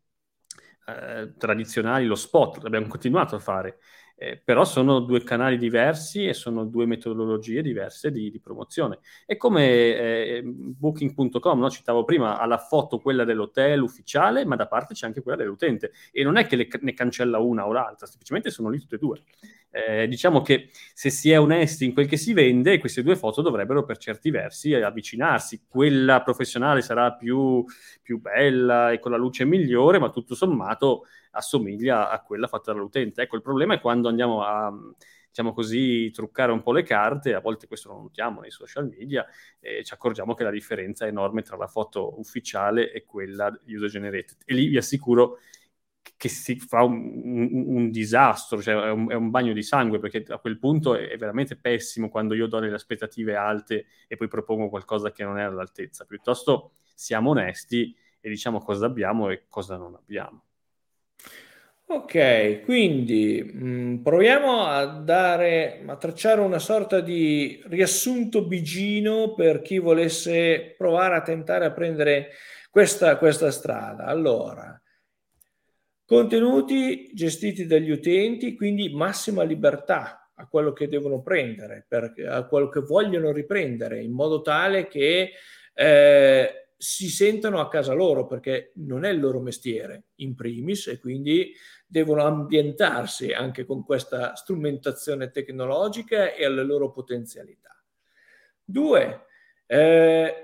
eh, 0.88 1.34
tradizionali, 1.38 2.06
lo 2.06 2.16
spot, 2.16 2.62
l'abbiamo 2.64 2.88
continuato 2.88 3.36
a 3.36 3.40
fare, 3.40 3.78
eh, 4.22 4.38
però 4.38 4.66
sono 4.66 5.00
due 5.00 5.24
canali 5.24 5.58
diversi 5.58 6.28
e 6.28 6.36
sono 6.36 6.64
due 6.64 6.86
metodologie 6.86 7.64
diverse 7.64 8.12
di, 8.12 8.30
di 8.30 8.40
promozione. 8.40 9.00
È 9.26 9.36
come 9.36 9.64
eh, 9.66 10.42
booking.com, 10.44 11.60
no? 11.60 11.72
citavo 11.72 12.06
prima, 12.06 12.38
ha 12.38 12.46
la 12.46 12.60
foto 12.60 13.00
quella 13.00 13.24
dell'hotel 13.24 13.82
ufficiale, 13.82 14.46
ma 14.46 14.56
da 14.56 14.68
parte 14.68 14.94
c'è 14.94 15.08
anche 15.08 15.24
quella 15.24 15.40
dell'utente 15.40 15.92
e 16.12 16.22
non 16.24 16.38
è 16.38 16.46
che 16.46 16.56
le, 16.56 16.68
ne 16.82 16.94
cancella 16.94 17.40
una 17.40 17.66
o 17.66 17.72
l'altra, 17.72 18.06
semplicemente 18.06 18.52
sono 18.52 18.70
lì 18.70 18.78
tutte 18.78 18.98
e 18.98 19.00
due. 19.00 19.24
Eh, 19.72 20.08
diciamo 20.08 20.44
che 20.44 20.70
se 20.94 21.10
si 21.10 21.32
è 21.32 21.40
onesti 21.40 21.86
in 21.86 21.94
quel 21.94 22.06
che 22.06 22.18
si 22.18 22.34
vende, 22.34 22.78
queste 22.78 23.02
due 23.02 23.16
foto 23.16 23.42
dovrebbero 23.42 23.84
per 23.86 23.98
certi 23.98 24.30
versi 24.30 24.76
avvicinarsi. 24.76 25.64
Quella 25.68 26.22
professionale 26.22 26.82
sarà 26.82 27.14
più, 27.14 27.66
più 28.04 28.20
bella 28.22 28.92
e 28.92 29.00
con 29.00 29.10
la 29.10 29.18
luce 29.18 29.46
migliore, 29.46 29.98
ma 29.98 30.12
tutto 30.12 30.36
sommato 30.36 31.06
assomiglia 31.32 32.10
a 32.10 32.22
quella 32.22 32.48
fatta 32.48 32.72
dall'utente. 32.74 33.22
Ecco, 33.22 33.36
il 33.36 33.42
problema 33.42 33.74
è 33.76 33.82
quando 33.82 34.08
andiamo 34.08 34.44
a 34.44 34.72
diciamo 35.32 35.54
così, 35.54 36.12
truccare 36.12 36.52
un 36.52 36.62
po' 36.62 36.74
le 36.74 36.84
carte, 36.84 37.34
a 37.34 37.40
volte 37.40 37.66
questo 37.66 37.88
lo 37.90 38.02
notiamo 38.02 38.42
nei 38.42 38.52
social 38.52 38.90
media, 38.90 39.26
e 39.60 39.84
ci 39.84 39.94
accorgiamo 39.94 40.34
che 40.34 40.44
la 40.44 40.52
differenza 40.52 41.06
è 41.06 41.08
enorme 41.08 41.42
tra 41.42 41.56
la 41.56 41.68
foto 41.68 42.20
ufficiale 42.20 42.92
e 42.92 43.06
quella 43.06 43.50
user 43.66 43.90
generated. 43.90 44.40
E 44.46 44.54
lì 44.54 44.68
vi 44.68 44.78
assicuro 44.78 45.38
che 46.18 46.28
si 46.30 46.60
fa 46.60 46.84
un, 46.84 47.22
un, 47.24 47.64
un 47.76 47.92
disastro, 47.92 48.62
cioè 48.62 48.76
è 48.76 48.92
un, 48.92 49.10
è 49.10 49.16
un, 49.16 49.30
bagno 49.30 49.54
di 49.54 49.64
sangue, 49.64 50.00
perché 50.00 50.26
a 50.28 50.38
quel 50.40 50.60
punto 50.60 50.96
è, 50.96 51.16
veramente 51.18 51.56
pessimo 51.56 52.10
quando 52.10 52.34
io 52.34 52.48
do 52.48 52.60
delle 52.60 52.76
aspettative 52.76 53.36
alte 53.36 53.86
e 54.08 54.18
poi 54.18 54.28
propongo 54.28 54.70
qualcosa 54.70 55.12
che 55.12 55.24
non 55.24 55.40
è 55.40 55.44
all'altezza. 55.44 56.06
Piuttosto 56.06 56.74
siamo 56.94 57.32
onesti 57.32 57.96
e 58.20 58.30
diciamo 58.30 58.60
cosa 58.60 58.86
abbiamo 58.86 59.30
e 59.30 59.46
cosa 59.48 59.78
non 59.78 59.96
abbiamo. 59.96 60.44
Ok, 61.94 62.62
quindi 62.64 63.44
mh, 63.44 63.66
mm, 63.66 63.96
proviamo 63.98 64.66
a 64.66 64.86
dare, 64.86 65.84
a 65.86 65.98
tracciare 65.98 66.40
una 66.40 66.60
sorta 66.60 67.02
di 67.02 67.62
riassunto 67.66 68.46
bigino 68.46 69.34
per 69.34 69.62
chi 69.62 69.78
volesse 69.78 70.74
provare 70.78 71.16
a 71.16 71.22
tentare 71.22 71.66
a 71.66 71.72
prendere 71.72 72.30
questa, 72.70 73.18
questa 73.18 73.52
strada. 73.52 74.06
Allora, 74.06 74.82
Contenuti 76.12 77.10
gestiti 77.14 77.66
dagli 77.66 77.90
utenti, 77.90 78.54
quindi 78.54 78.94
massima 78.94 79.44
libertà 79.44 80.30
a 80.36 80.46
quello 80.46 80.74
che 80.74 80.90
devono 80.90 81.22
prendere, 81.22 81.86
per, 81.88 82.14
a 82.28 82.44
quello 82.48 82.68
che 82.68 82.82
vogliono 82.82 83.32
riprendere, 83.32 84.02
in 84.02 84.12
modo 84.12 84.42
tale 84.42 84.90
che 84.90 85.32
eh, 85.74 86.68
si 86.76 87.08
sentano 87.08 87.62
a 87.62 87.70
casa 87.70 87.94
loro, 87.94 88.26
perché 88.26 88.74
non 88.76 89.06
è 89.06 89.10
il 89.10 89.22
loro 89.22 89.40
mestiere, 89.40 90.08
in 90.16 90.36
primis, 90.36 90.88
e 90.88 91.00
quindi 91.00 91.54
devono 91.92 92.24
ambientarsi 92.24 93.34
anche 93.34 93.66
con 93.66 93.84
questa 93.84 94.34
strumentazione 94.34 95.30
tecnologica 95.30 96.34
e 96.34 96.46
alle 96.46 96.64
loro 96.64 96.90
potenzialità. 96.90 97.76
Due, 98.64 99.26
eh, 99.66 100.36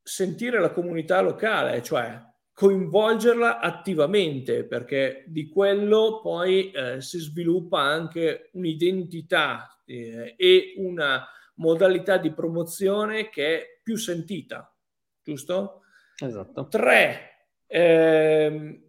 sentire 0.00 0.60
la 0.60 0.70
comunità 0.70 1.20
locale, 1.22 1.82
cioè 1.82 2.22
coinvolgerla 2.52 3.58
attivamente 3.58 4.64
perché 4.64 5.24
di 5.26 5.48
quello 5.48 6.20
poi 6.22 6.70
eh, 6.70 7.00
si 7.00 7.18
sviluppa 7.18 7.80
anche 7.80 8.50
un'identità 8.52 9.82
eh, 9.84 10.34
e 10.36 10.74
una 10.76 11.26
modalità 11.54 12.16
di 12.16 12.30
promozione 12.30 13.28
che 13.28 13.58
è 13.58 13.66
più 13.82 13.96
sentita, 13.96 14.72
giusto? 15.20 15.80
Esatto. 16.16 16.68
Tre, 16.68 17.48
ehm, 17.66 18.82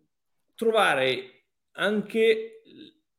trovare 0.53 1.40
anche 1.82 2.61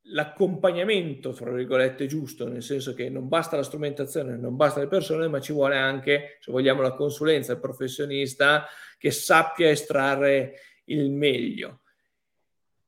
l'accompagnamento, 0.07 1.33
fra 1.33 1.51
virgolette, 1.51 2.07
giusto, 2.07 2.47
nel 2.47 2.63
senso 2.63 2.93
che 2.93 3.09
non 3.09 3.27
basta 3.27 3.55
la 3.55 3.63
strumentazione, 3.63 4.37
non 4.37 4.55
basta 4.55 4.79
le 4.79 4.87
persone, 4.87 5.27
ma 5.27 5.39
ci 5.39 5.53
vuole 5.53 5.77
anche, 5.77 6.37
se 6.39 6.51
vogliamo, 6.51 6.81
la 6.81 6.93
consulenza, 6.93 7.53
il 7.53 7.59
professionista 7.59 8.65
che 8.97 9.11
sappia 9.11 9.69
estrarre 9.69 10.59
il 10.85 11.11
meglio. 11.11 11.81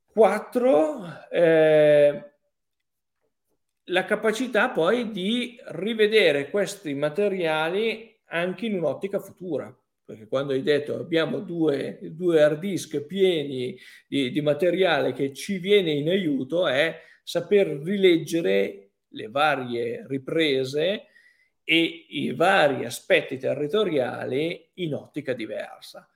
Quattro, 0.05 1.03
eh, 1.29 2.31
la 3.83 4.05
capacità 4.05 4.69
poi 4.69 5.11
di 5.11 5.59
rivedere 5.67 6.49
questi 6.49 6.93
materiali 6.93 8.21
anche 8.27 8.65
in 8.65 8.77
un'ottica 8.77 9.19
futura 9.19 9.73
perché 10.05 10.27
quando 10.27 10.53
hai 10.53 10.61
detto 10.61 10.95
abbiamo 10.95 11.39
due, 11.39 11.99
due 12.01 12.43
hard 12.43 12.59
disk 12.59 13.01
pieni 13.01 13.75
di, 14.07 14.29
di, 14.29 14.41
materiale 14.41 15.13
che 15.13 15.33
ci 15.33 15.57
viene 15.57 15.91
in 15.91 16.07
aiuto 16.09 16.67
è 16.67 17.01
saper 17.23 17.67
rileggere 17.81 18.91
le 19.07 19.27
varie 19.29 20.05
riprese 20.07 21.07
e 21.63 22.05
i 22.09 22.31
vari 22.33 22.85
aspetti 22.85 23.37
territoriali 23.37 24.69
in 24.75 24.93
ottica 24.93 25.33
diversa. 25.33 26.07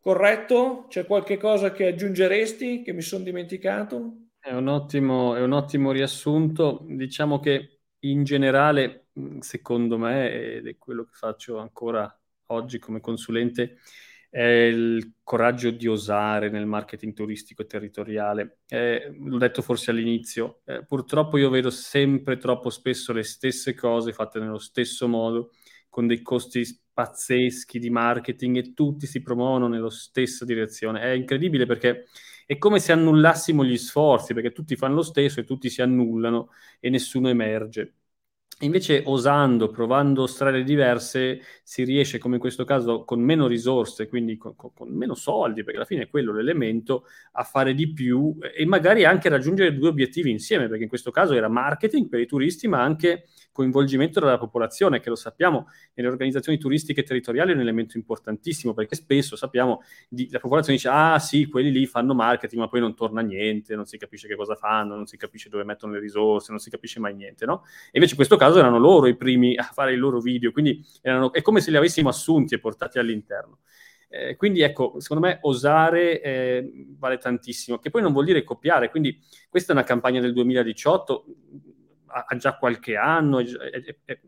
Corretto? 0.00 0.86
C'è 0.88 1.04
qualche 1.04 1.36
cosa 1.36 1.72
che 1.72 1.88
aggiungeresti 1.88 2.82
che 2.82 2.92
mi 2.92 3.02
sono 3.02 3.24
dimenticato? 3.24 4.28
È 4.38 4.52
un, 4.52 4.68
ottimo, 4.68 5.34
è 5.34 5.42
un 5.42 5.52
ottimo 5.52 5.90
riassunto. 5.90 6.86
Diciamo 6.88 7.40
che 7.40 7.80
in 8.00 8.22
generale, 8.24 9.08
secondo 9.40 9.98
me, 9.98 10.30
ed 10.30 10.66
è 10.68 10.78
quello 10.78 11.04
che 11.04 11.12
faccio 11.12 11.58
ancora 11.58 12.16
oggi 12.48 12.78
come 12.78 13.00
consulente 13.00 13.78
è 14.28 14.42
il 14.42 15.14
coraggio 15.22 15.70
di 15.70 15.86
osare 15.86 16.50
nel 16.50 16.66
marketing 16.66 17.14
turistico 17.14 17.62
e 17.62 17.66
territoriale. 17.66 18.58
Eh, 18.68 19.14
l'ho 19.18 19.38
detto 19.38 19.62
forse 19.62 19.90
all'inizio, 19.90 20.60
eh, 20.66 20.84
purtroppo 20.84 21.38
io 21.38 21.48
vedo 21.48 21.70
sempre 21.70 22.36
troppo 22.36 22.68
spesso 22.68 23.12
le 23.12 23.22
stesse 23.22 23.74
cose 23.74 24.12
fatte 24.12 24.38
nello 24.38 24.58
stesso 24.58 25.08
modo, 25.08 25.52
con 25.88 26.06
dei 26.06 26.20
costi 26.20 26.64
pazzeschi 26.92 27.78
di 27.78 27.88
marketing 27.88 28.56
e 28.56 28.72
tutti 28.74 29.06
si 29.06 29.22
promuovono 29.22 29.68
nella 29.68 29.90
stessa 29.90 30.44
direzione. 30.44 31.00
È 31.00 31.08
incredibile 31.08 31.64
perché 31.64 32.06
è 32.44 32.58
come 32.58 32.78
se 32.78 32.92
annullassimo 32.92 33.64
gli 33.64 33.76
sforzi, 33.78 34.34
perché 34.34 34.52
tutti 34.52 34.76
fanno 34.76 34.96
lo 34.96 35.02
stesso 35.02 35.40
e 35.40 35.44
tutti 35.44 35.70
si 35.70 35.82
annullano 35.82 36.50
e 36.78 36.90
nessuno 36.90 37.28
emerge. 37.28 37.94
Invece 38.60 39.02
osando, 39.04 39.68
provando 39.68 40.26
strade 40.26 40.64
diverse, 40.64 41.42
si 41.62 41.84
riesce, 41.84 42.16
come 42.16 42.36
in 42.36 42.40
questo 42.40 42.64
caso, 42.64 43.04
con 43.04 43.20
meno 43.20 43.46
risorse, 43.46 44.08
quindi 44.08 44.38
con, 44.38 44.56
con, 44.56 44.72
con, 44.72 44.88
meno 44.88 45.14
soldi, 45.14 45.62
perché 45.62 45.76
alla 45.76 45.86
fine 45.86 46.04
è 46.04 46.08
quello 46.08 46.32
l'elemento, 46.32 47.04
a 47.32 47.42
fare 47.44 47.74
di 47.74 47.92
più 47.92 48.34
e 48.56 48.64
magari 48.64 49.04
anche 49.04 49.28
raggiungere 49.28 49.76
due 49.76 49.88
obiettivi 49.88 50.30
insieme, 50.30 50.68
perché 50.68 50.84
in 50.84 50.88
questo 50.88 51.10
caso 51.10 51.34
era 51.34 51.48
marketing 51.48 52.08
per 52.08 52.20
i 52.20 52.26
turisti, 52.26 52.66
ma 52.66 52.82
anche 52.82 53.26
coinvolgimento 53.56 54.20
della 54.20 54.36
popolazione, 54.36 55.00
che 55.00 55.08
lo 55.08 55.14
sappiamo 55.14 55.68
nelle 55.94 56.10
organizzazioni 56.10 56.58
turistiche 56.58 57.02
territoriali 57.02 57.52
è 57.52 57.54
un 57.54 57.60
elemento 57.60 57.96
importantissimo, 57.96 58.74
perché 58.74 58.94
spesso 58.96 59.34
sappiamo 59.34 59.82
di, 60.10 60.28
la 60.30 60.38
popolazione 60.38 60.76
dice 60.76 60.90
ah 60.90 61.18
sì, 61.18 61.46
quelli 61.46 61.72
lì 61.72 61.86
fanno 61.86 62.14
marketing, 62.14 62.60
ma 62.60 62.68
poi 62.68 62.80
non 62.80 62.94
torna 62.94 63.22
niente, 63.22 63.74
non 63.74 63.86
si 63.86 63.96
capisce 63.96 64.28
che 64.28 64.36
cosa 64.36 64.54
fanno, 64.54 64.94
non 64.94 65.06
si 65.06 65.16
capisce 65.16 65.48
dove 65.48 65.64
mettono 65.64 65.94
le 65.94 66.00
risorse, 66.00 66.50
non 66.50 66.60
si 66.60 66.68
capisce 66.68 67.00
mai 67.00 67.14
niente, 67.14 67.46
no? 67.46 67.62
E 67.86 67.92
invece 67.94 68.10
in 68.10 68.16
questo 68.16 68.36
caso 68.36 68.58
erano 68.58 68.78
loro 68.78 69.06
i 69.06 69.16
primi 69.16 69.56
a 69.56 69.62
fare 69.64 69.94
i 69.94 69.96
loro 69.96 70.20
video, 70.20 70.52
quindi 70.52 70.84
erano, 71.00 71.32
è 71.32 71.40
come 71.40 71.62
se 71.62 71.70
li 71.70 71.78
avessimo 71.78 72.10
assunti 72.10 72.54
e 72.54 72.58
portati 72.58 72.98
all'interno. 72.98 73.60
Eh, 74.08 74.36
quindi 74.36 74.60
ecco, 74.60 75.00
secondo 75.00 75.26
me 75.26 75.38
osare 75.42 76.20
eh, 76.22 76.70
vale 76.96 77.18
tantissimo, 77.18 77.78
che 77.78 77.90
poi 77.90 78.02
non 78.02 78.12
vuol 78.12 78.24
dire 78.24 78.44
copiare, 78.44 78.90
quindi 78.90 79.20
questa 79.48 79.72
è 79.72 79.76
una 79.76 79.84
campagna 79.84 80.20
del 80.20 80.32
2018, 80.32 81.24
ha, 82.24 82.36
già 82.36 82.56
qualche 82.56 82.96
anno, 82.96 83.40
è, 83.40 83.44
è, 83.44 83.96
è, 84.04 84.20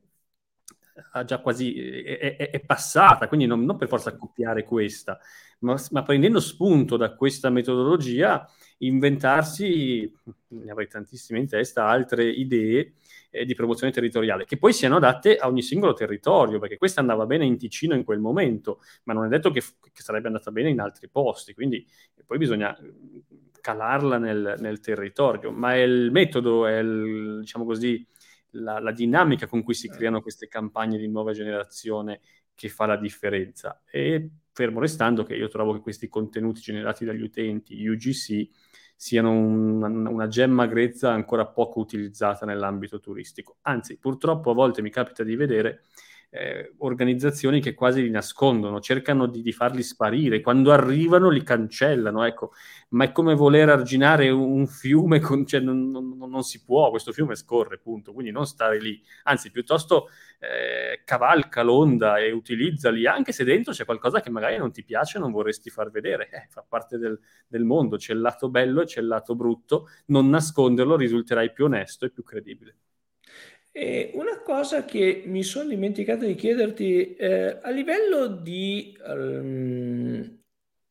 ha 1.12 1.24
già 1.24 1.38
quasi, 1.38 1.74
è 2.02 2.60
passata, 2.64 3.28
quindi 3.28 3.46
non, 3.46 3.64
non, 3.64 3.76
per 3.76 3.88
forza 3.88 4.16
copiare 4.16 4.64
questa, 4.64 5.18
ma, 5.60 5.76
ma, 5.90 6.02
prendendo 6.02 6.40
spunto 6.40 6.96
da 6.96 7.14
questa 7.14 7.50
metodologia, 7.50 8.48
inventarsi, 8.78 10.12
ne 10.48 10.70
avrei 10.70 10.88
tantissime 10.88 11.38
in 11.38 11.46
testa, 11.48 11.86
altre 11.86 12.28
idee 12.28 12.94
eh, 13.30 13.44
di 13.44 13.54
promozione 13.54 13.92
territoriale, 13.92 14.44
che 14.44 14.58
poi 14.58 14.72
siano 14.72 14.96
adatte 14.96 15.36
a 15.36 15.46
ogni 15.46 15.62
singolo 15.62 15.94
territorio, 15.94 16.58
perché 16.58 16.76
questa 16.76 17.00
andava 17.00 17.26
bene 17.26 17.44
in 17.46 17.56
Ticino 17.56 17.94
in 17.94 18.04
quel 18.04 18.18
momento, 18.18 18.80
ma 19.04 19.12
non 19.12 19.24
è 19.24 19.28
detto 19.28 19.50
che, 19.50 19.60
che 19.60 20.02
sarebbe 20.02 20.26
andata 20.26 20.50
bene 20.50 20.70
in 20.70 20.80
altri 20.80 21.08
posti, 21.08 21.54
quindi 21.54 21.86
poi 22.26 22.38
bisogna 22.38 22.76
calarla 23.60 24.18
nel, 24.18 24.56
nel 24.58 24.80
territorio, 24.80 25.50
ma 25.50 25.74
è 25.74 25.78
il 25.78 26.10
metodo, 26.10 26.66
è 26.66 26.78
il, 26.78 27.38
diciamo 27.40 27.64
così, 27.64 28.06
la, 28.52 28.78
la, 28.78 28.92
dinamica 28.92 29.46
con 29.46 29.62
cui 29.62 29.74
si 29.74 29.88
creano 29.88 30.22
queste 30.22 30.48
campagne 30.48 30.98
di 30.98 31.08
nuova 31.08 31.32
generazione 31.32 32.20
che 32.54 32.68
fa 32.68 32.86
la 32.86 32.96
differenza. 32.96 33.82
E 33.90 34.30
fermo 34.52 34.80
restando 34.80 35.22
che 35.22 35.34
io 35.34 35.48
trovo 35.48 35.72
che 35.74 35.80
questi 35.80 36.08
contenuti 36.08 36.60
generati 36.60 37.04
dagli 37.04 37.22
utenti, 37.22 37.86
UGC, 37.86 38.48
siano 38.96 39.30
un, 39.30 40.06
una 40.06 40.26
gemma 40.26 40.66
grezza 40.66 41.12
ancora 41.12 41.46
poco 41.46 41.78
utilizzata 41.78 42.44
nell'ambito 42.44 42.98
turistico. 42.98 43.58
Anzi, 43.62 43.96
purtroppo 43.98 44.50
a 44.50 44.54
volte 44.54 44.82
mi 44.82 44.90
capita 44.90 45.22
di 45.22 45.36
vedere 45.36 45.84
eh, 46.30 46.74
organizzazioni 46.78 47.60
che 47.60 47.74
quasi 47.74 48.02
li 48.02 48.10
nascondono, 48.10 48.80
cercano 48.80 49.26
di, 49.26 49.40
di, 49.40 49.52
farli 49.52 49.82
sparire, 49.82 50.40
quando 50.40 50.72
arrivano 50.72 51.30
li 51.30 51.42
cancellano, 51.42 52.24
ecco, 52.24 52.52
ma 52.90 53.04
è 53.04 53.12
come 53.12 53.34
voler 53.34 53.68
arginare 53.70 54.28
un, 54.28 54.66
fiume, 54.66 55.20
con, 55.20 55.46
cioè 55.46 55.60
non, 55.60 55.90
non, 55.90 56.16
non, 56.18 56.42
si 56.42 56.62
può, 56.62 56.90
questo 56.90 57.12
fiume 57.12 57.34
scorre, 57.34 57.78
punto, 57.78 58.12
quindi 58.12 58.30
non 58.30 58.46
stare 58.46 58.78
lì, 58.78 59.02
anzi 59.24 59.50
piuttosto 59.50 60.08
eh, 60.38 61.02
cavalca 61.04 61.62
l'onda 61.62 62.18
e 62.18 62.30
utilizzali, 62.30 63.06
anche 63.06 63.32
se 63.32 63.44
dentro 63.44 63.72
c'è 63.72 63.84
qualcosa 63.84 64.20
che 64.20 64.30
magari 64.30 64.58
non 64.58 64.70
ti 64.70 64.84
piace 64.84 65.16
e 65.16 65.20
non 65.20 65.32
vorresti 65.32 65.70
far 65.70 65.90
vedere, 65.90 66.28
eh, 66.30 66.46
fa 66.50 66.64
parte 66.66 66.98
del, 66.98 67.18
del 67.46 67.64
mondo, 67.64 67.96
c'è 67.96 68.12
il 68.12 68.20
lato 68.20 68.50
bello 68.50 68.82
e 68.82 68.84
c'è 68.84 69.00
il 69.00 69.06
lato 69.06 69.34
brutto, 69.34 69.88
non 70.06 70.28
nasconderlo 70.28 70.96
risulterai 70.96 71.52
più 71.52 71.64
onesto 71.64 72.04
e 72.04 72.10
più 72.10 72.22
credibile. 72.22 72.76
E 73.80 74.10
una 74.14 74.40
cosa 74.40 74.84
che 74.84 75.22
mi 75.26 75.44
sono 75.44 75.68
dimenticato 75.68 76.24
di 76.24 76.34
chiederti, 76.34 77.14
eh, 77.14 77.60
a 77.62 77.70
livello 77.70 78.26
di, 78.26 78.98
um, 79.06 80.40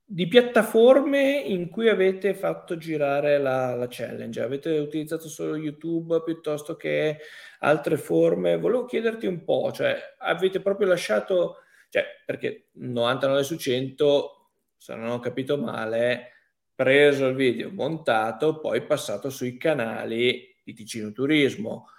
di, 0.06 0.26
piattaforme 0.30 1.34
in 1.34 1.68
cui 1.68 1.90
avete 1.90 2.34
fatto 2.34 2.78
girare 2.78 3.40
la, 3.40 3.76
la, 3.76 3.88
challenge, 3.90 4.40
avete 4.40 4.78
utilizzato 4.78 5.28
solo 5.28 5.58
YouTube 5.58 6.24
piuttosto 6.24 6.78
che 6.78 7.18
altre 7.60 7.98
forme? 7.98 8.58
Volevo 8.58 8.86
chiederti 8.86 9.28
un 9.28 9.44
po', 9.44 9.70
cioè 9.74 9.98
avete 10.20 10.62
proprio 10.62 10.88
lasciato, 10.88 11.58
cioè 11.90 12.06
perché 12.26 12.70
99 12.76 13.44
su 13.44 13.58
100, 13.58 14.52
se 14.78 14.96
non 14.96 15.10
ho 15.10 15.20
capito 15.20 15.58
male, 15.58 16.32
preso 16.74 17.28
il 17.28 17.36
video, 17.36 17.70
montato, 17.70 18.62
poi 18.62 18.82
passato 18.86 19.30
sui 19.30 19.58
canali 19.58 20.56
di 20.64 20.74
Ticino 20.74 21.12
Turismo 21.12 21.90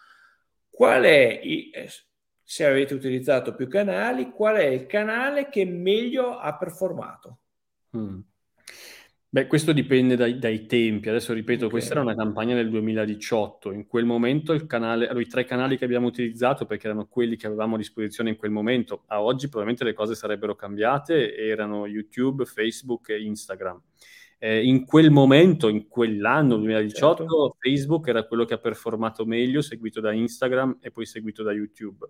Qual 0.79 1.03
è, 1.03 1.41
eh, 1.43 1.89
se 2.41 2.65
avete 2.65 2.95
utilizzato 2.95 3.53
più 3.53 3.67
canali, 3.67 4.31
qual 4.31 4.55
è 4.59 4.67
il 4.67 4.87
canale 4.87 5.49
che 5.49 5.65
meglio 5.65 6.39
ha 6.39 6.57
performato? 6.57 7.39
Mm. 7.97 8.21
Beh, 9.29 9.49
questo 9.49 9.73
dipende 9.73 10.15
dai, 10.15 10.39
dai 10.39 10.67
tempi. 10.67 11.09
Adesso 11.09 11.33
ripeto, 11.33 11.65
okay. 11.65 11.71
questa 11.71 11.95
era 11.95 12.03
una 12.03 12.15
campagna 12.15 12.55
del 12.55 12.71
2018. 12.71 13.73
In 13.73 13.89
quel 13.89 14.05
momento 14.05 14.53
il 14.53 14.67
canale, 14.67 15.11
i 15.21 15.27
tre 15.27 15.45
canali 15.45 15.77
che 15.77 15.85
abbiamo 15.85 16.07
utilizzato, 16.07 16.65
perché 16.65 16.87
erano 16.87 17.09
quelli 17.09 17.35
che 17.35 17.49
avevamo 17.49 17.75
a 17.75 17.79
disposizione 17.79 18.31
in 18.31 18.37
quel 18.37 18.53
momento, 18.53 19.03
a 19.09 19.21
oggi 19.21 19.49
probabilmente 19.49 19.83
le 19.83 19.95
cose 19.95 20.15
sarebbero 20.15 20.55
cambiate, 20.55 21.35
erano 21.35 21.89
YouTube, 21.89 22.45
Facebook 22.45 23.09
e 23.09 23.21
Instagram. 23.21 23.83
Eh, 24.41 24.65
in 24.65 24.85
quel 24.85 25.11
momento, 25.11 25.69
in 25.69 25.89
quell'anno 25.89 26.57
2018, 26.57 27.17
certo. 27.17 27.57
Facebook 27.59 28.07
era 28.07 28.25
quello 28.25 28.45
che 28.45 28.55
ha 28.55 28.59
performato 28.59 29.27
meglio, 29.27 29.61
seguito 29.63 30.01
da 30.01 30.13
Instagram 30.13 30.79
e 30.81 30.93
poi 30.93 31.07
seguito 31.07 31.43
da 31.43 31.53
YouTube. 31.53 32.09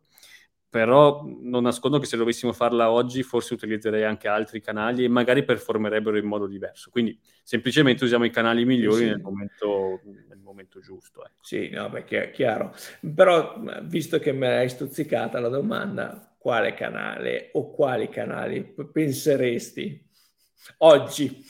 Però 0.70 1.24
non 1.24 1.62
nascondo 1.62 1.98
che 1.98 2.04
se 2.04 2.18
dovessimo 2.18 2.52
farla 2.52 2.90
oggi, 2.90 3.22
forse 3.22 3.54
utilizzerei 3.54 4.04
anche 4.04 4.28
altri 4.28 4.60
canali 4.60 5.04
e 5.04 5.08
magari 5.08 5.42
performerebbero 5.42 6.18
in 6.18 6.26
modo 6.26 6.46
diverso. 6.46 6.90
Quindi 6.90 7.18
semplicemente 7.42 8.04
usiamo 8.04 8.26
i 8.26 8.30
canali 8.30 8.66
migliori 8.66 9.04
sì. 9.04 9.06
nel, 9.06 9.20
momento, 9.22 10.00
nel, 10.28 10.38
momento, 10.42 10.80
giusto. 10.80 11.24
Eh. 11.24 11.30
Sì, 11.40 11.70
no, 11.70 11.88
perché 11.88 12.24
è 12.24 12.30
chiaro. 12.30 12.74
Però, 13.14 13.58
visto 13.84 14.18
che 14.18 14.32
mi 14.32 14.46
hai 14.46 14.68
stuzzicata 14.68 15.40
la 15.40 15.48
domanda, 15.48 16.36
quale 16.38 16.74
canale 16.74 17.48
o 17.54 17.70
quali 17.70 18.10
canali 18.10 18.62
penseresti 18.92 20.06
oggi? 20.78 21.44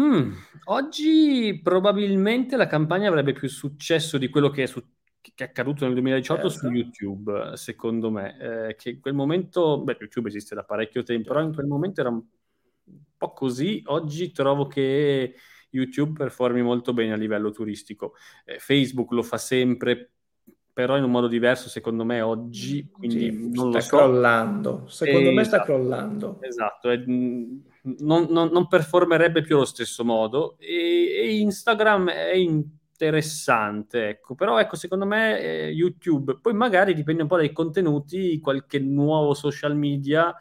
Hmm, 0.00 0.32
oggi 0.64 1.58
probabilmente 1.62 2.56
la 2.56 2.66
campagna 2.66 3.08
avrebbe 3.08 3.32
più 3.32 3.48
successo 3.48 4.18
di 4.18 4.28
quello 4.28 4.50
che 4.50 4.64
è, 4.64 4.66
su- 4.66 4.84
che 5.20 5.32
è 5.34 5.42
accaduto 5.44 5.84
nel 5.84 5.94
2018 5.94 6.50
certo. 6.50 6.66
su 6.66 6.72
YouTube, 6.72 7.56
secondo 7.56 8.10
me. 8.10 8.68
Eh, 8.68 8.74
che 8.76 8.90
in 8.90 9.00
quel 9.00 9.14
momento, 9.14 9.80
beh, 9.80 9.96
YouTube 9.98 10.28
esiste 10.28 10.54
da 10.54 10.64
parecchio 10.64 11.02
tempo, 11.02 11.28
però 11.28 11.42
in 11.42 11.54
quel 11.54 11.66
momento 11.66 12.00
era 12.00 12.10
un 12.10 12.22
po' 13.16 13.32
così. 13.32 13.82
Oggi 13.86 14.32
trovo 14.32 14.66
che 14.66 15.34
YouTube 15.70 16.18
performi 16.18 16.62
molto 16.62 16.92
bene 16.92 17.12
a 17.12 17.16
livello 17.16 17.50
turistico. 17.50 18.14
Eh, 18.44 18.58
Facebook 18.58 19.12
lo 19.12 19.22
fa 19.22 19.38
sempre, 19.38 20.10
però 20.72 20.96
in 20.98 21.04
un 21.04 21.10
modo 21.10 21.26
diverso 21.26 21.70
secondo 21.70 22.04
me 22.04 22.20
oggi, 22.20 22.86
quindi 22.90 23.30
sì, 23.30 23.50
non 23.54 23.70
sta 23.70 23.78
lo 23.78 23.80
so. 23.80 23.96
crollando, 23.96 24.84
secondo 24.88 25.30
eh, 25.30 25.32
me 25.32 25.44
sta 25.44 25.56
esatto. 25.56 25.72
crollando. 25.72 26.38
Esatto, 26.42 26.90
è, 26.90 27.02
non, 27.98 28.26
non, 28.30 28.48
non, 28.48 28.66
performerebbe 28.66 29.42
più 29.42 29.56
allo 29.56 29.64
stesso 29.64 30.04
modo 30.04 30.56
e, 30.58 31.14
e, 31.22 31.38
Instagram 31.38 32.10
è 32.10 32.34
interessante, 32.34 34.08
ecco, 34.08 34.34
però 34.34 34.58
ecco, 34.58 34.76
secondo 34.76 35.06
me 35.06 35.40
eh, 35.40 35.68
YouTube, 35.68 36.38
poi 36.40 36.54
magari 36.54 36.94
dipende 36.94 37.22
un 37.22 37.28
po' 37.28 37.36
dai 37.36 37.52
contenuti, 37.52 38.40
qualche 38.40 38.78
nuovo 38.78 39.34
social 39.34 39.76
media 39.76 40.34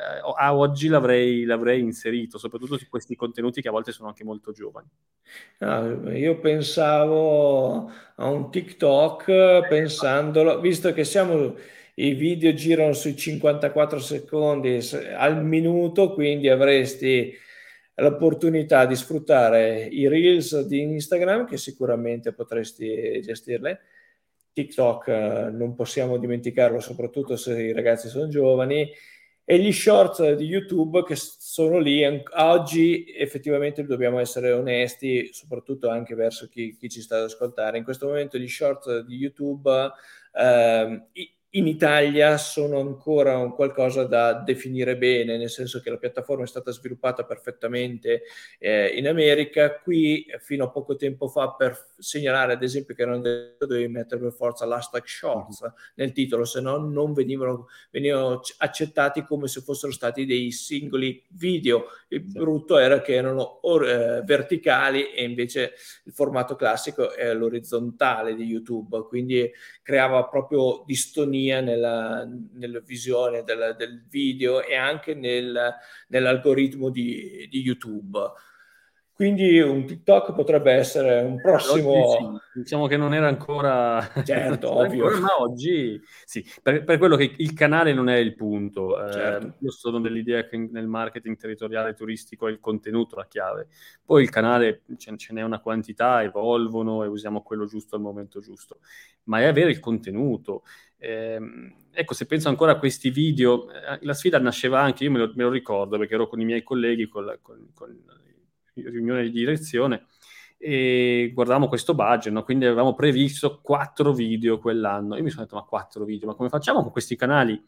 eh, 0.00 0.20
a 0.36 0.54
oggi 0.54 0.88
l'avrei, 0.88 1.44
l'avrei, 1.44 1.80
inserito, 1.80 2.38
soprattutto 2.38 2.78
su 2.78 2.88
questi 2.88 3.14
contenuti 3.16 3.60
che 3.60 3.68
a 3.68 3.72
volte 3.72 3.92
sono 3.92 4.08
anche 4.08 4.24
molto 4.24 4.52
giovani. 4.52 4.88
No, 5.58 6.10
io 6.10 6.38
pensavo 6.38 7.90
a 8.16 8.28
un 8.28 8.50
TikTok, 8.50 9.68
pensandolo, 9.68 10.60
visto 10.60 10.92
che 10.92 11.04
siamo 11.04 11.54
i 12.00 12.14
video 12.14 12.54
girano 12.54 12.92
sui 12.94 13.14
54 13.14 13.98
secondi 13.98 14.80
al 15.16 15.44
minuto, 15.44 16.14
quindi 16.14 16.48
avresti 16.48 17.34
l'opportunità 17.96 18.86
di 18.86 18.96
sfruttare 18.96 19.82
i 19.84 20.08
reels 20.08 20.60
di 20.62 20.80
Instagram 20.80 21.46
che 21.46 21.58
sicuramente 21.58 22.32
potresti 22.32 23.20
gestirle. 23.20 23.80
TikTok 24.52 25.08
eh, 25.08 25.50
non 25.52 25.74
possiamo 25.74 26.16
dimenticarlo, 26.16 26.80
soprattutto 26.80 27.36
se 27.36 27.60
i 27.62 27.72
ragazzi 27.72 28.08
sono 28.08 28.28
giovani, 28.28 28.90
e 29.44 29.58
gli 29.58 29.72
shorts 29.72 30.34
di 30.34 30.44
YouTube 30.44 31.02
che 31.02 31.16
sono 31.16 31.78
lì. 31.78 32.02
Oggi 32.36 33.12
effettivamente 33.14 33.84
dobbiamo 33.84 34.20
essere 34.20 34.52
onesti, 34.52 35.30
soprattutto 35.32 35.88
anche 35.90 36.14
verso 36.14 36.48
chi, 36.48 36.76
chi 36.76 36.88
ci 36.88 37.02
sta 37.02 37.16
ad 37.16 37.24
ascoltare. 37.24 37.76
In 37.76 37.84
questo 37.84 38.06
momento 38.06 38.38
gli 38.38 38.48
shorts 38.48 39.00
di 39.00 39.16
YouTube 39.16 39.92
eh, 40.32 41.02
in 41.54 41.66
Italia 41.66 42.38
sono 42.38 42.78
ancora 42.78 43.36
un 43.38 43.52
qualcosa 43.54 44.04
da 44.04 44.34
definire 44.34 44.96
bene, 44.96 45.36
nel 45.36 45.50
senso 45.50 45.80
che 45.80 45.90
la 45.90 45.96
piattaforma 45.96 46.44
è 46.44 46.46
stata 46.46 46.70
sviluppata 46.70 47.24
perfettamente 47.24 48.22
eh, 48.58 48.86
in 48.96 49.08
America. 49.08 49.80
Qui, 49.80 50.26
fino 50.38 50.64
a 50.64 50.70
poco 50.70 50.94
tempo 50.94 51.26
fa, 51.26 51.50
per 51.50 51.88
segnalare 51.98 52.52
ad 52.52 52.62
esempio 52.62 52.94
che 52.94 53.04
non 53.04 53.20
dovevi 53.20 53.88
mettere 53.88 54.20
per 54.20 54.32
forza 54.32 54.64
l'hashtag 54.64 55.02
shorts 55.04 55.62
mm-hmm. 55.62 55.72
nel 55.96 56.12
titolo, 56.12 56.44
se 56.44 56.60
no 56.60 56.76
non 56.76 57.12
venivano, 57.12 57.66
venivano, 57.90 58.40
accettati 58.58 59.24
come 59.24 59.48
se 59.48 59.60
fossero 59.60 59.90
stati 59.92 60.26
dei 60.26 60.52
singoli 60.52 61.20
video. 61.30 61.86
Il 62.08 62.26
sì. 62.28 62.38
brutto 62.38 62.78
era 62.78 63.00
che 63.00 63.14
erano 63.14 63.58
or, 63.62 63.88
eh, 63.88 64.22
verticali 64.24 65.12
e 65.12 65.24
invece 65.24 65.72
il 66.04 66.12
formato 66.12 66.54
classico 66.54 67.12
è 67.12 67.34
l'orizzontale 67.34 68.36
di 68.36 68.44
YouTube, 68.44 69.04
quindi 69.08 69.50
creava 69.82 70.24
proprio 70.26 70.84
distonia 70.86 71.38
sintonia 71.40 71.60
nella, 71.60 72.28
nella 72.52 72.80
visione 72.80 73.42
del, 73.42 73.74
del, 73.76 74.04
video 74.08 74.64
e 74.64 74.76
anche 74.76 75.14
nel, 75.14 75.74
nell'algoritmo 76.08 76.90
di, 76.90 77.48
di 77.50 77.60
YouTube. 77.60 78.18
Quindi 79.20 79.60
un 79.60 79.84
TikTok 79.84 80.32
potrebbe 80.32 80.72
essere 80.72 81.20
un 81.20 81.38
prossimo... 81.38 82.40
Sì, 82.54 82.60
diciamo 82.60 82.86
che 82.86 82.96
non 82.96 83.12
era 83.12 83.28
ancora... 83.28 84.00
Certo, 84.24 84.78
ovvio. 84.78 85.08
Ancora, 85.08 85.20
ma 85.20 85.42
oggi 85.42 86.00
sì, 86.24 86.42
per, 86.62 86.84
per, 86.84 86.96
quello 86.96 87.16
che 87.16 87.34
il 87.36 87.52
canale 87.52 87.92
non 87.92 88.08
è 88.08 88.16
il 88.16 88.34
punto. 88.34 88.98
Eh, 88.98 89.12
certo. 89.12 89.46
Eh, 89.46 89.52
io 89.58 89.70
sono 89.72 90.00
dell'idea 90.00 90.46
che 90.46 90.56
nel 90.56 90.86
marketing 90.86 91.36
territoriale 91.36 91.92
turistico 91.92 92.48
è 92.48 92.50
il 92.50 92.60
contenuto 92.60 93.16
la 93.16 93.26
chiave. 93.26 93.68
Poi 94.02 94.22
il 94.22 94.30
canale 94.30 94.84
ce, 94.96 95.14
ce 95.18 95.34
n'è 95.34 95.42
una 95.42 95.60
quantità, 95.60 96.22
evolvono 96.22 97.04
e 97.04 97.06
usiamo 97.06 97.42
quello 97.42 97.66
giusto 97.66 97.96
al 97.96 98.00
momento 98.00 98.40
giusto. 98.40 98.78
Ma 99.24 99.40
è 99.40 99.44
avere 99.44 99.68
il 99.68 99.80
contenuto. 99.80 100.62
Eh, 100.96 101.38
ecco, 101.92 102.14
se 102.14 102.24
penso 102.24 102.48
ancora 102.48 102.72
a 102.72 102.78
questi 102.78 103.10
video, 103.10 103.70
eh, 103.70 103.98
la 104.00 104.14
sfida 104.14 104.38
nasceva 104.38 104.80
anche, 104.80 105.04
io 105.04 105.10
me 105.10 105.18
lo, 105.18 105.32
me 105.34 105.42
lo 105.42 105.50
ricordo 105.50 105.98
perché 105.98 106.14
ero 106.14 106.26
con 106.26 106.40
i 106.40 106.46
miei 106.46 106.62
colleghi, 106.62 107.06
con, 107.06 107.38
con, 107.42 107.68
con 107.74 108.02
riunione 108.74 109.22
di 109.22 109.30
direzione 109.30 110.06
e 110.62 111.30
guardavamo 111.32 111.68
questo 111.68 111.94
budget, 111.94 112.30
no? 112.34 112.42
quindi 112.42 112.66
avevamo 112.66 112.92
previsto 112.94 113.60
quattro 113.62 114.12
video 114.12 114.58
quell'anno. 114.58 115.16
Io 115.16 115.22
mi 115.22 115.30
sono 115.30 115.44
detto, 115.44 115.56
ma 115.56 115.62
quattro 115.62 116.04
video, 116.04 116.28
ma 116.28 116.34
come 116.34 116.50
facciamo 116.50 116.82
con 116.82 116.92
questi 116.92 117.16
canali 117.16 117.64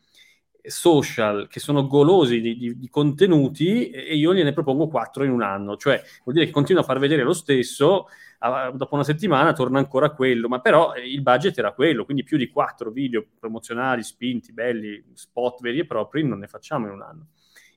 social 0.64 1.48
che 1.48 1.58
sono 1.58 1.86
golosi 1.86 2.40
di, 2.42 2.56
di, 2.56 2.78
di 2.78 2.88
contenuti 2.90 3.88
e 3.88 4.14
io 4.14 4.34
gliene 4.34 4.52
propongo 4.52 4.88
quattro 4.88 5.24
in 5.24 5.30
un 5.30 5.40
anno? 5.40 5.78
Cioè, 5.78 6.02
vuol 6.22 6.34
dire 6.34 6.44
che 6.44 6.52
continuo 6.52 6.82
a 6.82 6.84
far 6.84 6.98
vedere 6.98 7.22
lo 7.22 7.32
stesso, 7.32 8.08
a, 8.40 8.70
dopo 8.70 8.94
una 8.94 9.04
settimana 9.04 9.54
torna 9.54 9.78
ancora 9.78 10.10
quello, 10.10 10.48
ma 10.48 10.60
però 10.60 10.92
eh, 10.92 11.10
il 11.10 11.22
budget 11.22 11.56
era 11.56 11.72
quello, 11.72 12.04
quindi 12.04 12.24
più 12.24 12.36
di 12.36 12.50
quattro 12.50 12.90
video 12.90 13.24
promozionali, 13.38 14.02
spinti, 14.02 14.52
belli, 14.52 15.02
spot 15.14 15.62
veri 15.62 15.78
e 15.78 15.86
propri, 15.86 16.24
non 16.24 16.40
ne 16.40 16.46
facciamo 16.46 16.86
in 16.86 16.92
un 16.92 17.00
anno. 17.00 17.26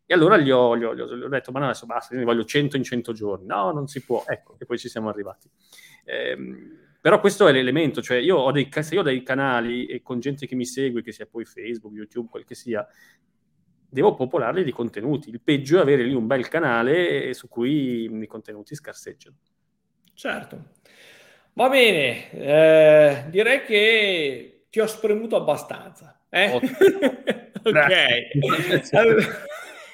E 0.08 0.14
allora 0.14 0.38
gli 0.38 0.52
ho, 0.52 0.78
gli 0.78 0.84
ho, 0.84 0.96
gli 0.96 1.02
ho 1.02 1.28
detto, 1.28 1.52
ma 1.52 1.60
no, 1.60 1.66
adesso 1.66 1.86
basta, 1.86 2.16
ne 2.16 2.24
voglio 2.24 2.46
100 2.46 2.78
in 2.78 2.84
100 2.84 3.14
giorni. 3.14 3.46
No, 3.48 3.72
non 3.72 3.88
si 3.88 4.04
può. 4.04 4.24
Ecco, 4.28 4.56
e 4.60 4.66
poi 4.66 4.78
ci 4.78 4.88
siamo 4.88 5.10
arrivati. 5.10 5.50
Ehm, 6.06 6.84
però 7.02 7.20
questo 7.20 7.48
è 7.48 7.52
l'elemento, 7.52 8.02
cioè 8.02 8.18
io 8.18 8.38
ho 8.38 8.52
dei, 8.52 8.70
se 8.72 8.94
io 8.94 9.02
ho 9.02 9.04
dei 9.04 9.24
canali 9.24 9.86
e 9.86 10.02
con 10.02 10.20
gente 10.20 10.48
che 10.48 10.56
mi 10.56 10.66
segue, 10.66 11.02
che 11.02 11.12
sia 11.12 11.26
poi 11.26 11.46
Facebook, 11.46 11.94
YouTube, 11.94 12.30
quel 12.30 12.46
che 12.46 12.56
sia, 12.56 12.88
devo 13.88 14.14
popolarli 14.16 14.64
di 14.64 14.72
contenuti. 14.72 15.30
Il 15.30 15.42
peggio 15.42 15.78
è 15.78 15.82
avere 15.82 16.04
lì 16.04 16.14
un 16.14 16.28
bel 16.28 16.48
canale 16.48 17.34
su 17.34 17.48
cui 17.48 18.06
i 18.06 18.28
contenuti 18.28 18.76
scarseggiano. 18.76 19.38
Certo. 20.14 20.74
Va 21.54 21.70
bene, 21.70 22.32
eh, 22.32 23.26
direi 23.30 23.64
che 23.64 24.66
ti 24.70 24.80
ho 24.80 24.88
spremuto 24.88 25.36
abbastanza. 25.36 26.26
Eh? 26.30 26.52
ok. 26.52 26.74
allora, 28.92 29.24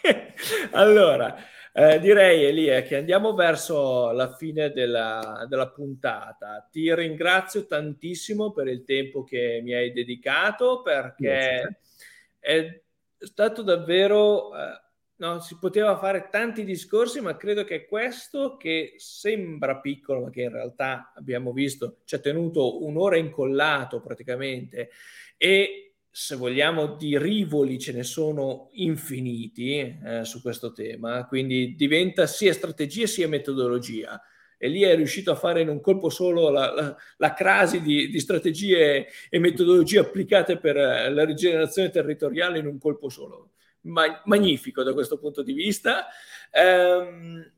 allora 0.71 1.35
eh, 1.73 1.99
direi 1.99 2.43
Elia 2.43 2.81
che 2.81 2.97
andiamo 2.97 3.33
verso 3.33 4.11
la 4.11 4.35
fine 4.35 4.71
della, 4.71 5.45
della, 5.47 5.69
puntata. 5.69 6.67
Ti 6.69 6.93
ringrazio 6.93 7.65
tantissimo 7.65 8.51
per 8.51 8.67
il 8.67 8.83
tempo 8.83 9.23
che 9.23 9.61
mi 9.63 9.73
hai 9.73 9.93
dedicato 9.93 10.81
perché 10.81 11.81
è 12.39 12.81
stato 13.17 13.61
davvero... 13.61 14.55
Eh, 14.55 14.81
no, 15.21 15.39
si 15.39 15.57
poteva 15.59 15.97
fare 15.97 16.27
tanti 16.29 16.65
discorsi, 16.65 17.21
ma 17.21 17.37
credo 17.37 17.63
che 17.63 17.85
questo 17.85 18.57
che 18.57 18.95
sembra 18.97 19.77
piccolo, 19.77 20.21
ma 20.21 20.29
che 20.29 20.41
in 20.41 20.51
realtà 20.51 21.13
abbiamo 21.15 21.53
visto 21.53 21.99
ci 22.03 22.15
ha 22.15 22.19
tenuto 22.19 22.83
un'ora 22.83 23.17
incollato 23.17 24.01
praticamente 24.01 24.89
e 25.37 25.90
se 26.14 26.36
vogliamo, 26.36 26.95
di 26.95 27.18
rivoli 27.18 27.80
ce 27.80 27.93
ne 27.93 28.03
sono 28.03 28.68
infiniti 28.74 29.80
eh, 29.80 30.26
su 30.26 30.41
questo 30.41 30.74
tema, 30.74 31.26
quindi 31.26 31.74
diventa 31.76 32.28
sia 32.28 32.51
strategia 32.51 33.07
sia 33.07 33.30
metodologia. 33.30 34.22
E 34.57 34.68
lì 34.68 34.82
è 34.82 34.93
riuscito 34.95 35.32
a 35.32 35.36
fare 35.36 35.62
in 35.62 35.70
un 35.70 35.80
colpo 35.80 36.09
solo 36.09 36.49
la, 36.49 36.74
la, 36.74 36.95
la 37.18 37.34
crasi 37.34 37.82
di, 37.82 38.09
di, 38.09 38.20
strategie 38.20 39.07
e 39.30 39.39
metodologie 39.39 39.99
applicate 39.99 40.57
per 40.57 40.78
eh, 40.78 41.09
la 41.09 41.24
rigenerazione 41.24 41.89
territoriale 41.89 42.59
in 42.59 42.68
un 42.68 42.78
colpo 42.78 43.09
solo. 43.09 43.51
Ma, 43.84 44.22
magnifico 44.26 44.84
da 44.84 44.93
questo 44.93 45.18
punto 45.18 45.41
di 45.41 45.53
vista. 45.53 46.07
Ehm, 46.51 47.51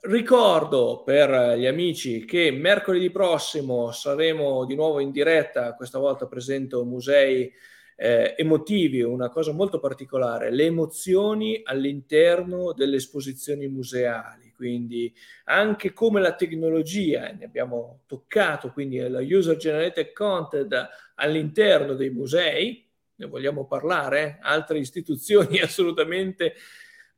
ricordo 0.00 1.02
per 1.04 1.56
gli 1.58 1.66
amici 1.66 2.24
che 2.24 2.50
mercoledì 2.50 3.10
prossimo 3.10 3.92
saremo 3.92 4.64
di 4.64 4.74
nuovo 4.74 4.98
in 4.98 5.12
diretta, 5.12 5.74
questa 5.74 5.98
volta 5.98 6.26
presento 6.26 6.84
musei 6.84 7.52
eh, 7.96 8.34
emotivi, 8.36 9.02
una 9.02 9.28
cosa 9.28 9.52
molto 9.52 9.78
particolare, 9.78 10.50
le 10.50 10.64
emozioni 10.64 11.60
all'interno 11.64 12.72
delle 12.72 12.96
esposizioni 12.96 13.68
museali, 13.68 14.52
quindi 14.52 15.12
anche 15.44 15.92
come 15.92 16.20
la 16.20 16.34
tecnologia, 16.34 17.30
ne 17.32 17.44
abbiamo 17.44 18.02
toccato, 18.06 18.72
quindi 18.72 18.98
la 18.98 19.20
user 19.20 19.56
generated 19.56 20.12
content 20.12 20.88
all'interno 21.16 21.94
dei 21.94 22.10
musei, 22.10 22.88
ne 23.14 23.26
vogliamo 23.26 23.66
parlare, 23.66 24.38
altre 24.40 24.78
istituzioni 24.78 25.58
assolutamente 25.60 26.54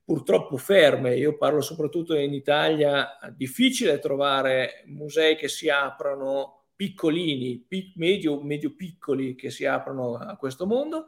purtroppo 0.04 0.56
ferme. 0.56 1.16
Io 1.16 1.36
parlo 1.36 1.60
soprattutto 1.60 2.14
in 2.14 2.34
Italia, 2.34 3.18
difficile 3.34 3.98
trovare 3.98 4.82
musei 4.86 5.36
che 5.36 5.48
si 5.48 5.68
aprano 5.70 6.63
piccolini, 6.74 7.64
pic, 7.66 7.96
medio, 7.96 8.42
medio 8.42 8.74
piccoli 8.74 9.34
che 9.34 9.50
si 9.50 9.64
aprono 9.64 10.16
a 10.16 10.36
questo 10.36 10.66
mondo. 10.66 11.06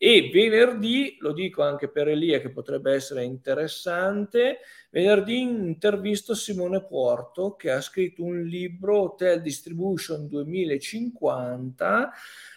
E 0.00 0.30
venerdì, 0.32 1.16
lo 1.18 1.32
dico 1.32 1.64
anche 1.64 1.88
per 1.88 2.06
Elia 2.06 2.38
che 2.38 2.50
potrebbe 2.50 2.92
essere 2.92 3.24
interessante, 3.24 4.58
venerdì 4.90 5.40
intervisto 5.40 6.34
Simone 6.34 6.84
Porto 6.84 7.56
che 7.56 7.72
ha 7.72 7.80
scritto 7.80 8.22
un 8.22 8.44
libro 8.44 9.00
Hotel 9.00 9.42
Distribution 9.42 10.28
2050 10.28 12.12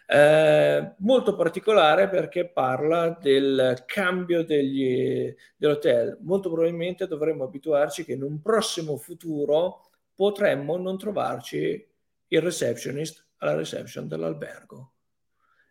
eh, 0.05 0.93
molto 0.97 1.35
particolare 1.35 2.09
perché 2.09 2.47
parla 2.47 3.17
del 3.19 3.83
cambio 3.85 4.43
degli, 4.43 5.33
dell'hotel. 5.55 6.17
Molto 6.21 6.51
probabilmente 6.51 7.07
dovremmo 7.07 7.45
abituarci 7.45 8.03
che 8.03 8.11
in 8.13 8.23
un 8.23 8.41
prossimo 8.41 8.97
futuro 8.97 9.89
potremmo 10.13 10.75
non 10.77 10.97
trovarci 10.97 11.90
il 12.31 12.41
receptionist 12.41 13.25
alla 13.37 13.55
reception 13.55 14.07
dell'albergo. 14.07 14.93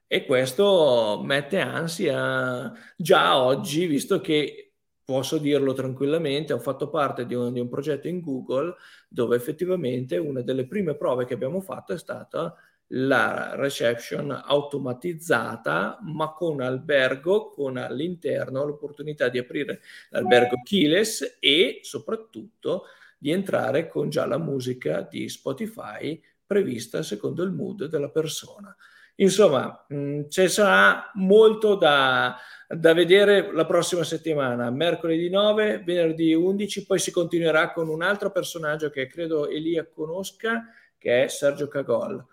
E 0.07 0.25
questo 0.25 1.21
mette 1.25 1.61
ansia 1.61 2.73
già 2.97 3.41
oggi, 3.41 3.87
visto 3.87 4.21
che 4.21 4.73
posso 5.05 5.39
dirlo 5.39 5.73
tranquillamente, 5.73 6.53
ho 6.53 6.59
fatto 6.59 6.91
parte 6.91 7.27
di 7.27 7.35
un, 7.35 7.53
di 7.53 7.61
un 7.61 7.69
progetto 7.69 8.09
in 8.09 8.21
Google 8.21 8.75
dove 9.09 9.37
effettivamente 9.37 10.17
una 10.19 10.43
delle 10.43 10.67
prime 10.67 10.97
prove 10.97 11.25
che 11.25 11.35
abbiamo 11.35 11.61
fatto 11.61 11.93
è 11.93 11.99
stata 11.99 12.55
la 12.93 13.55
reception 13.55 14.31
automatizzata, 14.31 15.99
ma 16.03 16.33
con 16.33 16.61
albergo, 16.61 17.51
con 17.51 17.77
all'interno 17.77 18.65
l'opportunità 18.65 19.29
di 19.29 19.39
aprire 19.39 19.81
l'albergo 20.11 20.61
keyless 20.65 21.39
e 21.39 21.81
soprattutto 21.83 22.87
di 23.17 23.31
entrare 23.31 23.87
con 23.87 24.09
già 24.09 24.27
la 24.27 24.39
musica 24.39 25.03
di 25.03 25.29
Spotify 25.29 26.21
prevista 26.51 27.05
secondo 27.05 27.45
il 27.45 27.53
mood 27.53 27.85
della 27.85 28.11
persona. 28.11 28.75
Insomma, 29.17 29.87
mm, 29.95 30.23
ci 30.29 30.49
sarà 30.49 31.13
molto 31.15 31.77
da, 31.77 32.37
da 32.67 32.93
vedere 32.93 33.53
la 33.53 33.67
prossima 33.67 34.03
settimana, 34.03 34.69
mercoledì 34.71 35.31
9, 35.31 35.85
venerdì 35.85 36.35
11, 36.35 36.87
poi 36.87 36.99
si 36.99 37.13
continuerà 37.13 37.71
con 37.71 37.89
un 37.89 38.03
altro 38.03 38.33
personaggio 38.33 38.91
che 38.91 39.07
credo 39.07 39.49
Elia 39.49 39.87
conosca, 39.87 40.65
che 40.99 41.23
è 41.25 41.29
Sergio 41.29 41.69
Cagol. 41.69 42.25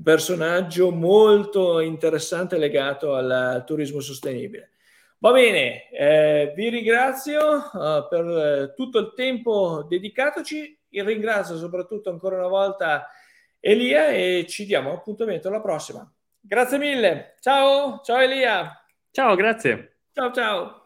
Personaggio 0.00 0.92
molto 0.92 1.80
interessante 1.80 2.58
legato 2.58 3.16
al, 3.16 3.64
turismo 3.66 3.98
sostenibile. 3.98 4.74
Va 5.18 5.32
bene, 5.32 5.90
eh, 5.90 6.52
vi 6.54 6.68
ringrazio 6.68 7.70
uh, 7.72 8.06
per 8.08 8.26
eh, 8.26 8.74
tutto 8.76 9.00
il 9.00 9.12
tempo 9.16 9.84
dedicatoci, 9.88 10.78
ringrazio 10.90 11.56
soprattutto 11.56 12.10
ancora 12.10 12.36
una 12.36 12.48
volta 12.48 13.08
Elia 13.66 14.10
e 14.10 14.46
ci 14.48 14.64
diamo 14.64 14.92
appuntamento 14.92 15.48
alla 15.48 15.60
prossima. 15.60 16.08
Grazie 16.40 16.78
mille. 16.78 17.34
Ciao, 17.40 18.00
ciao 18.04 18.18
Elia. 18.20 18.80
Ciao, 19.10 19.34
grazie. 19.34 20.02
Ciao, 20.12 20.30
ciao. 20.30 20.85